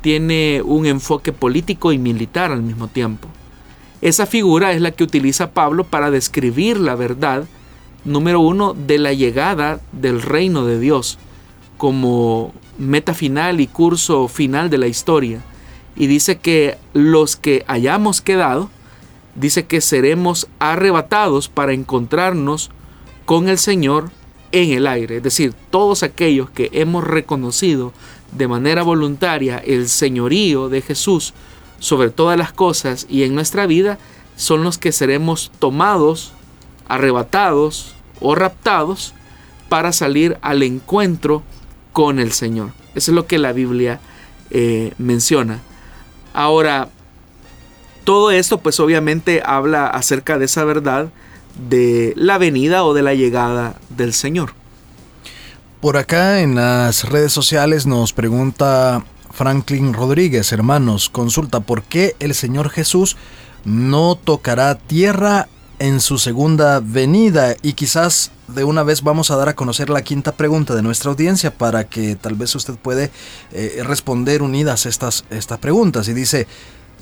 tiene 0.00 0.62
un 0.64 0.86
enfoque 0.86 1.32
político 1.32 1.92
y 1.92 1.98
militar 1.98 2.52
al 2.52 2.62
mismo 2.62 2.88
tiempo. 2.88 3.28
Esa 4.00 4.24
figura 4.24 4.72
es 4.72 4.80
la 4.80 4.92
que 4.92 5.04
utiliza 5.04 5.50
Pablo 5.50 5.84
para 5.84 6.10
describir 6.10 6.78
la 6.78 6.94
verdad 6.94 7.44
número 8.04 8.40
uno, 8.40 8.74
de 8.74 8.98
la 8.98 9.12
llegada 9.12 9.80
del 9.92 10.22
reino 10.22 10.64
de 10.64 10.78
Dios 10.78 11.18
como 11.76 12.52
meta 12.78 13.14
final 13.14 13.60
y 13.60 13.66
curso 13.66 14.28
final 14.28 14.70
de 14.70 14.78
la 14.78 14.86
historia. 14.86 15.40
Y 15.96 16.06
dice 16.06 16.38
que 16.38 16.78
los 16.92 17.36
que 17.36 17.64
hayamos 17.66 18.20
quedado, 18.20 18.70
dice 19.40 19.66
que 19.66 19.80
seremos 19.80 20.48
arrebatados 20.58 21.48
para 21.48 21.72
encontrarnos 21.72 22.70
con 23.24 23.48
el 23.48 23.58
Señor 23.58 24.10
en 24.52 24.70
el 24.70 24.86
aire. 24.86 25.18
Es 25.18 25.22
decir, 25.22 25.54
todos 25.70 26.02
aquellos 26.02 26.50
que 26.50 26.70
hemos 26.72 27.04
reconocido 27.04 27.92
de 28.32 28.48
manera 28.48 28.82
voluntaria 28.82 29.58
el 29.58 29.88
señorío 29.88 30.68
de 30.68 30.82
Jesús 30.82 31.34
sobre 31.78 32.10
todas 32.10 32.38
las 32.38 32.52
cosas 32.52 33.06
y 33.08 33.22
en 33.22 33.34
nuestra 33.34 33.66
vida, 33.66 33.98
son 34.36 34.62
los 34.62 34.78
que 34.78 34.92
seremos 34.92 35.50
tomados, 35.58 36.32
arrebatados 36.88 37.94
o 38.20 38.34
raptados 38.34 39.14
para 39.68 39.92
salir 39.92 40.38
al 40.42 40.62
encuentro 40.62 41.42
con 41.92 42.18
el 42.18 42.32
Señor. 42.32 42.70
Eso 42.94 43.10
es 43.10 43.14
lo 43.14 43.26
que 43.26 43.38
la 43.38 43.52
Biblia 43.52 44.00
eh, 44.50 44.92
menciona. 44.98 45.60
Ahora, 46.32 46.88
todo 48.10 48.32
esto 48.32 48.58
pues 48.58 48.80
obviamente 48.80 49.40
habla 49.46 49.86
acerca 49.86 50.36
de 50.36 50.46
esa 50.46 50.64
verdad 50.64 51.10
de 51.68 52.12
la 52.16 52.38
venida 52.38 52.82
o 52.82 52.92
de 52.92 53.02
la 53.02 53.14
llegada 53.14 53.76
del 53.88 54.14
Señor. 54.14 54.52
Por 55.80 55.96
acá 55.96 56.40
en 56.40 56.56
las 56.56 57.08
redes 57.08 57.32
sociales 57.32 57.86
nos 57.86 58.12
pregunta 58.12 59.04
Franklin 59.30 59.94
Rodríguez, 59.94 60.50
hermanos, 60.50 61.08
consulta 61.08 61.60
por 61.60 61.84
qué 61.84 62.16
el 62.18 62.34
Señor 62.34 62.70
Jesús 62.70 63.16
no 63.64 64.16
tocará 64.16 64.74
tierra 64.74 65.46
en 65.78 66.00
su 66.00 66.18
segunda 66.18 66.80
venida 66.80 67.54
y 67.62 67.74
quizás 67.74 68.32
de 68.48 68.64
una 68.64 68.82
vez 68.82 69.02
vamos 69.02 69.30
a 69.30 69.36
dar 69.36 69.50
a 69.50 69.54
conocer 69.54 69.88
la 69.88 70.02
quinta 70.02 70.32
pregunta 70.32 70.74
de 70.74 70.82
nuestra 70.82 71.12
audiencia 71.12 71.56
para 71.56 71.84
que 71.84 72.16
tal 72.16 72.34
vez 72.34 72.56
usted 72.56 72.74
puede 72.74 73.12
eh, 73.52 73.84
responder 73.86 74.42
unidas 74.42 74.84
estas, 74.86 75.24
estas 75.30 75.60
preguntas 75.60 76.08
y 76.08 76.12
dice 76.12 76.48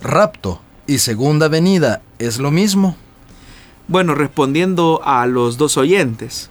rapto 0.02 0.60
y 0.88 0.98
segunda 0.98 1.46
venida 1.46 2.02
es 2.18 2.38
lo 2.38 2.50
mismo 2.50 2.96
bueno 3.86 4.16
respondiendo 4.16 5.00
a 5.04 5.26
los 5.26 5.58
dos 5.58 5.76
oyentes 5.76 6.50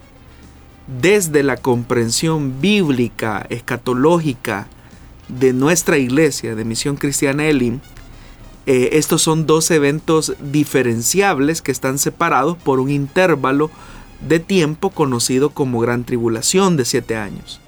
desde 1.00 1.42
la 1.42 1.58
comprensión 1.58 2.60
bíblica 2.60 3.44
escatológica 3.50 4.68
de 5.28 5.52
nuestra 5.52 5.98
iglesia 5.98 6.54
de 6.54 6.64
Misión 6.64 6.96
Cristiana 6.96 7.46
Elim, 7.46 7.80
eh, 8.64 8.90
estos 8.92 9.20
son 9.20 9.46
dos 9.46 9.70
eventos 9.70 10.34
diferenciables 10.40 11.60
que 11.60 11.72
están 11.72 11.98
separados 11.98 12.56
por 12.56 12.80
un 12.80 12.90
intervalo 12.90 13.70
de 14.26 14.40
tiempo 14.40 14.90
conocido 14.90 15.50
como 15.50 15.80
Gran 15.80 16.04
Tribulación 16.04 16.76
de 16.76 16.86
siete 16.86 17.16
años. 17.16 17.60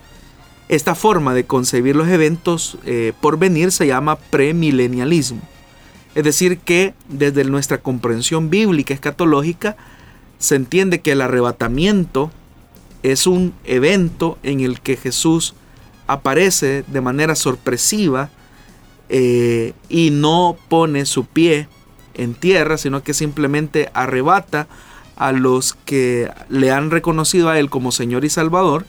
Esta 0.69 0.95
forma 0.95 1.35
de 1.35 1.45
concebir 1.45 1.97
los 1.97 2.09
eventos 2.09 2.79
eh, 2.87 3.13
por 3.21 3.39
venir 3.39 3.73
se 3.73 3.87
llama 3.87 4.17
premilenialismo. 4.17 5.43
Es 6.15 6.25
decir, 6.25 6.59
que 6.59 6.95
desde 7.09 7.45
nuestra 7.45 7.79
comprensión 7.79 8.51
bíblica 8.51 8.95
escatológica 8.95 9.77
se 10.39 10.57
entiende 10.57 11.01
que 11.01 11.13
el 11.13 11.21
arrebatamiento 11.21 12.31
es 13.03 13.27
un 13.27 13.55
evento 13.65 14.39
en 14.43 14.61
el 14.61 14.81
que 14.81 14.97
Jesús 14.97 15.55
aparece 16.07 16.85
de 16.87 17.01
manera 17.01 17.35
sorpresiva 17.35 18.31
eh, 19.09 19.73
y 19.89 20.11
no 20.11 20.57
pone 20.69 21.07
su 21.07 21.25
pie 21.25 21.69
en 22.15 22.35
tierra, 22.35 22.79
sino 22.79 23.03
que 23.03 23.15
simplemente 23.15 23.91
arrebata 23.95 24.67
a 25.17 25.33
los 25.33 25.75
que 25.85 26.31
le 26.49 26.71
han 26.71 26.91
reconocido 26.91 27.49
a 27.49 27.59
Él 27.59 27.71
como 27.71 27.93
Señor 27.93 28.25
y 28.25 28.31
Salvador 28.31 28.87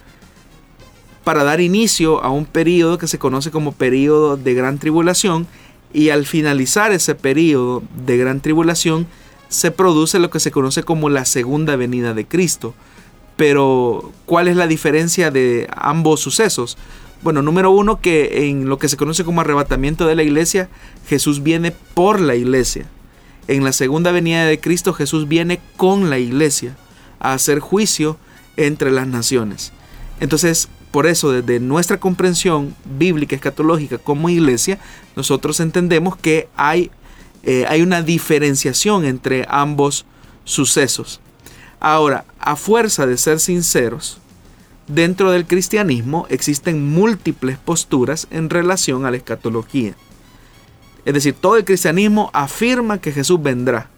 para 1.23 1.43
dar 1.43 1.61
inicio 1.61 2.23
a 2.23 2.29
un 2.29 2.45
periodo 2.45 2.97
que 2.97 3.07
se 3.07 3.19
conoce 3.19 3.51
como 3.51 3.73
periodo 3.73 4.37
de 4.37 4.53
gran 4.53 4.79
tribulación 4.79 5.45
y 5.93 6.09
al 6.09 6.25
finalizar 6.25 6.91
ese 6.91 7.15
periodo 7.15 7.83
de 8.05 8.17
gran 8.17 8.41
tribulación 8.41 9.07
se 9.49 9.71
produce 9.71 10.19
lo 10.19 10.29
que 10.29 10.39
se 10.39 10.51
conoce 10.51 10.83
como 10.83 11.09
la 11.09 11.25
segunda 11.25 11.75
venida 11.75 12.13
de 12.13 12.25
Cristo. 12.25 12.73
Pero, 13.35 14.11
¿cuál 14.25 14.47
es 14.47 14.55
la 14.55 14.67
diferencia 14.67 15.31
de 15.31 15.67
ambos 15.75 16.21
sucesos? 16.21 16.77
Bueno, 17.21 17.41
número 17.41 17.71
uno, 17.71 17.99
que 17.99 18.47
en 18.47 18.69
lo 18.69 18.79
que 18.79 18.87
se 18.87 18.97
conoce 18.97 19.23
como 19.23 19.41
arrebatamiento 19.41 20.07
de 20.07 20.15
la 20.15 20.23
iglesia, 20.23 20.69
Jesús 21.07 21.43
viene 21.43 21.71
por 21.93 22.19
la 22.19 22.35
iglesia. 22.35 22.85
En 23.47 23.63
la 23.63 23.73
segunda 23.73 24.11
venida 24.11 24.45
de 24.45 24.59
Cristo, 24.59 24.93
Jesús 24.93 25.27
viene 25.27 25.59
con 25.75 26.09
la 26.09 26.17
iglesia 26.17 26.77
a 27.19 27.33
hacer 27.33 27.59
juicio 27.59 28.17
entre 28.57 28.91
las 28.91 29.07
naciones. 29.07 29.73
Entonces, 30.19 30.69
por 30.91 31.07
eso, 31.07 31.31
desde 31.31 31.59
nuestra 31.59 31.99
comprensión 31.99 32.75
bíblica, 32.85 33.35
escatológica 33.35 33.97
como 33.97 34.29
iglesia, 34.29 34.79
nosotros 35.15 35.59
entendemos 35.59 36.17
que 36.17 36.49
hay, 36.55 36.91
eh, 37.43 37.65
hay 37.67 37.81
una 37.81 38.01
diferenciación 38.01 39.05
entre 39.05 39.45
ambos 39.49 40.05
sucesos. 40.43 41.21
Ahora, 41.79 42.25
a 42.39 42.55
fuerza 42.55 43.07
de 43.07 43.17
ser 43.17 43.39
sinceros, 43.39 44.21
Dentro 44.93 45.31
del 45.31 45.45
cristianismo 45.45 46.25
existen 46.29 46.91
múltiples 46.91 47.57
posturas 47.57 48.27
en 48.29 48.49
relación 48.49 49.05
a 49.05 49.11
la 49.11 49.15
escatología. 49.15 49.93
Es 51.05 51.13
decir, 51.13 51.33
todo 51.33 51.55
el 51.55 51.63
cristianismo 51.63 52.29
afirma 52.33 52.99
que 52.99 53.13
Jesús 53.13 53.41
vendrá. 53.41 53.89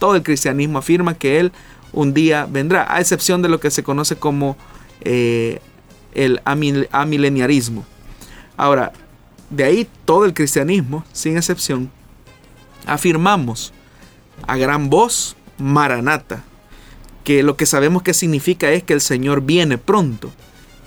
Todo 0.00 0.16
el 0.16 0.24
cristianismo 0.24 0.78
afirma 0.78 1.14
que 1.14 1.38
Él 1.38 1.52
un 1.92 2.12
día 2.12 2.48
vendrá, 2.50 2.92
a 2.92 3.00
excepción 3.00 3.40
de 3.40 3.48
lo 3.48 3.60
que 3.60 3.70
se 3.70 3.84
conoce 3.84 4.16
como 4.16 4.56
eh, 5.02 5.60
el 6.16 6.40
amileniarismo. 6.44 7.84
Ahora, 8.56 8.92
de 9.50 9.64
ahí 9.64 9.88
todo 10.04 10.24
el 10.24 10.34
cristianismo, 10.34 11.04
sin 11.12 11.36
excepción, 11.36 11.90
afirmamos 12.86 13.72
a 14.46 14.56
gran 14.56 14.90
voz, 14.90 15.36
Maranata, 15.58 16.42
que 17.22 17.42
lo 17.42 17.56
que 17.56 17.66
sabemos 17.66 18.02
que 18.02 18.14
significa 18.14 18.70
es 18.70 18.82
que 18.82 18.92
el 18.94 19.00
Señor 19.00 19.42
viene 19.42 19.78
pronto 19.78 20.32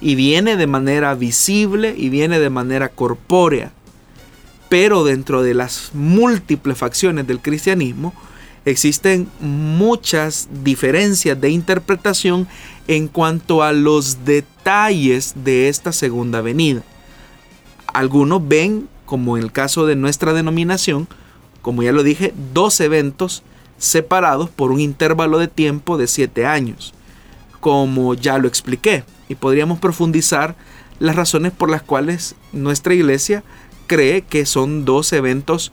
y 0.02 0.16
viene 0.16 0.58
de 0.58 0.68
manera 0.68 1.14
visible 1.14 1.94
y 1.96 2.10
viene 2.10 2.40
de 2.40 2.50
manera 2.50 2.90
corpórea. 2.90 3.72
Pero 4.68 5.04
dentro 5.04 5.44
de 5.44 5.54
las 5.54 5.92
múltiples 5.94 6.78
facciones 6.78 7.28
del 7.28 7.40
cristianismo 7.40 8.14
existen 8.66 9.28
muchas 9.40 10.50
diferencias 10.64 11.40
de 11.40 11.50
interpretación 11.50 12.48
en 12.88 13.08
cuanto 13.08 13.64
a 13.64 13.72
los 13.72 14.26
detalles 14.26 15.34
de 15.44 15.70
esta 15.70 15.92
segunda 15.92 16.42
venida. 16.42 16.84
Algunos 17.94 18.48
ven, 18.48 18.88
como 19.06 19.38
en 19.38 19.44
el 19.44 19.52
caso 19.52 19.86
de 19.86 19.96
nuestra 19.96 20.34
denominación, 20.34 21.08
como 21.62 21.84
ya 21.84 21.92
lo 21.92 22.04
dije, 22.04 22.34
dos 22.54 22.80
eventos 22.80 23.44
separados 23.78 24.50
por 24.50 24.72
un 24.72 24.80
intervalo 24.80 25.40
de 25.40 25.48
tiempo 25.48 25.98
de 25.98 26.08
siete 26.08 26.46
años, 26.46 26.94
como 27.60 28.14
ya 28.14 28.38
lo 28.38 28.48
expliqué, 28.48 29.04
y 29.28 29.36
podríamos 29.36 29.80
profundizar 29.80 30.56
las 31.00 31.16
razones 31.16 31.52
por 31.52 31.70
las 31.70 31.82
cuales 31.82 32.36
nuestra 32.52 32.94
iglesia 32.94 33.44
cree 33.88 34.22
que 34.22 34.46
son 34.46 34.86
dos 34.86 35.14
eventos 35.14 35.72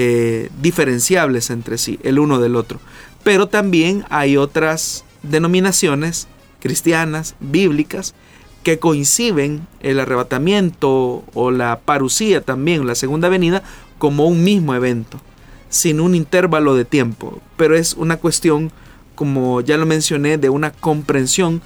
eh, 0.00 0.48
diferenciables 0.62 1.50
entre 1.50 1.76
sí, 1.76 1.98
el 2.04 2.20
uno 2.20 2.38
del 2.38 2.54
otro. 2.54 2.78
Pero 3.24 3.48
también 3.48 4.04
hay 4.10 4.36
otras 4.36 5.04
denominaciones 5.24 6.28
cristianas, 6.60 7.34
bíblicas, 7.40 8.14
que 8.62 8.78
coinciden 8.78 9.66
el 9.80 9.98
arrebatamiento 9.98 11.24
o 11.34 11.50
la 11.50 11.80
parucía 11.80 12.42
también, 12.42 12.86
la 12.86 12.94
segunda 12.94 13.28
venida, 13.28 13.64
como 13.98 14.26
un 14.26 14.44
mismo 14.44 14.72
evento 14.76 15.20
sin 15.68 16.00
un 16.00 16.14
intervalo 16.14 16.76
de 16.76 16.84
tiempo, 16.84 17.40
pero 17.56 17.74
es 17.74 17.94
una 17.94 18.18
cuestión, 18.18 18.70
como 19.16 19.62
ya 19.62 19.76
lo 19.78 19.84
mencioné, 19.84 20.38
de 20.38 20.48
una 20.48 20.70
comprensión 20.70 21.60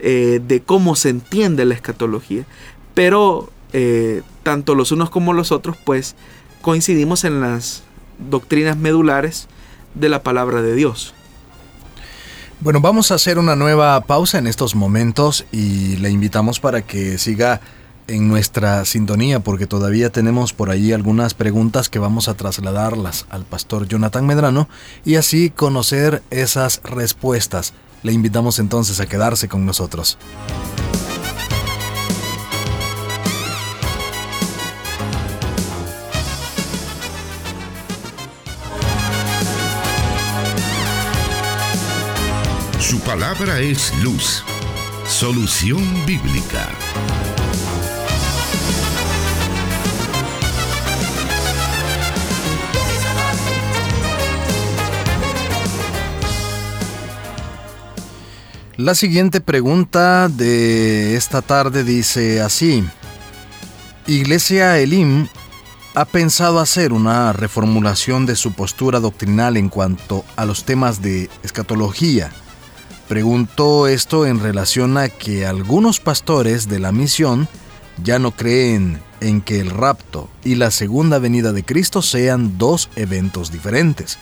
eh, 0.00 0.40
de 0.44 0.60
cómo 0.60 0.96
se 0.96 1.10
entiende 1.10 1.64
la 1.64 1.74
escatología. 1.74 2.46
Pero 2.94 3.48
eh, 3.72 4.22
tanto 4.42 4.74
los 4.74 4.90
unos 4.90 5.08
como 5.08 5.32
los 5.32 5.52
otros, 5.52 5.76
pues 5.84 6.16
coincidimos 6.62 7.24
en 7.24 7.40
las 7.40 7.82
doctrinas 8.18 8.76
medulares 8.76 9.48
de 9.94 10.08
la 10.08 10.22
palabra 10.22 10.62
de 10.62 10.74
Dios. 10.74 11.14
Bueno, 12.60 12.80
vamos 12.80 13.10
a 13.10 13.16
hacer 13.16 13.38
una 13.38 13.54
nueva 13.54 14.00
pausa 14.00 14.38
en 14.38 14.46
estos 14.46 14.74
momentos 14.74 15.44
y 15.52 15.96
le 15.96 16.10
invitamos 16.10 16.58
para 16.58 16.82
que 16.82 17.18
siga 17.18 17.60
en 18.08 18.28
nuestra 18.28 18.84
sintonía 18.84 19.40
porque 19.40 19.66
todavía 19.66 20.10
tenemos 20.10 20.52
por 20.52 20.70
ahí 20.70 20.92
algunas 20.92 21.34
preguntas 21.34 21.88
que 21.88 21.98
vamos 21.98 22.28
a 22.28 22.34
trasladarlas 22.34 23.26
al 23.30 23.44
pastor 23.44 23.88
Jonathan 23.88 24.26
Medrano 24.26 24.68
y 25.04 25.16
así 25.16 25.50
conocer 25.50 26.22
esas 26.30 26.80
respuestas. 26.84 27.74
Le 28.02 28.12
invitamos 28.12 28.58
entonces 28.58 29.00
a 29.00 29.06
quedarse 29.06 29.48
con 29.48 29.66
nosotros. 29.66 30.16
Palabra 43.18 43.60
es 43.60 43.94
luz. 44.02 44.44
Solución 45.06 45.82
bíblica. 46.04 46.68
La 58.76 58.94
siguiente 58.94 59.40
pregunta 59.40 60.28
de 60.28 61.16
esta 61.16 61.40
tarde 61.40 61.84
dice 61.84 62.42
así. 62.42 62.86
Iglesia 64.06 64.78
Elim 64.78 65.26
ha 65.94 66.04
pensado 66.04 66.60
hacer 66.60 66.92
una 66.92 67.32
reformulación 67.32 68.26
de 68.26 68.36
su 68.36 68.52
postura 68.52 69.00
doctrinal 69.00 69.56
en 69.56 69.70
cuanto 69.70 70.22
a 70.36 70.44
los 70.44 70.64
temas 70.64 71.00
de 71.00 71.30
escatología. 71.42 72.30
Preguntó 73.08 73.86
esto 73.86 74.26
en 74.26 74.40
relación 74.40 74.98
a 74.98 75.08
que 75.08 75.46
algunos 75.46 76.00
pastores 76.00 76.68
de 76.68 76.80
la 76.80 76.92
misión 76.92 77.48
ya 78.02 78.18
no 78.18 78.32
creen 78.32 79.00
en 79.20 79.40
que 79.40 79.60
el 79.60 79.70
rapto 79.70 80.28
y 80.44 80.56
la 80.56 80.70
segunda 80.70 81.18
venida 81.18 81.52
de 81.52 81.64
Cristo 81.64 82.02
sean 82.02 82.58
dos 82.58 82.90
eventos 82.96 83.52
diferentes. 83.52 84.18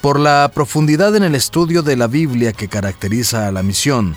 Por 0.00 0.18
la 0.18 0.50
profundidad 0.54 1.14
en 1.16 1.22
el 1.22 1.34
estudio 1.34 1.82
de 1.82 1.96
la 1.96 2.06
Biblia 2.06 2.52
que 2.52 2.68
caracteriza 2.68 3.48
a 3.48 3.52
la 3.52 3.62
misión, 3.62 4.16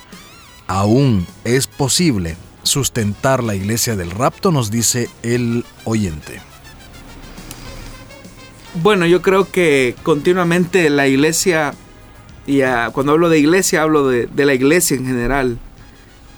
aún 0.67 1.27
es 1.43 1.67
posible 1.67 2.37
sustentar 2.63 3.43
la 3.43 3.55
iglesia 3.55 3.95
del 3.95 4.11
rapto, 4.11 4.51
nos 4.51 4.71
dice 4.71 5.09
el 5.23 5.63
oyente. 5.83 6.41
Bueno, 8.81 9.05
yo 9.05 9.21
creo 9.21 9.49
que 9.49 9.95
continuamente 10.03 10.89
la 10.89 11.07
iglesia, 11.07 11.73
y 12.45 12.61
cuando 12.93 13.13
hablo 13.13 13.29
de 13.29 13.39
iglesia 13.39 13.81
hablo 13.81 14.07
de, 14.07 14.27
de 14.27 14.45
la 14.45 14.53
iglesia 14.53 14.97
en 14.97 15.05
general, 15.05 15.57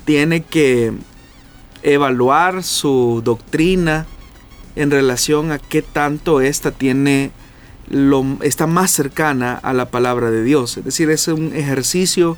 tiene 0.05 0.43
que 0.43 0.93
evaluar 1.83 2.63
su 2.63 3.21
doctrina 3.23 4.05
en 4.75 4.91
relación 4.91 5.51
a 5.51 5.59
qué 5.59 5.81
tanto 5.81 6.41
ésta 6.41 6.71
tiene 6.71 7.31
está 8.41 8.67
más 8.67 8.91
cercana 8.91 9.55
a 9.55 9.73
la 9.73 9.89
palabra 9.89 10.29
de 10.29 10.43
Dios. 10.43 10.77
Es 10.77 10.83
decir, 10.83 11.09
es 11.09 11.27
un 11.27 11.55
ejercicio 11.55 12.37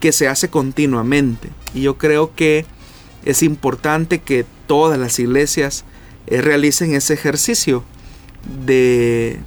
que 0.00 0.12
se 0.12 0.28
hace 0.28 0.48
continuamente. 0.48 1.50
Y 1.74 1.82
yo 1.82 1.98
creo 1.98 2.34
que 2.34 2.66
es 3.24 3.42
importante 3.42 4.20
que 4.20 4.46
todas 4.66 4.98
las 4.98 5.18
iglesias 5.18 5.84
eh, 6.26 6.40
realicen 6.40 6.94
ese 6.94 7.14
ejercicio 7.14 7.82
de, 8.64 9.40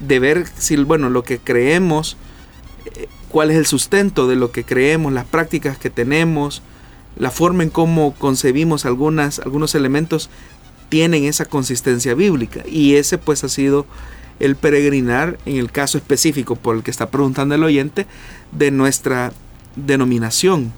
de 0.00 0.18
ver 0.18 0.46
si, 0.58 0.76
bueno, 0.76 1.08
lo 1.08 1.22
que 1.22 1.38
creemos, 1.38 2.16
cuál 3.28 3.50
es 3.50 3.56
el 3.56 3.66
sustento 3.66 4.28
de 4.28 4.36
lo 4.36 4.52
que 4.52 4.64
creemos, 4.64 5.12
las 5.12 5.26
prácticas 5.26 5.78
que 5.78 5.90
tenemos, 5.90 6.62
la 7.16 7.30
forma 7.30 7.62
en 7.62 7.70
cómo 7.70 8.14
concebimos 8.14 8.86
algunas, 8.86 9.38
algunos 9.38 9.74
elementos 9.74 10.30
tienen 10.88 11.24
esa 11.24 11.46
consistencia 11.46 12.14
bíblica. 12.14 12.62
Y 12.66 12.96
ese 12.96 13.18
pues 13.18 13.44
ha 13.44 13.48
sido 13.48 13.86
el 14.40 14.56
peregrinar, 14.56 15.38
en 15.46 15.56
el 15.56 15.70
caso 15.70 15.98
específico 15.98 16.56
por 16.56 16.76
el 16.76 16.82
que 16.82 16.90
está 16.90 17.10
preguntando 17.10 17.54
el 17.54 17.64
oyente, 17.64 18.06
de 18.50 18.70
nuestra 18.70 19.32
denominación. 19.76 20.72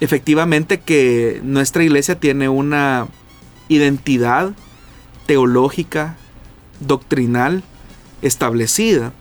Efectivamente 0.00 0.80
que 0.80 1.40
nuestra 1.44 1.84
iglesia 1.84 2.18
tiene 2.18 2.48
una 2.48 3.08
identidad 3.68 4.52
teológica, 5.26 6.16
doctrinal, 6.80 7.62
establecida. 8.22 9.12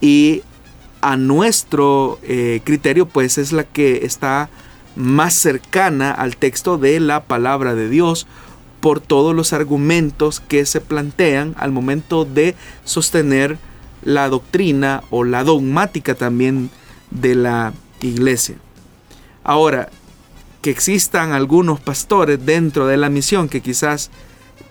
Y 0.00 0.42
a 1.04 1.18
nuestro 1.18 2.18
eh, 2.22 2.62
criterio, 2.64 3.04
pues 3.04 3.36
es 3.36 3.52
la 3.52 3.64
que 3.64 4.06
está 4.06 4.48
más 4.96 5.34
cercana 5.34 6.10
al 6.10 6.38
texto 6.38 6.78
de 6.78 6.98
la 6.98 7.24
palabra 7.24 7.74
de 7.74 7.90
Dios 7.90 8.26
por 8.80 9.00
todos 9.00 9.34
los 9.34 9.52
argumentos 9.52 10.40
que 10.40 10.64
se 10.64 10.80
plantean 10.80 11.54
al 11.58 11.72
momento 11.72 12.24
de 12.24 12.54
sostener 12.84 13.58
la 14.02 14.30
doctrina 14.30 15.02
o 15.10 15.24
la 15.24 15.44
dogmática 15.44 16.14
también 16.14 16.70
de 17.10 17.34
la 17.34 17.74
iglesia. 18.00 18.56
Ahora, 19.42 19.90
que 20.62 20.70
existan 20.70 21.32
algunos 21.32 21.80
pastores 21.80 22.46
dentro 22.46 22.86
de 22.86 22.96
la 22.96 23.10
misión 23.10 23.50
que 23.50 23.60
quizás 23.60 24.10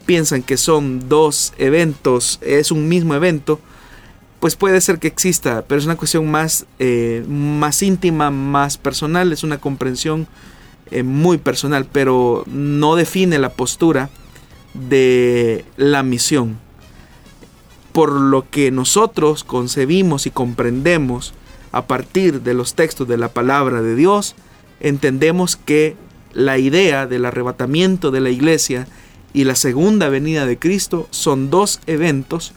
piensan 0.07 0.41
que 0.41 0.57
son 0.57 1.07
dos 1.09 1.53
eventos, 1.59 2.39
es 2.41 2.71
un 2.71 2.87
mismo 2.87 3.13
evento, 3.13 3.59
pues 4.43 4.57
puede 4.57 4.81
ser 4.81 4.99
que 4.99 5.07
exista, 5.07 5.63
pero 5.65 5.79
es 5.79 5.85
una 5.85 5.95
cuestión 5.95 6.29
más, 6.29 6.65
eh, 6.77 7.23
más 7.29 7.81
íntima, 7.81 8.29
más 8.29 8.77
personal, 8.77 9.31
es 9.31 9.45
una 9.45 9.57
comprensión 9.57 10.27
eh, 10.91 11.01
muy 11.01 11.37
personal, 11.37 11.87
pero 11.89 12.43
no 12.47 12.97
define 12.97 13.39
la 13.39 13.53
postura 13.53 14.09
de 14.73 15.63
la 15.77 16.03
misión. 16.03 16.59
Por 17.93 18.11
lo 18.11 18.49
que 18.49 18.69
nosotros 18.69 19.45
concebimos 19.45 20.25
y 20.25 20.31
comprendemos 20.31 21.33
a 21.71 21.87
partir 21.87 22.41
de 22.41 22.53
los 22.53 22.73
textos 22.73 23.07
de 23.07 23.17
la 23.17 23.29
palabra 23.29 23.81
de 23.81 23.95
Dios, 23.95 24.35
entendemos 24.81 25.55
que 25.55 25.95
la 26.33 26.57
idea 26.57 27.07
del 27.07 27.23
arrebatamiento 27.23 28.11
de 28.11 28.19
la 28.19 28.29
iglesia 28.29 28.89
y 29.31 29.45
la 29.45 29.55
segunda 29.55 30.09
venida 30.09 30.45
de 30.45 30.59
Cristo 30.59 31.07
son 31.11 31.49
dos 31.49 31.79
eventos 31.87 32.51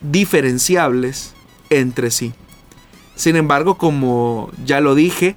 diferenciables 0.00 1.34
entre 1.70 2.10
sí. 2.10 2.32
Sin 3.14 3.36
embargo, 3.36 3.76
como 3.76 4.50
ya 4.64 4.80
lo 4.80 4.94
dije, 4.94 5.36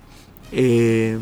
eh, 0.52 1.18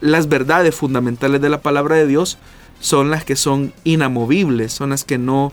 las 0.00 0.28
verdades 0.28 0.74
fundamentales 0.74 1.40
de 1.40 1.48
la 1.48 1.60
palabra 1.60 1.96
de 1.96 2.06
Dios 2.06 2.38
son 2.80 3.10
las 3.10 3.24
que 3.24 3.36
son 3.36 3.72
inamovibles, 3.84 4.72
son 4.72 4.90
las 4.90 5.04
que 5.04 5.18
no, 5.18 5.52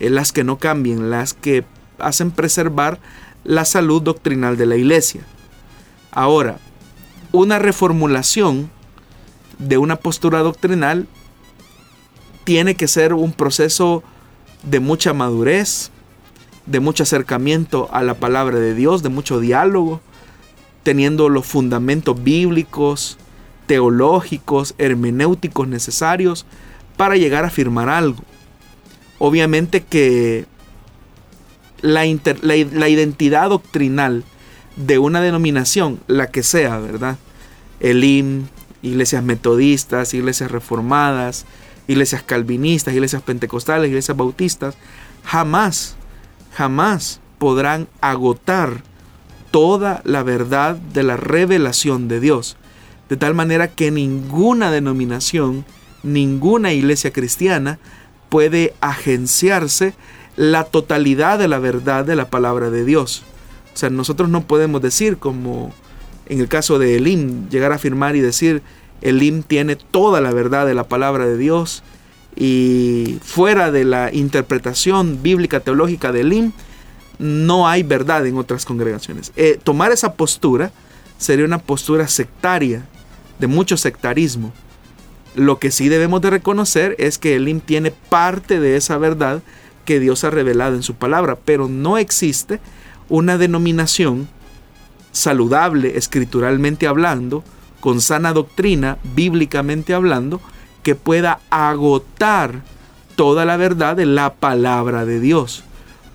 eh, 0.00 0.10
las 0.10 0.32
que 0.32 0.44
no 0.44 0.58
cambien, 0.58 1.10
las 1.10 1.34
que 1.34 1.64
hacen 1.98 2.30
preservar 2.30 2.98
la 3.44 3.64
salud 3.64 4.02
doctrinal 4.02 4.56
de 4.56 4.66
la 4.66 4.76
iglesia. 4.76 5.22
Ahora, 6.10 6.58
una 7.32 7.58
reformulación 7.58 8.70
de 9.58 9.78
una 9.78 9.96
postura 9.96 10.40
doctrinal 10.40 11.06
tiene 12.44 12.74
que 12.74 12.88
ser 12.88 13.14
un 13.14 13.32
proceso 13.32 14.02
de 14.62 14.80
mucha 14.80 15.12
madurez, 15.12 15.90
de 16.66 16.80
mucho 16.80 17.02
acercamiento 17.02 17.88
a 17.92 18.02
la 18.02 18.14
palabra 18.14 18.58
de 18.58 18.74
Dios, 18.74 19.02
de 19.02 19.08
mucho 19.08 19.40
diálogo, 19.40 20.00
teniendo 20.82 21.28
los 21.28 21.46
fundamentos 21.46 22.22
bíblicos, 22.22 23.18
teológicos, 23.66 24.74
hermenéuticos 24.78 25.68
necesarios 25.68 26.46
para 26.96 27.16
llegar 27.16 27.44
a 27.44 27.48
afirmar 27.48 27.88
algo. 27.88 28.22
Obviamente 29.18 29.82
que 29.82 30.46
la, 31.80 32.04
la, 32.42 32.88
identidad 32.88 33.48
doctrinal 33.50 34.24
de 34.76 34.98
una 34.98 35.20
denominación, 35.20 36.00
la 36.06 36.28
que 36.28 36.42
sea, 36.42 36.78
¿verdad? 36.78 37.18
Elim, 37.80 38.46
iglesias 38.82 39.22
metodistas, 39.22 40.14
iglesias 40.14 40.50
reformadas, 40.50 41.46
iglesias 41.86 42.22
calvinistas, 42.22 42.94
iglesias 42.94 43.22
pentecostales, 43.22 43.88
iglesias 43.88 44.16
bautistas, 44.16 44.76
jamás, 45.24 45.96
jamás 46.54 47.20
podrán 47.38 47.88
agotar 48.00 48.82
toda 49.50 50.00
la 50.04 50.22
verdad 50.22 50.76
de 50.76 51.02
la 51.02 51.16
revelación 51.16 52.08
de 52.08 52.20
Dios 52.20 52.56
de 53.08 53.16
tal 53.16 53.34
manera 53.34 53.68
que 53.68 53.90
ninguna 53.90 54.70
denominación, 54.70 55.64
ninguna 56.02 56.72
iglesia 56.72 57.12
cristiana 57.12 57.78
puede 58.28 58.74
agenciarse 58.80 59.94
la 60.36 60.64
totalidad 60.64 61.38
de 61.38 61.48
la 61.48 61.58
verdad 61.58 62.04
de 62.04 62.16
la 62.16 62.30
palabra 62.30 62.70
de 62.70 62.84
Dios. 62.84 63.22
O 63.74 63.76
sea, 63.76 63.90
nosotros 63.90 64.28
no 64.28 64.46
podemos 64.46 64.80
decir 64.82 65.18
como 65.18 65.72
en 66.26 66.40
el 66.40 66.48
caso 66.48 66.78
de 66.78 66.96
Elim, 66.96 67.48
llegar 67.50 67.72
a 67.72 67.76
afirmar 67.76 68.16
y 68.16 68.20
decir, 68.20 68.62
Elim 69.02 69.42
tiene 69.42 69.76
toda 69.76 70.20
la 70.20 70.32
verdad 70.32 70.66
de 70.66 70.74
la 70.74 70.84
palabra 70.84 71.26
de 71.26 71.36
Dios 71.36 71.82
y 72.36 73.18
fuera 73.22 73.70
de 73.70 73.84
la 73.84 74.12
interpretación 74.12 75.22
bíblica 75.22 75.60
teológica 75.60 76.12
de 76.12 76.22
Elim, 76.22 76.52
no 77.18 77.68
hay 77.68 77.82
verdad 77.82 78.26
en 78.26 78.36
otras 78.36 78.64
congregaciones. 78.64 79.32
Eh, 79.36 79.58
tomar 79.62 79.92
esa 79.92 80.14
postura 80.14 80.72
sería 81.18 81.44
una 81.44 81.58
postura 81.58 82.08
sectaria 82.08 82.86
de 83.38 83.46
mucho 83.46 83.76
sectarismo. 83.76 84.52
Lo 85.34 85.58
que 85.58 85.70
sí 85.70 85.88
debemos 85.88 86.20
de 86.22 86.30
reconocer 86.30 86.94
es 86.98 87.18
que 87.18 87.36
Elim 87.36 87.60
tiene 87.60 87.90
parte 87.90 88.60
de 88.60 88.76
esa 88.76 88.98
verdad 88.98 89.42
que 89.84 90.00
Dios 90.00 90.24
ha 90.24 90.30
revelado 90.30 90.74
en 90.74 90.82
su 90.82 90.94
palabra, 90.94 91.36
pero 91.44 91.68
no 91.68 91.98
existe 91.98 92.60
una 93.08 93.36
denominación 93.38 94.28
saludable 95.12 95.96
escrituralmente 95.96 96.86
hablando, 96.86 97.44
con 97.80 98.00
sana 98.00 98.32
doctrina, 98.32 98.98
bíblicamente 99.14 99.94
hablando, 99.94 100.40
que 100.84 100.94
pueda 100.94 101.40
agotar 101.50 102.62
toda 103.16 103.44
la 103.44 103.56
verdad 103.56 103.96
de 103.96 104.06
la 104.06 104.34
palabra 104.34 105.04
de 105.04 105.18
Dios. 105.18 105.64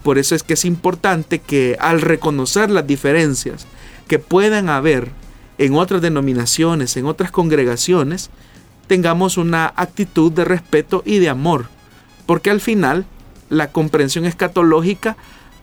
Por 0.03 0.17
eso 0.17 0.36
es 0.36 0.43
que 0.43 0.53
es 0.53 0.63
importante 0.63 1.39
que 1.39 1.76
al 1.82 1.99
reconocer 1.99 2.70
las 2.70 2.88
diferencias 2.88 3.65
que 4.07 4.20
puedan 4.20 4.70
haber 4.70 5.11
en 5.57 5.76
otras 5.76 6.01
denominaciones, 6.01 6.95
en 6.95 7.05
otras 7.05 7.32
congregaciones, 7.32 8.30
tengamos 8.88 9.38
una 9.38 9.74
actitud 9.76 10.32
de 10.32 10.45
respeto 10.45 11.03
y 11.05 11.20
de 11.20 11.30
amor, 11.30 11.65
porque 12.26 12.49
al 12.49 12.61
final 12.61 13.05
la 13.49 13.72
comprensión 13.72 14.26
escatológica 14.26 15.17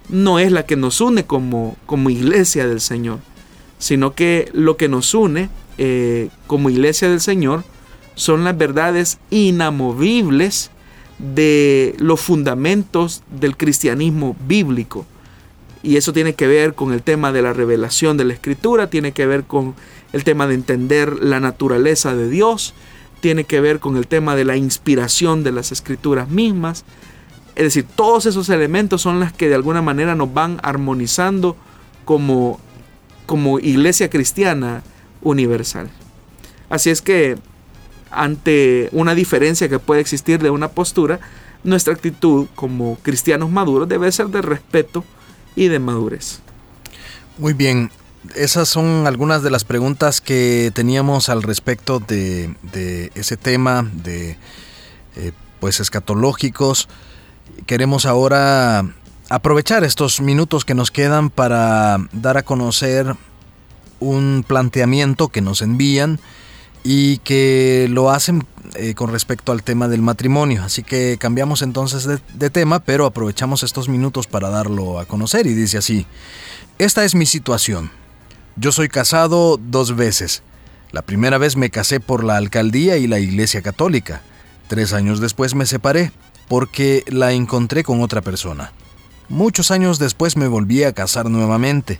no 0.08 0.38
es 0.38 0.52
la 0.52 0.64
que 0.64 0.76
nos 0.76 1.00
une 1.00 1.24
como, 1.24 1.76
como 1.86 2.10
iglesia 2.10 2.66
del 2.66 2.80
Señor, 2.80 3.20
sino 3.78 4.14
que 4.14 4.50
lo 4.52 4.76
que 4.76 4.88
nos 4.88 5.14
une 5.14 5.48
eh, 5.78 6.28
como 6.46 6.70
iglesia 6.70 7.08
del 7.08 7.20
Señor 7.20 7.64
son 8.16 8.42
las 8.42 8.58
verdades 8.58 9.18
inamovibles 9.30 10.70
de 11.18 11.94
los 11.98 12.20
fundamentos 12.20 13.22
del 13.30 13.56
cristianismo 13.56 14.34
bíblico. 14.48 15.06
Y 15.82 15.96
eso 15.96 16.12
tiene 16.12 16.34
que 16.34 16.48
ver 16.48 16.74
con 16.74 16.92
el 16.92 17.02
tema 17.02 17.30
de 17.30 17.42
la 17.42 17.52
revelación 17.52 18.16
de 18.16 18.24
la 18.24 18.32
escritura, 18.32 18.90
tiene 18.90 19.12
que 19.12 19.26
ver 19.26 19.44
con 19.44 19.74
el 20.12 20.24
tema 20.24 20.46
de 20.46 20.54
entender 20.54 21.22
la 21.22 21.38
naturaleza 21.38 22.16
de 22.16 22.28
Dios, 22.28 22.74
tiene 23.20 23.44
que 23.44 23.60
ver 23.60 23.78
con 23.78 23.96
el 23.96 24.06
tema 24.06 24.34
de 24.34 24.44
la 24.44 24.56
inspiración 24.56 25.44
de 25.44 25.52
las 25.52 25.70
escrituras 25.70 26.28
mismas. 26.28 26.84
Es 27.54 27.64
decir, 27.64 27.86
todos 27.94 28.26
esos 28.26 28.48
elementos 28.48 29.02
son 29.02 29.20
las 29.20 29.32
que 29.32 29.48
de 29.48 29.54
alguna 29.54 29.82
manera 29.82 30.14
nos 30.14 30.32
van 30.32 30.58
armonizando 30.62 31.56
como, 32.04 32.58
como 33.26 33.58
iglesia 33.58 34.10
cristiana 34.10 34.82
universal. 35.22 35.90
Así 36.68 36.90
es 36.90 37.00
que 37.02 37.36
ante 38.10 38.88
una 38.92 39.14
diferencia 39.14 39.68
que 39.68 39.78
puede 39.78 40.00
existir 40.00 40.42
de 40.42 40.50
una 40.50 40.68
postura, 40.68 41.20
nuestra 41.64 41.94
actitud 41.94 42.46
como 42.54 42.96
cristianos 43.02 43.50
maduros 43.50 43.88
debe 43.88 44.10
ser 44.12 44.28
de 44.28 44.42
respeto 44.42 45.04
y 45.54 45.68
de 45.68 45.78
madurez. 45.78 46.40
Muy 47.38 47.52
bien, 47.52 47.90
esas 48.34 48.68
son 48.68 49.06
algunas 49.06 49.42
de 49.42 49.50
las 49.50 49.64
preguntas 49.64 50.20
que 50.20 50.70
teníamos 50.74 51.28
al 51.28 51.42
respecto 51.42 52.00
de, 52.00 52.54
ese 53.14 53.36
tema 53.36 53.88
de 53.92 54.38
eh, 55.16 55.32
pues 55.60 55.80
escatológicos. 55.80 56.88
Queremos 57.66 58.06
ahora 58.06 58.84
aprovechar 59.28 59.84
estos 59.84 60.20
minutos 60.20 60.64
que 60.64 60.74
nos 60.74 60.90
quedan 60.90 61.30
para 61.30 61.98
dar 62.12 62.36
a 62.36 62.42
conocer 62.42 63.14
un 63.98 64.44
planteamiento 64.46 65.28
que 65.28 65.40
nos 65.40 65.62
envían 65.62 66.20
y 66.88 67.18
que 67.18 67.88
lo 67.90 68.10
hacen 68.10 68.46
eh, 68.76 68.94
con 68.94 69.10
respecto 69.10 69.50
al 69.50 69.64
tema 69.64 69.88
del 69.88 70.02
matrimonio. 70.02 70.62
Así 70.62 70.84
que 70.84 71.16
cambiamos 71.18 71.62
entonces 71.62 72.04
de, 72.04 72.20
de, 72.34 72.48
tema, 72.48 72.78
pero 72.78 73.06
aprovechamos 73.06 73.64
estos 73.64 73.88
minutos 73.88 74.28
para 74.28 74.50
darlo 74.50 75.00
a 75.00 75.04
conocer 75.04 75.48
y 75.48 75.54
dice 75.54 75.78
así, 75.78 76.06
esta 76.78 77.04
es 77.04 77.16
mi 77.16 77.26
situación. 77.26 77.90
Yo 78.54 78.70
soy 78.70 78.88
casado 78.88 79.58
dos 79.60 79.96
veces. 79.96 80.44
La 80.92 81.02
primera 81.02 81.38
vez 81.38 81.56
me 81.56 81.70
casé 81.70 81.98
por 81.98 82.22
la 82.22 82.36
alcaldía 82.36 82.98
y 82.98 83.08
la 83.08 83.18
iglesia 83.18 83.62
católica. 83.62 84.22
Tres 84.68 84.92
años 84.92 85.18
después 85.18 85.56
me 85.56 85.66
separé 85.66 86.12
porque 86.46 87.02
la 87.08 87.32
encontré 87.32 87.82
con 87.82 88.00
otra 88.00 88.20
persona. 88.20 88.70
Muchos 89.28 89.72
años 89.72 89.98
después 89.98 90.36
me 90.36 90.46
volví 90.46 90.84
a 90.84 90.92
casar 90.92 91.28
nuevamente. 91.30 91.98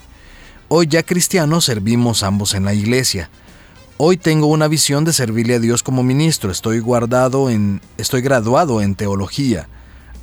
Hoy 0.69 0.87
ya 0.87 1.03
cristianos 1.03 1.65
servimos 1.65 2.23
ambos 2.23 2.55
en 2.55 2.65
la 2.65 2.73
iglesia. 2.73 3.31
Hoy 3.99 4.19
tengo 4.19 4.49
una 4.49 4.69
visión 4.69 5.07
de 5.07 5.15
servirle 5.15 5.55
a 5.55 5.59
Dios 5.59 5.83
como 5.83 6.03
ministro. 6.03 6.51
Estoy 6.51 6.81
guardado 6.81 7.49
en 7.49 7.81
estoy 7.97 8.21
graduado 8.21 8.83
en 8.83 8.95
teología. 8.95 9.69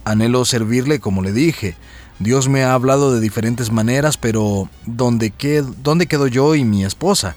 Anhelo 0.06 0.46
servirle 0.46 1.00
como 1.00 1.24
le 1.24 1.32
dije. 1.32 1.76
Dios 2.20 2.50
me 2.50 2.64
ha 2.64 2.76
hablado 2.76 3.12
de 3.12 3.20
diferentes 3.20 3.72
maneras, 3.72 4.18
pero 4.18 4.70
¿dónde, 4.86 5.32
quedo, 5.32 5.74
¿dónde 5.82 6.06
quedo 6.06 6.28
yo 6.28 6.54
y 6.54 6.64
mi 6.64 6.86
esposa? 6.86 7.36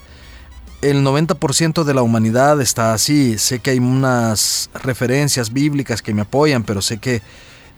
El 0.82 1.03
90% 1.07 1.84
de 1.84 1.95
la 1.95 2.03
humanidad 2.03 2.61
está 2.61 2.93
así. 2.93 3.39
Sé 3.39 3.61
que 3.61 3.70
hay 3.70 3.78
unas 3.78 4.68
referencias 4.74 5.55
bíblicas 5.55 6.03
que 6.03 6.12
me 6.12 6.20
apoyan, 6.20 6.64
pero 6.64 6.82
sé 6.82 6.99
que 6.99 7.22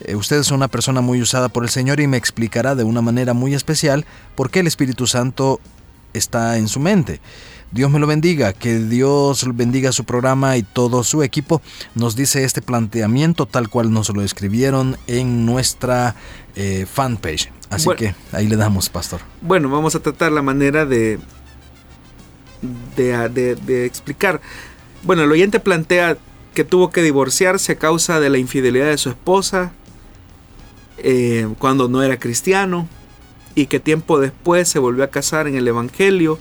eh, 0.01 0.17
usted 0.17 0.41
es 0.41 0.51
una 0.51 0.67
persona 0.67 1.01
muy 1.01 1.23
usada 1.23 1.49
por 1.49 1.63
el 1.63 1.71
Señor 1.71 2.01
y 2.01 2.09
me 2.09 2.17
explicará 2.17 2.75
de 2.75 2.83
una 2.83 3.03
manera 3.03 3.35
muy 3.35 3.55
especial 3.55 4.05
por 4.35 4.51
qué 4.51 4.61
el 4.61 4.67
Espíritu 4.67 5.07
Santo 5.07 5.61
está 6.13 6.59
en 6.59 6.67
su 6.67 6.81
mente. 6.81 7.21
Dios 7.71 7.91
me 7.91 7.99
lo 7.99 8.07
bendiga, 8.07 8.55
que 8.55 8.79
Dios 8.79 9.45
bendiga 9.55 9.93
su 9.93 10.05
programa 10.05 10.57
y 10.57 10.63
todo 10.63 11.05
su 11.05 11.23
equipo. 11.23 11.61
Nos 11.95 12.17
dice 12.17 12.45
este 12.45 12.63
planteamiento 12.63 13.45
tal 13.47 13.69
cual 13.69 13.93
nos 13.93 14.09
lo 14.15 14.23
escribieron 14.23 14.97
en 15.07 15.45
nuestra 15.45 16.15
eh, 16.57 16.87
fanpage. 16.91 17.51
Así 17.69 17.89
que 17.97 18.15
ahí 18.33 18.47
le 18.47 18.57
damos, 18.57 18.89
pastor. 18.89 19.21
Bueno, 19.43 19.69
vamos 19.69 19.95
a 19.95 20.01
tratar 20.01 20.33
la 20.33 20.41
manera 20.41 20.87
de, 20.87 21.19
de, 22.97 23.85
explicar. 23.85 24.41
Bueno, 25.03 25.23
el 25.25 25.31
oyente 25.31 25.61
plantea 25.61 26.17
que 26.55 26.65
tuvo 26.65 26.91
que 26.91 27.03
divorciarse 27.03 27.73
a 27.73 27.79
causa 27.79 28.19
de 28.19 28.31
la 28.31 28.39
infidelidad 28.39 28.87
de 28.87 28.99
su 28.99 29.11
esposa 29.11 29.73
eh, 30.97 31.47
cuando 31.59 31.89
no 31.89 32.03
era 32.03 32.19
cristiano 32.19 32.89
y 33.55 33.67
que 33.67 33.79
tiempo 33.79 34.19
después 34.19 34.69
se 34.69 34.79
volvió 34.79 35.05
a 35.05 35.09
casar 35.09 35.47
en 35.47 35.55
el 35.55 35.69
Evangelio 35.69 36.39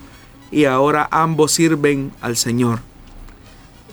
y 0.51 0.65
ahora 0.65 1.07
ambos 1.11 1.51
sirven 1.51 2.11
al 2.21 2.37
Señor. 2.37 2.79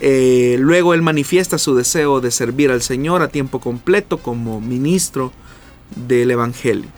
Eh, 0.01 0.57
luego 0.59 0.95
él 0.95 1.03
manifiesta 1.03 1.59
su 1.59 1.75
deseo 1.75 2.21
de 2.21 2.31
servir 2.31 2.71
al 2.71 2.83
Señor 2.83 3.23
a 3.23 3.29
tiempo 3.29 3.61
completo 3.61 4.19
como 4.19 4.61
ministro 4.61 5.33
del 5.95 6.31
Evangelio. 6.31 6.89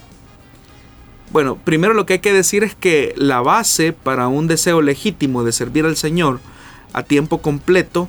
Bueno, 1.31 1.57
primero 1.57 1.93
lo 1.93 2.05
que 2.05 2.13
hay 2.13 2.19
que 2.19 2.33
decir 2.33 2.63
es 2.63 2.73
que 2.73 3.13
la 3.17 3.41
base 3.41 3.93
para 3.93 4.27
un 4.27 4.47
deseo 4.47 4.81
legítimo 4.81 5.43
de 5.43 5.51
servir 5.51 5.85
al 5.85 5.97
Señor 5.97 6.39
a 6.93 7.03
tiempo 7.03 7.41
completo 7.41 8.07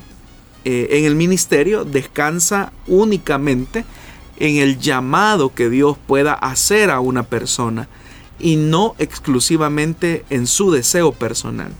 eh, 0.65 0.89
en 0.93 1.05
el 1.05 1.17
ministerio 1.17 1.85
descansa 1.85 2.73
únicamente 2.87 3.85
en 4.39 4.57
el 4.57 4.79
llamado 4.79 5.53
que 5.53 5.69
Dios 5.69 5.97
pueda 6.07 6.33
hacer 6.33 6.91
a 6.91 7.01
una 7.01 7.25
persona 7.25 7.89
y 8.39 8.57
no 8.57 8.95
exclusivamente 8.99 10.25
en 10.31 10.47
su 10.47 10.71
deseo 10.71 11.13
personal. 11.13 11.73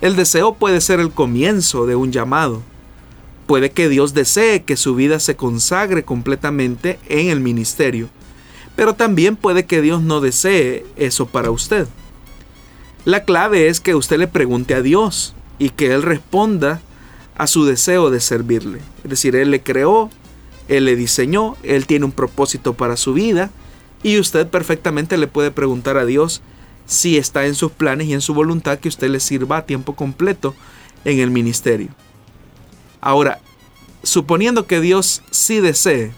El 0.00 0.16
deseo 0.16 0.54
puede 0.54 0.80
ser 0.80 1.00
el 1.00 1.10
comienzo 1.10 1.86
de 1.86 1.96
un 1.96 2.12
llamado. 2.12 2.62
Puede 3.46 3.70
que 3.70 3.88
Dios 3.88 4.14
desee 4.14 4.62
que 4.62 4.76
su 4.76 4.94
vida 4.94 5.20
se 5.20 5.36
consagre 5.36 6.04
completamente 6.04 6.98
en 7.08 7.28
el 7.28 7.40
ministerio, 7.40 8.08
pero 8.76 8.94
también 8.94 9.36
puede 9.36 9.66
que 9.66 9.82
Dios 9.82 10.02
no 10.02 10.20
desee 10.20 10.84
eso 10.96 11.26
para 11.26 11.50
usted. 11.50 11.86
La 13.04 13.24
clave 13.24 13.68
es 13.68 13.80
que 13.80 13.94
usted 13.94 14.18
le 14.18 14.28
pregunte 14.28 14.74
a 14.74 14.82
Dios 14.82 15.34
y 15.58 15.70
que 15.70 15.92
Él 15.92 16.02
responda 16.02 16.80
a 17.36 17.46
su 17.46 17.64
deseo 17.64 18.10
de 18.10 18.20
servirle. 18.20 18.80
Es 19.04 19.10
decir, 19.10 19.36
Él 19.36 19.50
le 19.50 19.62
creó, 19.62 20.10
Él 20.68 20.86
le 20.86 20.96
diseñó, 20.96 21.56
Él 21.62 21.86
tiene 21.86 22.06
un 22.06 22.12
propósito 22.12 22.74
para 22.74 22.96
su 22.96 23.12
vida, 23.12 23.50
y 24.04 24.18
usted 24.20 24.46
perfectamente 24.46 25.16
le 25.16 25.26
puede 25.26 25.50
preguntar 25.50 25.96
a 25.96 26.04
Dios 26.04 26.42
si 26.86 27.16
está 27.16 27.46
en 27.46 27.54
sus 27.54 27.72
planes 27.72 28.06
y 28.06 28.12
en 28.12 28.20
su 28.20 28.34
voluntad 28.34 28.78
que 28.78 28.88
usted 28.88 29.08
le 29.08 29.18
sirva 29.18 29.56
a 29.56 29.66
tiempo 29.66 29.96
completo 29.96 30.54
en 31.06 31.18
el 31.18 31.30
ministerio. 31.30 31.88
Ahora, 33.00 33.40
suponiendo 34.02 34.66
que 34.66 34.82
Dios 34.82 35.22
sí 35.30 35.60
desee 35.60 36.12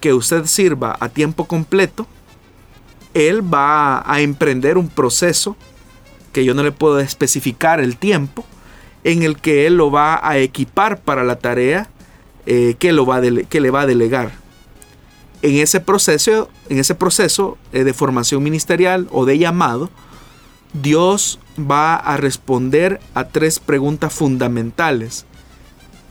que 0.00 0.12
usted 0.12 0.44
sirva 0.44 0.96
a 1.00 1.08
tiempo 1.08 1.46
completo, 1.46 2.06
Él 3.14 3.42
va 3.42 4.02
a 4.06 4.20
emprender 4.20 4.76
un 4.76 4.88
proceso 4.90 5.56
que 6.34 6.44
yo 6.44 6.52
no 6.52 6.62
le 6.62 6.72
puedo 6.72 7.00
especificar 7.00 7.80
el 7.80 7.96
tiempo, 7.96 8.44
en 9.02 9.22
el 9.22 9.38
que 9.38 9.66
Él 9.66 9.78
lo 9.78 9.90
va 9.90 10.20
a 10.22 10.36
equipar 10.36 11.00
para 11.00 11.24
la 11.24 11.38
tarea 11.38 11.88
eh, 12.44 12.76
que, 12.78 12.92
lo 12.92 13.06
va 13.06 13.22
que 13.48 13.60
le 13.60 13.70
va 13.70 13.82
a 13.82 13.86
delegar 13.86 14.47
en 15.42 15.56
ese 15.56 15.80
proceso, 15.80 16.50
en 16.68 16.78
ese 16.78 16.94
proceso 16.94 17.58
eh, 17.72 17.84
de 17.84 17.94
formación 17.94 18.42
ministerial 18.42 19.08
o 19.10 19.24
de 19.24 19.38
llamado, 19.38 19.90
Dios 20.72 21.38
va 21.58 21.96
a 21.96 22.16
responder 22.16 23.00
a 23.14 23.28
tres 23.28 23.58
preguntas 23.58 24.12
fundamentales. 24.12 25.24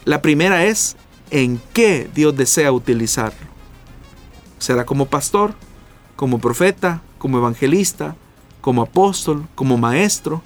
La 0.05 0.21
primera 0.21 0.65
es, 0.65 0.95
¿en 1.29 1.61
qué 1.73 2.09
Dios 2.13 2.35
desea 2.35 2.71
utilizarlo? 2.71 3.47
¿Será 4.57 4.85
como 4.85 5.05
pastor, 5.05 5.53
como 6.15 6.39
profeta, 6.39 7.01
como 7.17 7.37
evangelista, 7.37 8.15
como 8.61 8.81
apóstol, 8.81 9.47
como 9.55 9.77
maestro? 9.77 10.41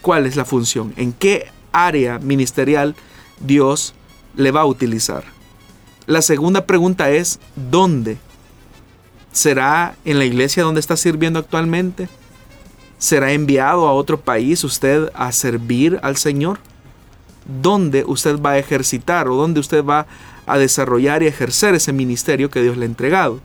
¿Cuál 0.00 0.26
es 0.26 0.36
la 0.36 0.44
función? 0.44 0.92
¿En 0.96 1.12
qué 1.12 1.48
área 1.72 2.18
ministerial 2.18 2.94
Dios 3.40 3.94
le 4.36 4.50
va 4.50 4.62
a 4.62 4.66
utilizar? 4.66 5.24
La 6.06 6.22
segunda 6.22 6.66
pregunta 6.66 7.10
es, 7.10 7.40
¿dónde? 7.56 8.18
¿Será 9.32 9.96
en 10.04 10.18
la 10.18 10.24
iglesia 10.24 10.62
donde 10.62 10.80
está 10.80 10.96
sirviendo 10.96 11.38
actualmente? 11.38 12.08
¿Será 12.98 13.32
enviado 13.32 13.88
a 13.88 13.92
otro 13.92 14.20
país 14.20 14.64
usted 14.64 15.10
a 15.14 15.32
servir 15.32 15.98
al 16.02 16.16
Señor? 16.16 16.58
¿Dónde 17.62 18.04
usted 18.06 18.40
va 18.40 18.52
a 18.52 18.58
ejercitar 18.58 19.28
o 19.28 19.36
dónde 19.36 19.60
usted 19.60 19.84
va 19.84 20.06
a 20.46 20.58
desarrollar 20.58 21.22
y 21.22 21.26
ejercer 21.26 21.74
ese 21.74 21.92
ministerio 21.92 22.50
que 22.50 22.62
Dios 22.62 22.76
le 22.76 22.84
ha 22.84 22.88
entregado? 22.88 23.40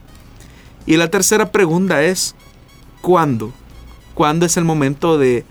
Y 0.86 0.98
la 0.98 1.10
tercera 1.10 1.52
pregunta 1.52 2.04
es, 2.04 2.36
¿cuándo? 3.02 3.52
¿Cuándo 4.14 4.46
es 4.46 4.58
el 4.58 4.66
momento 4.66 5.18
de 5.18 5.46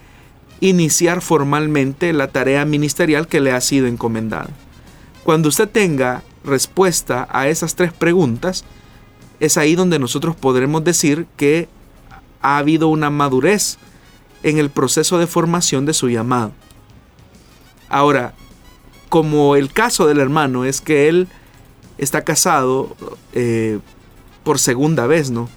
iniciar 0.61 1.21
formalmente 1.21 2.13
la 2.13 2.29
tarea 2.29 2.65
ministerial 2.65 3.29
que 3.29 3.41
le 3.41 3.53
ha 3.53 3.61
sido 3.61 3.87
encomendada. 3.87 4.51
Cuando 5.25 5.49
usted 5.49 5.69
tenga 5.69 6.23
respuesta 6.45 7.29
a 7.31 7.49
esas 7.49 7.75
tres 7.75 7.93
preguntas, 7.93 8.65
es 9.41 9.57
ahí 9.57 9.75
donde 9.75 9.99
nosotros 9.99 10.37
podremos 10.37 10.85
decir 10.85 11.27
que 11.37 11.69
ha 12.41 12.59
habido 12.59 12.89
una 12.89 13.11
madurez 13.11 13.79
en 14.43 14.59
el 14.59 14.71
proceso 14.71 15.19
de 15.19 15.27
formación 15.27 15.87
de 15.87 15.95
su 15.95 16.09
llamado. 16.09 16.53
Ahora, 17.89 18.35
como 19.09 19.57
el 19.57 19.73
caso 19.73 20.07
del 20.07 20.21
hermano 20.21 20.65
es 20.65 20.81
que 20.81 21.09
él 21.09 21.29
está 21.97 22.23
casado 22.23 22.97
eh, 23.33 23.81
por 24.45 24.59
segunda 24.59 25.07
vez, 25.07 25.31
¿no? 25.31 25.49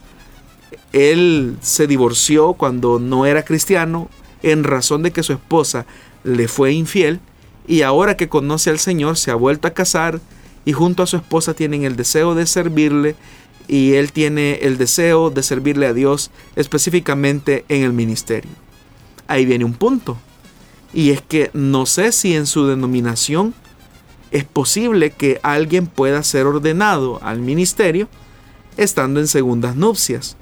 Él 0.93 1.57
se 1.61 1.87
divorció 1.87 2.53
cuando 2.53 2.99
no 2.99 3.25
era 3.25 3.43
cristiano 3.43 4.09
en 4.43 4.63
razón 4.63 5.03
de 5.03 5.11
que 5.11 5.23
su 5.23 5.33
esposa 5.33 5.85
le 6.23 6.47
fue 6.47 6.73
infiel 6.73 7.19
y 7.67 7.83
ahora 7.83 8.17
que 8.17 8.29
conoce 8.29 8.69
al 8.69 8.79
Señor 8.79 9.17
se 9.17 9.31
ha 9.31 9.35
vuelto 9.35 9.67
a 9.67 9.71
casar 9.71 10.19
y 10.65 10.73
junto 10.73 11.03
a 11.03 11.07
su 11.07 11.17
esposa 11.17 11.53
tienen 11.53 11.83
el 11.83 11.95
deseo 11.95 12.35
de 12.35 12.45
servirle 12.45 13.15
y 13.67 13.93
él 13.93 14.11
tiene 14.11 14.59
el 14.61 14.77
deseo 14.77 15.29
de 15.29 15.43
servirle 15.43 15.87
a 15.87 15.93
Dios 15.93 16.31
específicamente 16.55 17.65
en 17.69 17.83
el 17.83 17.93
ministerio. 17.93 18.51
Ahí 19.27 19.45
viene 19.45 19.65
un 19.65 19.73
punto. 19.73 20.17
Y 20.93 21.11
es 21.11 21.21
que 21.21 21.49
no 21.53 21.85
sé 21.85 22.11
si 22.11 22.35
en 22.35 22.45
su 22.45 22.67
denominación 22.67 23.53
es 24.31 24.43
posible 24.43 25.11
que 25.11 25.39
alguien 25.43 25.87
pueda 25.87 26.23
ser 26.23 26.45
ordenado 26.45 27.19
al 27.23 27.39
ministerio 27.39 28.09
estando 28.77 29.19
en 29.19 29.27
segundas 29.27 29.75
nupcias, 29.75 30.37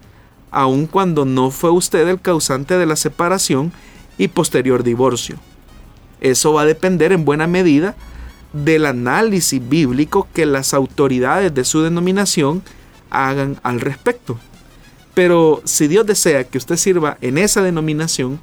aun 0.52 0.88
cuando 0.88 1.26
no 1.26 1.52
fue 1.52 1.72
usted 1.72 2.08
el 2.08 2.20
causante 2.20 2.78
de 2.78 2.86
la 2.86 2.96
separación 2.96 3.72
y 4.18 4.28
posterior 4.28 4.84
divorcio. 4.84 5.38
Eso 6.22 6.54
va 6.54 6.64
a 6.64 6.66
depender 6.66 7.12
en 7.12 7.26
buena 7.26 7.48
medida 7.48 7.96
del 8.54 8.86
análisis 8.86 9.68
bíblico 9.68 10.28
que 10.34 10.46
las 10.46 10.74
autoridades 10.74 11.54
de 11.54 11.64
su 11.64 11.82
denominación 11.82 12.64
hagan 13.10 13.60
al 13.64 13.80
respecto. 13.80 14.40
Pero 15.14 15.62
si 15.66 15.88
Dios 15.88 16.06
desea 16.06 16.44
que 16.46 16.58
usted 16.58 16.78
sirva 16.78 17.18
en 17.22 17.38
esa 17.38 17.62
denominación, 17.62 18.40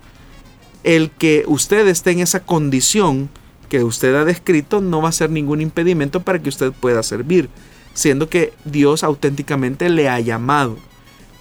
el 0.84 1.10
que 1.10 1.44
usted 1.46 1.86
esté 1.88 2.12
en 2.12 2.20
esa 2.20 2.40
condición 2.40 3.28
que 3.68 3.82
usted 3.82 4.14
ha 4.14 4.24
descrito 4.24 4.80
no 4.80 5.02
va 5.02 5.08
a 5.08 5.12
ser 5.12 5.30
ningún 5.30 5.60
impedimento 5.60 6.20
para 6.20 6.40
que 6.40 6.48
usted 6.48 6.72
pueda 6.72 7.02
servir, 7.02 7.48
siendo 7.94 8.28
que 8.28 8.52
Dios 8.64 9.02
auténticamente 9.02 9.88
le 9.88 10.08
ha 10.08 10.20
llamado. 10.20 10.76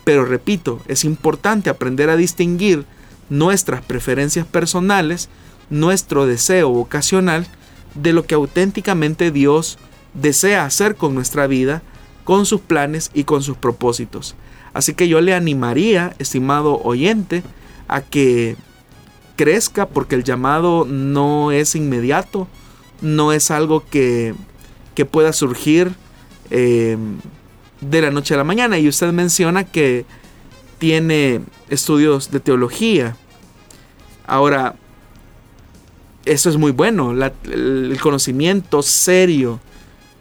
Pero 0.04 0.26
repito, 0.26 0.82
es 0.88 1.04
importante 1.04 1.70
aprender 1.70 2.10
a 2.10 2.16
distinguir 2.16 2.86
nuestras 3.30 3.84
preferencias 3.84 4.46
personales, 4.46 5.30
nuestro 5.70 6.26
deseo 6.26 6.70
vocacional, 6.70 7.48
de 7.96 8.14
lo 8.14 8.26
que 8.26 8.36
auténticamente 8.36 9.32
Dios 9.32 9.78
desea 10.14 10.66
hacer 10.66 10.96
con 10.96 11.16
nuestra 11.16 11.48
vida, 11.48 11.82
con 12.24 12.46
sus 12.46 12.62
planes 12.62 13.12
y 13.14 13.24
con 13.24 13.42
sus 13.42 13.58
propósitos. 13.58 14.36
Así 14.74 14.94
que 14.94 15.08
yo 15.08 15.22
le 15.22 15.34
animaría, 15.34 16.16
estimado 16.20 16.82
oyente, 16.84 17.44
a 17.88 18.02
que 18.02 18.58
crezca 19.36 19.88
porque 19.88 20.16
el 20.16 20.24
llamado 20.24 20.86
no 20.86 21.52
es 21.52 21.76
inmediato, 21.76 22.48
no 23.02 23.32
es 23.32 23.52
algo 23.52 23.86
que, 23.86 24.34
que 24.94 25.06
pueda 25.06 25.34
surgir 25.34 25.94
eh, 26.50 26.98
de 27.82 28.02
la 28.02 28.12
noche 28.12 28.34
a 28.34 28.38
la 28.38 28.44
mañana. 28.44 28.78
Y 28.78 28.88
usted 28.88 29.12
menciona 29.12 29.64
que 29.64 30.06
tiene 30.78 31.42
estudios 31.70 32.32
de 32.32 32.40
teología. 32.40 33.16
Ahora, 34.28 34.76
eso 36.26 36.50
es 36.50 36.58
muy 36.58 36.72
bueno, 36.72 37.14
el 37.14 37.98
conocimiento 38.02 38.82
serio. 38.82 39.60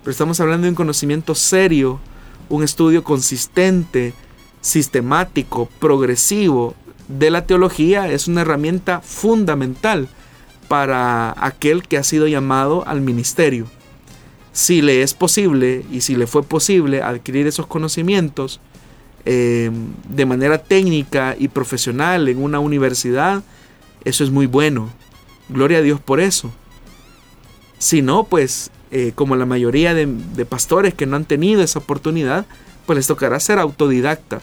Pero 0.03 0.13
estamos 0.13 0.39
hablando 0.41 0.65
de 0.65 0.71
un 0.71 0.75
conocimiento 0.75 1.35
serio, 1.35 1.99
un 2.49 2.63
estudio 2.63 3.03
consistente, 3.03 4.15
sistemático, 4.61 5.69
progresivo 5.81 6.75
de 7.09 7.31
la 7.31 7.47
teología 7.47 8.11
es 8.11 8.29
una 8.29 8.43
herramienta 8.43 9.01
fundamental 9.01 10.09
para 10.69 11.35
aquel 11.37 11.83
que 11.83 11.99
ha 11.99 12.03
sido 12.03 12.27
llamado 12.27 12.87
al 12.87 13.01
ministerio. 13.01 13.67
Si 14.53 14.83
le 14.83 15.03
es 15.03 15.15
posible 15.15 15.85
y 15.91 16.01
si 16.01 16.17
le 16.17 16.27
fue 16.27 16.43
posible 16.43 17.03
adquirir 17.03 17.47
esos 17.47 17.67
conocimientos 17.67 18.61
eh, 19.27 19.71
de 20.09 20.27
manera 20.27 20.59
técnica 20.59 21.35
y 21.39 21.49
profesional 21.49 22.29
en 22.29 22.43
una 22.43 22.61
universidad, 22.61 23.43
eso 24.05 24.25
es 24.25 24.31
muy 24.31 24.47
bueno. 24.47 24.91
Gloria 25.49 25.79
a 25.79 25.83
Dios 25.83 26.01
por 26.01 26.21
eso. 26.21 26.53
Si 27.79 28.03
no, 28.03 28.25
pues 28.25 28.71
eh, 28.97 29.11
como 29.15 29.35
la 29.35 29.45
mayoría 29.45 29.93
de, 29.93 30.07
pastores 30.47 30.95
que 30.95 31.05
no 31.05 31.17
han 31.17 31.25
tenido 31.25 31.63
esa 31.63 31.81
oportunidad, 31.81 32.47
pues 32.87 32.97
les 32.97 33.09
tocará 33.09 33.41
ser 33.41 33.59
autodidacta. 33.59 34.41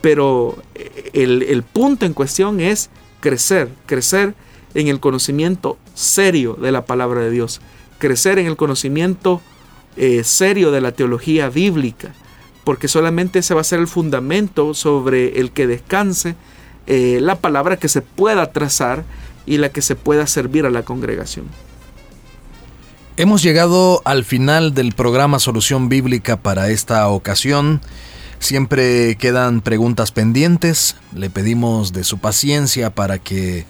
Pero 0.00 0.60
eh, 0.74 1.10
el, 1.12 1.62
punto 1.62 2.04
en 2.04 2.12
cuestión 2.12 2.58
es 2.58 2.90
crecer, 3.20 3.68
crecer 3.86 4.34
en 4.74 4.88
el 4.88 4.98
conocimiento 4.98 5.78
serio 5.94 6.54
de 6.54 6.72
la 6.72 6.84
palabra 6.84 7.20
de 7.20 7.30
Dios, 7.30 7.60
crecer 7.98 8.40
en 8.40 8.46
el 8.46 8.56
conocimiento 8.56 9.40
eh, 9.96 10.24
serio 10.24 10.72
de 10.72 10.80
la 10.80 10.90
teología 10.90 11.48
bíblica, 11.48 12.12
porque 12.64 12.88
solamente 12.88 13.38
ese 13.38 13.54
va 13.54 13.60
a 13.60 13.64
ser 13.64 13.78
el 13.78 13.86
fundamento 13.86 14.74
sobre 14.74 15.38
el 15.38 15.52
que 15.52 15.68
descanse 15.68 16.34
la 16.84 17.36
palabra 17.36 17.78
que 17.78 17.88
se 17.88 18.02
pueda 18.02 18.50
trazar 18.50 19.04
y 19.46 19.58
la 19.58 19.70
que 19.70 19.82
se 19.82 19.96
pueda 19.96 20.26
servir 20.26 20.66
a 20.66 20.70
la 20.70 20.82
congregación. 20.84 21.46
Hemos 23.16 23.42
llegado 23.42 24.00
al 24.04 24.24
final 24.24 24.72
del 24.74 24.92
programa 24.92 25.38
Solución 25.38 25.88
Bíblica 25.88 26.38
para 26.38 26.70
esta 26.70 27.06
ocasión. 27.08 27.82
Siempre 28.38 29.16
quedan 29.16 29.60
preguntas 29.60 30.12
pendientes. 30.12 30.96
Le 31.14 31.28
pedimos 31.28 31.92
de 31.92 32.04
su 32.04 32.18
paciencia 32.18 32.94
para 32.94 33.18
que 33.18 33.66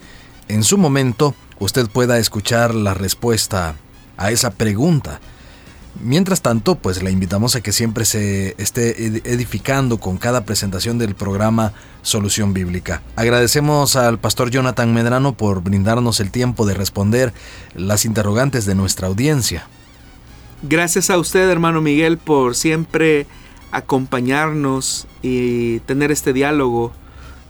en 0.49 0.63
su 0.63 0.79
momento 0.79 1.35
usted 1.59 1.89
pueda 1.89 2.19
escuchar 2.19 2.75
la 2.75 2.95
respuesta 2.95 3.75
a 4.17 4.31
esa 4.31 4.53
pregunta. 4.53 5.21
Mientras 6.01 6.41
tanto, 6.41 6.75
pues 6.75 7.03
le 7.03 7.11
invitamos 7.11 7.55
a 7.55 7.61
que 7.61 7.71
siempre 7.71 8.05
se 8.05 8.55
esté 8.59 9.07
edificando 9.07 9.99
con 9.99 10.17
cada 10.17 10.45
presentación 10.45 10.99
del 10.99 11.15
programa 11.15 11.75
Solución 12.01 12.55
Bíblica. 12.55 13.03
Agradecemos 13.15 13.95
al 13.95 14.19
pastor 14.19 14.51
Jonathan 14.51 14.93
Medrano 14.95 15.35
por 15.35 15.63
brindarnos 15.63 16.21
el 16.21 16.31
tiempo 16.31 16.65
de 16.67 16.75
responder 16.75 17.33
las 17.75 18.05
interrogantes 18.05 18.65
de 18.65 18.75
nuestra 18.75 19.07
audiencia. 19.07 19.69
Gracias 20.63 21.11
a 21.11 21.19
usted, 21.19 21.49
hermano 21.51 21.83
Miguel, 21.83 22.19
por 22.19 22.57
siempre 22.57 23.27
acompañarnos 23.71 25.07
y 25.21 25.81
tener 25.81 26.11
este 26.11 26.33
diálogo 26.33 26.93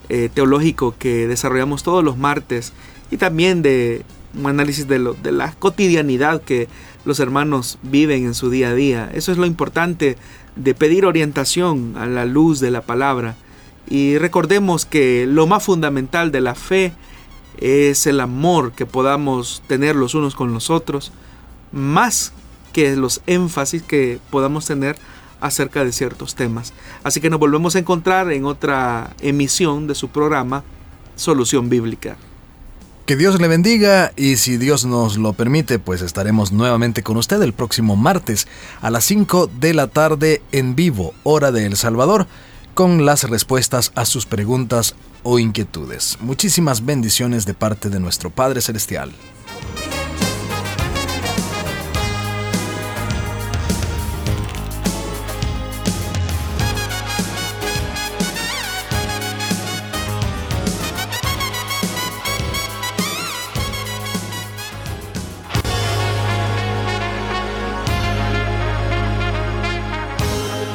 eh, 0.08 0.30
teológico 0.32 0.94
que 0.98 1.28
desarrollamos 1.28 1.82
todos 1.82 2.02
los 2.02 2.18
martes 2.18 2.72
y 3.10 3.18
también 3.18 3.62
de 3.62 4.04
un 4.34 4.46
análisis 4.46 4.88
de 4.88 4.98
la 4.98 5.52
cotidianidad 5.52 6.42
que 6.42 6.68
los 7.04 7.20
hermanos 7.20 7.78
viven 7.82 8.24
en 8.24 8.34
su 8.34 8.50
día 8.50 8.68
a 8.68 8.74
día. 8.74 9.10
Eso 9.14 9.32
es 9.32 9.38
lo 9.38 9.46
importante 9.46 10.16
de 10.56 10.74
pedir 10.74 11.06
orientación 11.06 11.94
a 11.96 12.06
la 12.06 12.24
luz 12.24 12.60
de 12.60 12.70
la 12.70 12.82
palabra. 12.82 13.36
Y 13.88 14.18
recordemos 14.18 14.86
que 14.86 15.26
lo 15.26 15.46
más 15.46 15.64
fundamental 15.64 16.30
de 16.32 16.40
la 16.40 16.54
fe 16.54 16.92
es 17.58 18.06
el 18.06 18.20
amor 18.20 18.72
que 18.72 18.86
podamos 18.86 19.62
tener 19.66 19.96
los 19.96 20.14
unos 20.14 20.34
con 20.34 20.52
los 20.52 20.70
otros, 20.70 21.12
más 21.72 22.32
que 22.72 22.96
los 22.96 23.22
énfasis 23.26 23.82
que 23.82 24.18
podamos 24.30 24.66
tener 24.66 24.96
acerca 25.40 25.84
de 25.84 25.92
ciertos 25.92 26.34
temas. 26.34 26.72
Así 27.02 27.20
que 27.20 27.28
nos 27.28 27.40
volvemos 27.40 27.74
a 27.74 27.80
encontrar 27.80 28.32
en 28.32 28.44
otra 28.44 29.14
emisión 29.20 29.86
de 29.86 29.94
su 29.94 30.08
programa 30.08 30.64
Solución 31.16 31.68
Bíblica. 31.68 32.16
Que 33.12 33.16
Dios 33.18 33.38
le 33.42 33.46
bendiga 33.46 34.10
y 34.16 34.36
si 34.36 34.56
Dios 34.56 34.86
nos 34.86 35.18
lo 35.18 35.34
permite, 35.34 35.78
pues 35.78 36.00
estaremos 36.00 36.50
nuevamente 36.50 37.02
con 37.02 37.18
usted 37.18 37.42
el 37.42 37.52
próximo 37.52 37.94
martes 37.94 38.48
a 38.80 38.90
las 38.90 39.04
5 39.04 39.50
de 39.60 39.74
la 39.74 39.88
tarde 39.88 40.40
en 40.50 40.74
vivo, 40.74 41.12
hora 41.22 41.52
de 41.52 41.66
El 41.66 41.76
Salvador, 41.76 42.26
con 42.72 43.04
las 43.04 43.24
respuestas 43.24 43.92
a 43.96 44.06
sus 44.06 44.24
preguntas 44.24 44.94
o 45.24 45.38
inquietudes. 45.38 46.16
Muchísimas 46.22 46.86
bendiciones 46.86 47.44
de 47.44 47.52
parte 47.52 47.90
de 47.90 48.00
nuestro 48.00 48.30
Padre 48.30 48.62
Celestial. 48.62 49.12